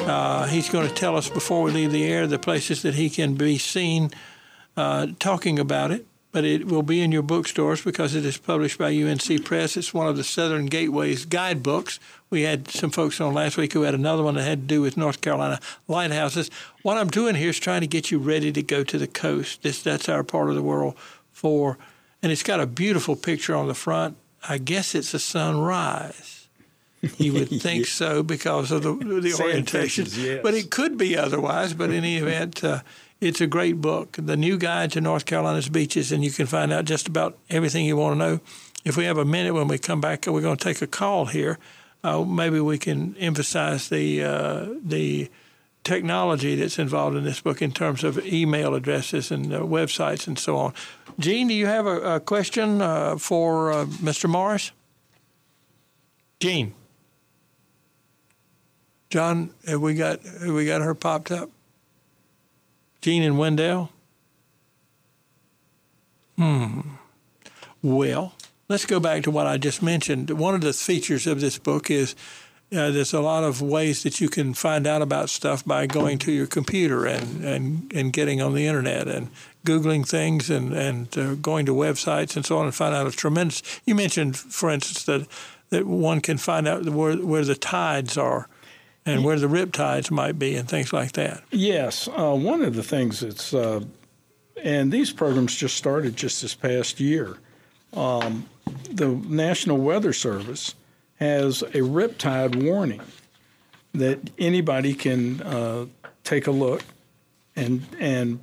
Uh, 0.07 0.47
he's 0.47 0.69
going 0.69 0.87
to 0.87 0.95
tell 0.95 1.17
us 1.17 1.29
before 1.29 1.65
we 1.65 1.73
leave 1.73 1.91
the 1.91 2.05
air 2.05 2.29
the 2.29 2.39
places 2.39 2.83
that 2.83 2.95
he 2.95 3.11
can 3.11 3.35
be 3.35 3.59
seen 3.59 4.13
uh, 4.77 5.09
talking 5.19 5.59
about 5.59 5.91
it, 5.91 6.07
but 6.31 6.45
it 6.45 6.69
will 6.69 6.85
be 6.85 7.01
in 7.01 7.11
your 7.11 7.23
bookstores 7.23 7.83
because 7.83 8.15
it 8.15 8.25
is 8.25 8.37
published 8.37 8.79
by 8.79 8.95
UNC 8.95 9.45
Press. 9.45 9.77
It's 9.77 9.93
one 9.93 10.07
of 10.07 10.17
the 10.17 10.23
Southern 10.23 10.67
Gateways 10.67 11.25
guidebooks. 11.25 11.99
We 12.31 12.43
had 12.43 12.69
some 12.69 12.91
folks 12.91 13.21
on 13.21 13.35
last 13.35 13.57
week 13.57 13.73
who 13.73 13.83
had 13.83 13.95
another 13.95 14.23
one 14.23 14.37
that 14.37 14.45
had 14.45 14.61
to 14.61 14.67
do 14.67 14.81
with 14.81 14.97
North 14.97 15.21
Carolina 15.23 15.59
lighthouses. 15.89 16.53
What 16.83 16.99
I'm 16.99 17.09
doing 17.09 17.35
here 17.35 17.51
is 17.51 17.59
trying 17.59 17.81
to 17.81 17.89
get 17.89 18.13
you 18.13 18.21
ready 18.21 18.53
to 18.53 18.63
go 18.63 18.85
to 18.85 18.99
the 18.99 19.09
coast. 19.09 19.63
This, 19.63 19.83
that's 19.83 20.09
our 20.09 20.23
part 20.23 20.51
of 20.51 20.55
the 20.55 20.63
world 20.63 20.97
for, 21.33 21.79
and 22.23 22.31
it's 22.31 22.45
got 22.45 22.61
a 22.61 22.67
beautiful 22.67 23.17
picture 23.17 23.57
on 23.57 23.67
the 23.67 23.75
front. 23.75 24.17
I 24.49 24.59
guess 24.59 24.95
it's 24.95 25.15
a 25.15 25.19
sunrise. 25.19 26.36
You 27.19 27.33
would 27.35 27.49
think 27.61 27.87
so 27.87 28.23
because 28.23 28.71
of 28.73 28.83
the, 28.83 28.95
the 28.95 29.35
orientation, 29.41 30.05
pictures, 30.05 30.19
yes. 30.19 30.41
but 30.43 30.55
it 30.55 30.71
could 30.71 30.97
be 30.97 31.17
otherwise. 31.17 31.75
But 31.75 31.91
in 31.91 31.97
any 31.97 32.17
event, 32.25 32.63
uh, 32.65 32.81
it's 33.21 33.41
a 33.41 33.47
great 33.47 33.81
book, 33.81 34.17
The 34.21 34.37
New 34.37 34.59
Guide 34.59 34.93
to 34.93 35.01
North 35.01 35.25
Carolina's 35.25 35.69
Beaches, 35.69 36.13
and 36.13 36.23
you 36.25 36.31
can 36.31 36.47
find 36.47 36.73
out 36.73 36.85
just 36.85 37.09
about 37.09 37.39
everything 37.49 37.85
you 37.85 37.97
want 37.97 38.15
to 38.15 38.19
know. 38.19 38.41
If 38.85 38.97
we 38.97 39.05
have 39.05 39.19
a 39.19 39.25
minute 39.25 39.55
when 39.55 39.69
we 39.69 39.79
come 39.79 40.01
back, 40.01 40.27
we're 40.27 40.41
going 40.41 40.57
to 40.57 40.65
take 40.65 40.83
a 40.83 40.87
call 40.87 41.27
here. 41.27 41.59
uh, 42.05 42.25
maybe 42.25 42.61
we 42.61 42.79
can 42.79 43.17
emphasize 43.19 43.89
the 43.89 44.23
uh, 44.23 44.67
the 44.85 45.29
technology 45.83 46.57
that's 46.57 46.79
involved 46.79 47.17
in 47.17 47.25
this 47.25 47.41
book 47.41 47.63
in 47.63 47.71
terms 47.71 48.03
of 48.05 48.19
email 48.27 48.75
addresses 48.75 49.31
and 49.31 49.53
uh, 49.53 49.61
websites 49.61 50.27
and 50.27 50.39
so 50.39 50.57
on. 50.57 50.75
Gene, 51.19 51.49
do 51.49 51.55
you 51.55 51.67
have 51.67 51.87
a, 51.87 52.17
a 52.17 52.21
question 52.21 52.83
uh, 52.83 53.17
for 53.17 53.73
uh, 53.73 53.85
Mr. 53.87 54.29
Morris? 54.29 54.73
Gene. 56.41 56.75
John, 59.17 59.55
have 59.67 59.81
we 59.81 59.95
got 59.95 60.21
have 60.21 60.53
we 60.53 60.67
got 60.67 60.83
her 60.83 60.95
popped 60.95 61.31
up? 61.31 61.49
Gene 63.01 63.23
and 63.23 63.39
Wendell. 63.39 63.91
Hmm. 66.37 66.81
Well, 67.81 68.35
let's 68.69 68.85
go 68.85 69.01
back 69.01 69.23
to 69.23 69.31
what 69.31 69.47
I 69.47 69.57
just 69.57 69.83
mentioned. 69.83 70.29
One 70.29 70.55
of 70.55 70.61
the 70.61 70.75
features 70.75 71.27
of 71.27 71.41
this 71.41 71.57
book 71.57 71.91
is 71.91 72.15
uh, 72.71 72.91
there's 72.91 73.15
a 73.15 73.23
lot 73.23 73.43
of 73.43 73.63
ways 73.63 74.03
that 74.03 74.21
you 74.21 74.29
can 74.29 74.53
find 74.53 74.87
out 74.87 75.01
about 75.01 75.31
stuff 75.31 75.65
by 75.65 75.87
going 75.87 76.19
to 76.19 76.31
your 76.31 76.47
computer 76.47 77.07
and, 77.07 77.43
and, 77.43 77.91
and 77.95 78.13
getting 78.13 78.43
on 78.43 78.53
the 78.53 78.67
internet 78.67 79.09
and 79.09 79.31
Googling 79.65 80.07
things 80.07 80.51
and, 80.51 80.75
and 80.75 81.17
uh, 81.17 81.37
going 81.37 81.65
to 81.65 81.73
websites 81.73 82.37
and 82.37 82.45
so 82.45 82.59
on 82.59 82.67
and 82.67 82.75
find 82.75 82.95
out 82.95 83.07
a 83.07 83.13
tremendous. 83.13 83.63
You 83.87 83.95
mentioned, 83.95 84.37
for 84.37 84.69
instance, 84.69 85.05
that, 85.05 85.27
that 85.71 85.87
one 85.87 86.21
can 86.21 86.37
find 86.37 86.69
out 86.69 86.87
where, 86.87 87.17
where 87.17 87.47
the 87.47 87.55
tides 87.55 88.19
are 88.19 88.47
and 89.07 89.25
where 89.25 89.39
the 89.39 89.49
rip 89.49 89.73
tides 89.73 90.11
might 90.11 90.39
be 90.39 90.57
and 90.57 90.69
things 90.69 90.93
like 90.93 91.13
that. 91.13 91.43
Yes. 91.51 92.09
Uh, 92.09 92.35
one 92.35 92.63
of 92.63 92.75
the 92.75 92.83
things 92.83 93.21
that's, 93.21 93.55
uh, 93.55 93.81
and 94.63 94.91
these 94.91 95.13
programs 95.13 95.55
just 95.55 95.77
started 95.77 96.17
just 96.17 96.43
this 96.43 96.55
past 96.55 96.99
year. 96.99 97.39
Um, 97.95 98.49
the 98.91 99.09
National 99.09 99.79
Weather 99.79 100.13
Service 100.13 100.75
has 101.21 101.63
a 101.63 101.81
riptide 101.81 102.63
warning 102.65 103.01
that 103.95 104.31
anybody 104.39 104.93
can 104.95 105.41
uh, 105.43 105.87
take 106.25 106.47
a 106.47 106.51
look 106.51 106.83
and 107.55 107.87
and 107.99 108.41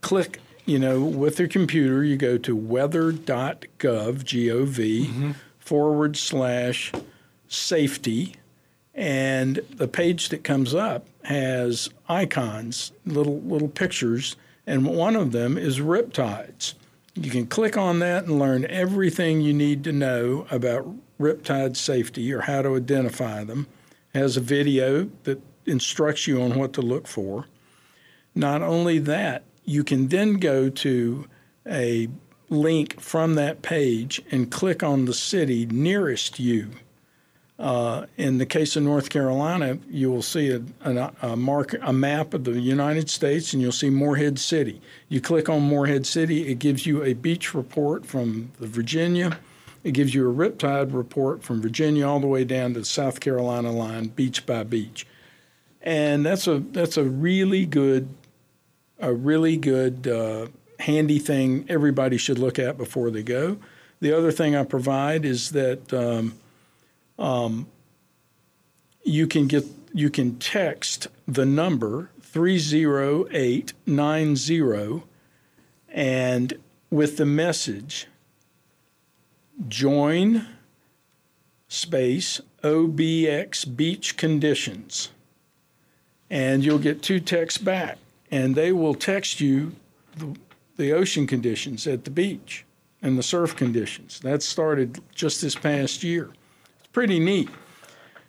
click. 0.00 0.40
You 0.64 0.78
know, 0.78 1.00
with 1.00 1.36
their 1.36 1.48
computer, 1.48 2.04
you 2.04 2.18
go 2.18 2.36
to 2.36 2.54
weather.gov, 2.54 4.24
G-O-V, 4.24 5.06
mm-hmm. 5.06 5.30
forward 5.58 6.16
slash 6.18 6.92
safety, 7.46 8.34
and 8.98 9.60
the 9.70 9.86
page 9.86 10.28
that 10.30 10.42
comes 10.42 10.74
up 10.74 11.06
has 11.22 11.88
icons, 12.08 12.90
little 13.06 13.40
little 13.42 13.68
pictures, 13.68 14.34
and 14.66 14.84
one 14.84 15.14
of 15.14 15.30
them 15.30 15.56
is 15.56 15.78
riptides. 15.78 16.74
You 17.14 17.30
can 17.30 17.46
click 17.46 17.76
on 17.76 18.00
that 18.00 18.24
and 18.24 18.40
learn 18.40 18.66
everything 18.66 19.40
you 19.40 19.54
need 19.54 19.84
to 19.84 19.92
know 19.92 20.48
about 20.50 20.92
riptide 21.20 21.76
safety 21.76 22.32
or 22.32 22.40
how 22.40 22.62
to 22.62 22.74
identify 22.74 23.44
them. 23.44 23.68
It 24.12 24.18
has 24.18 24.36
a 24.36 24.40
video 24.40 25.08
that 25.22 25.40
instructs 25.64 26.26
you 26.26 26.42
on 26.42 26.58
what 26.58 26.72
to 26.72 26.82
look 26.82 27.06
for. 27.06 27.46
Not 28.34 28.62
only 28.62 28.98
that, 28.98 29.44
you 29.64 29.84
can 29.84 30.08
then 30.08 30.34
go 30.34 30.70
to 30.70 31.28
a 31.64 32.08
link 32.48 33.00
from 33.00 33.36
that 33.36 33.62
page 33.62 34.20
and 34.32 34.50
click 34.50 34.82
on 34.82 35.04
the 35.04 35.14
city 35.14 35.66
nearest 35.66 36.40
you. 36.40 36.70
Uh, 37.58 38.06
in 38.16 38.38
the 38.38 38.46
case 38.46 38.76
of 38.76 38.84
North 38.84 39.10
Carolina, 39.10 39.78
you 39.90 40.12
will 40.12 40.22
see 40.22 40.52
a, 40.52 40.62
a, 40.82 41.12
a, 41.22 41.36
mark, 41.36 41.74
a 41.82 41.92
map 41.92 42.32
of 42.32 42.44
the 42.44 42.60
United 42.60 43.10
States, 43.10 43.52
and 43.52 43.60
you'll 43.60 43.72
see 43.72 43.90
Morehead 43.90 44.38
City. 44.38 44.80
You 45.08 45.20
click 45.20 45.48
on 45.48 45.62
Morehead 45.62 46.06
City, 46.06 46.48
it 46.48 46.60
gives 46.60 46.86
you 46.86 47.02
a 47.02 47.14
beach 47.14 47.54
report 47.54 48.06
from 48.06 48.52
the 48.60 48.68
Virginia, 48.68 49.40
it 49.82 49.90
gives 49.90 50.14
you 50.14 50.30
a 50.30 50.32
riptide 50.32 50.94
report 50.94 51.42
from 51.42 51.60
Virginia 51.60 52.06
all 52.06 52.20
the 52.20 52.28
way 52.28 52.44
down 52.44 52.74
to 52.74 52.80
the 52.80 52.84
South 52.84 53.18
Carolina 53.18 53.72
line, 53.72 54.06
beach 54.06 54.46
by 54.46 54.62
beach, 54.62 55.04
and 55.82 56.24
that's 56.24 56.46
a 56.46 56.58
that's 56.58 56.96
a 56.96 57.04
really 57.04 57.66
good, 57.66 58.08
a 59.00 59.12
really 59.12 59.56
good 59.56 60.06
uh, 60.06 60.46
handy 60.78 61.18
thing 61.18 61.64
everybody 61.68 62.18
should 62.18 62.38
look 62.38 62.58
at 62.58 62.78
before 62.78 63.10
they 63.10 63.22
go. 63.24 63.58
The 64.00 64.12
other 64.12 64.30
thing 64.30 64.54
I 64.54 64.62
provide 64.62 65.24
is 65.24 65.50
that 65.50 65.92
um, 65.92 66.34
um, 67.18 67.66
you 69.02 69.26
can 69.26 69.46
get 69.46 69.64
you 69.94 70.10
can 70.10 70.38
text 70.38 71.08
the 71.26 71.46
number 71.46 72.10
three 72.20 72.58
zero 72.58 73.26
eight 73.30 73.72
nine 73.86 74.36
zero, 74.36 75.04
and 75.88 76.54
with 76.90 77.16
the 77.16 77.26
message 77.26 78.06
join 79.66 80.46
space 81.66 82.40
OBX 82.62 83.76
beach 83.76 84.16
conditions. 84.16 85.10
And 86.30 86.64
you'll 86.64 86.78
get 86.78 87.02
two 87.02 87.20
texts 87.20 87.58
back, 87.58 87.98
and 88.30 88.54
they 88.54 88.72
will 88.72 88.94
text 88.94 89.40
you 89.40 89.74
the, 90.16 90.36
the 90.76 90.92
ocean 90.92 91.26
conditions 91.26 91.86
at 91.86 92.04
the 92.04 92.10
beach 92.10 92.64
and 93.00 93.18
the 93.18 93.22
surf 93.22 93.56
conditions. 93.56 94.20
That 94.20 94.42
started 94.42 95.00
just 95.14 95.40
this 95.40 95.54
past 95.54 96.02
year. 96.02 96.30
Pretty 96.98 97.20
neat. 97.20 97.48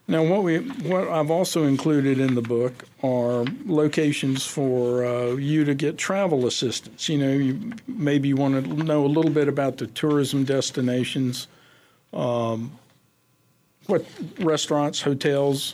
Now, 0.07 0.21
what 0.21 0.43
we 0.43 0.59
what 0.59 1.07
I've 1.07 1.31
also 1.31 1.63
included 1.63 2.19
in 2.19 2.35
the 2.35 2.43
book 2.43 2.85
are 3.01 3.43
locations 3.65 4.45
for 4.45 5.03
uh, 5.03 5.31
you 5.31 5.65
to 5.65 5.73
get 5.73 5.97
travel 5.97 6.45
assistance. 6.45 7.09
You 7.09 7.17
know, 7.17 7.31
you, 7.31 7.73
maybe 7.87 8.27
you 8.27 8.35
want 8.35 8.63
to 8.63 8.83
know 8.83 9.07
a 9.07 9.07
little 9.07 9.31
bit 9.31 9.47
about 9.47 9.77
the 9.77 9.87
tourism 9.87 10.43
destinations, 10.43 11.47
um, 12.13 12.77
what 13.87 14.05
restaurants, 14.39 15.01
hotels 15.01 15.73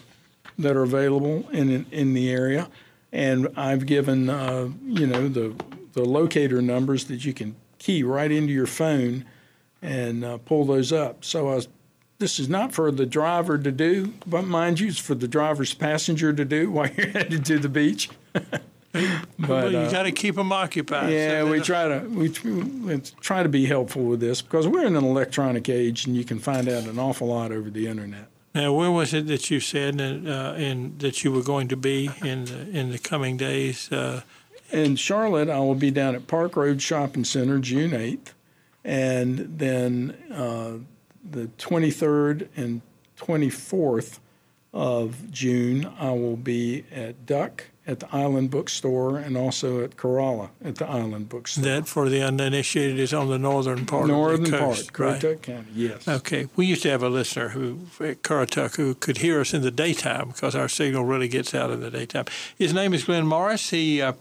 that 0.57 0.77
are 0.77 0.83
available 0.83 1.45
in 1.51 1.85
in 1.91 2.13
the 2.13 2.31
area, 2.31 2.69
and 3.11 3.49
I've 3.57 3.85
given 3.85 4.29
uh, 4.29 4.69
you 4.85 5.05
know 5.05 5.27
the 5.27 5.53
the 5.91 6.05
locator 6.05 6.61
numbers 6.61 7.03
that 7.07 7.25
you 7.25 7.33
can 7.33 7.57
key 7.77 8.03
right 8.03 8.31
into 8.31 8.53
your 8.53 8.67
phone 8.67 9.25
and 9.81 10.23
uh, 10.23 10.37
pull 10.37 10.63
those 10.63 10.93
up. 10.93 11.25
So 11.25 11.49
I 11.49 11.59
this 12.18 12.39
is 12.39 12.47
not 12.47 12.74
for 12.74 12.91
the 12.91 13.05
driver 13.05 13.57
to 13.57 13.72
do, 13.72 14.13
but 14.26 14.43
mind 14.43 14.80
you, 14.80 14.88
it's 14.88 14.99
for 14.99 15.16
the 15.16 15.28
driver's 15.28 15.74
passenger 15.74 16.32
to 16.34 16.45
do 16.45 16.72
while 16.72 16.89
you're 16.89 17.07
headed 17.11 17.45
to 17.45 17.59
the 17.59 17.70
beach. 17.70 18.09
but 18.34 19.47
well, 19.47 19.72
you 19.72 19.78
uh, 19.78 19.91
got 19.91 20.03
to 20.03 20.11
keep 20.11 20.36
them 20.36 20.51
occupied. 20.51 21.11
Yeah, 21.11 21.41
so 21.41 21.51
we 21.51 21.59
try 21.59 21.88
to 21.88 22.07
we, 22.07 22.30
we 22.30 23.01
try 23.20 23.43
to 23.43 23.49
be 23.49 23.66
helpful 23.66 24.03
with 24.03 24.20
this 24.20 24.41
because 24.41 24.68
we're 24.68 24.86
in 24.86 24.95
an 24.95 25.03
electronic 25.03 25.68
age, 25.70 26.05
and 26.05 26.16
you 26.16 26.24
can 26.24 26.39
find 26.39 26.70
out 26.70 26.86
an 26.86 26.99
awful 26.99 27.28
lot 27.28 27.51
over 27.51 27.70
the 27.70 27.88
internet. 27.88 28.28
Now, 28.53 28.72
where 28.72 28.89
was 28.89 29.13
it 29.13 29.28
that 29.28 29.51
you 29.51 29.59
said 29.59 29.99
uh, 29.99 30.55
in, 30.57 30.97
that 30.99 31.26
you 31.26 31.32
were 31.34 31.43
going 31.43 31.68
to 31.68 31.76
be 31.76 32.09
in 32.24 32.45
the, 32.45 32.70
in 32.70 32.89
the 32.89 32.97
coming 32.97 33.36
days? 33.36 33.91
Uh, 33.91 34.22
in 34.72 34.95
Charlotte, 34.95 35.49
I 35.49 35.59
will 35.59 35.76
be 35.76 35.91
down 35.91 36.16
at 36.16 36.28
Park 36.28 36.55
Road 36.55 36.82
Shopping 36.82 37.26
Center 37.26 37.59
June 37.59 37.91
8th. 37.91 38.32
And 38.86 39.59
then 39.59 40.16
uh, 40.32 40.78
the 41.30 41.47
23rd 41.57 42.47
and 42.55 42.82
24th 43.17 44.19
of 44.73 45.32
June, 45.32 45.89
I 45.99 46.11
will 46.11 46.36
be 46.36 46.84
at 46.91 47.26
Duck 47.26 47.65
at 47.88 47.99
the 47.99 48.13
Island 48.13 48.49
Bookstore 48.49 49.17
and 49.17 49.38
also 49.38 49.84
at 49.84 49.95
Corolla 49.95 50.49
at 50.63 50.76
the 50.76 50.88
Island 50.88 51.30
Bookstore. 51.30 51.63
That, 51.63 51.88
for 51.88 52.09
the 52.09 52.21
uninitiated, 52.21 52.99
is 52.99 53.13
on 53.13 53.30
the 53.30 53.38
northern 53.38 53.86
part 53.86 54.07
northern 54.07 54.43
of 54.43 54.51
the 54.51 54.57
coast, 54.57 54.91
part, 54.91 55.13
right? 55.13 55.21
Currituck 55.21 55.41
County, 55.43 55.69
yes. 55.73 56.07
Okay. 56.07 56.47
We 56.55 56.65
used 56.65 56.82
to 56.84 56.89
have 56.89 57.03
a 57.03 57.09
listener 57.09 57.49
who 57.49 57.82
at 57.99 58.23
Currituck 58.23 58.76
who 58.76 58.95
could 58.95 59.19
hear 59.19 59.39
us 59.39 59.53
in 59.53 59.61
the 59.61 59.71
daytime 59.71 60.30
because 60.30 60.55
our 60.55 60.67
signal 60.67 61.05
really 61.05 61.28
gets 61.28 61.53
out 61.53 61.69
in 61.71 61.80
the 61.80 61.91
daytime. 61.91 62.26
His 62.57 62.73
name 62.73 62.93
is 62.93 63.03
Glenn 63.03 63.28
Morris. 63.28 63.69
He 63.69 64.01
uh, 64.01 64.13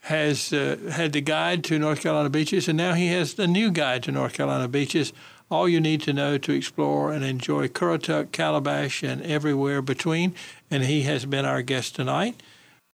has 0.00 0.52
uh, 0.52 0.76
had 0.90 1.12
the 1.12 1.20
guide 1.20 1.62
to 1.64 1.78
North 1.78 2.00
Carolina 2.00 2.30
beaches, 2.30 2.68
and 2.68 2.76
now 2.76 2.94
he 2.94 3.08
has 3.08 3.34
the 3.34 3.46
new 3.46 3.70
guide 3.70 4.02
to 4.04 4.12
North 4.12 4.32
Carolina 4.32 4.66
beaches 4.66 5.12
all 5.52 5.68
you 5.68 5.80
need 5.80 6.00
to 6.00 6.12
know 6.12 6.38
to 6.38 6.52
explore 6.52 7.12
and 7.12 7.22
enjoy 7.22 7.68
Currituck, 7.68 8.32
Calabash, 8.32 9.02
and 9.02 9.20
everywhere 9.22 9.82
between. 9.82 10.34
And 10.70 10.84
he 10.84 11.02
has 11.02 11.26
been 11.26 11.44
our 11.44 11.60
guest 11.60 11.94
tonight. 11.94 12.42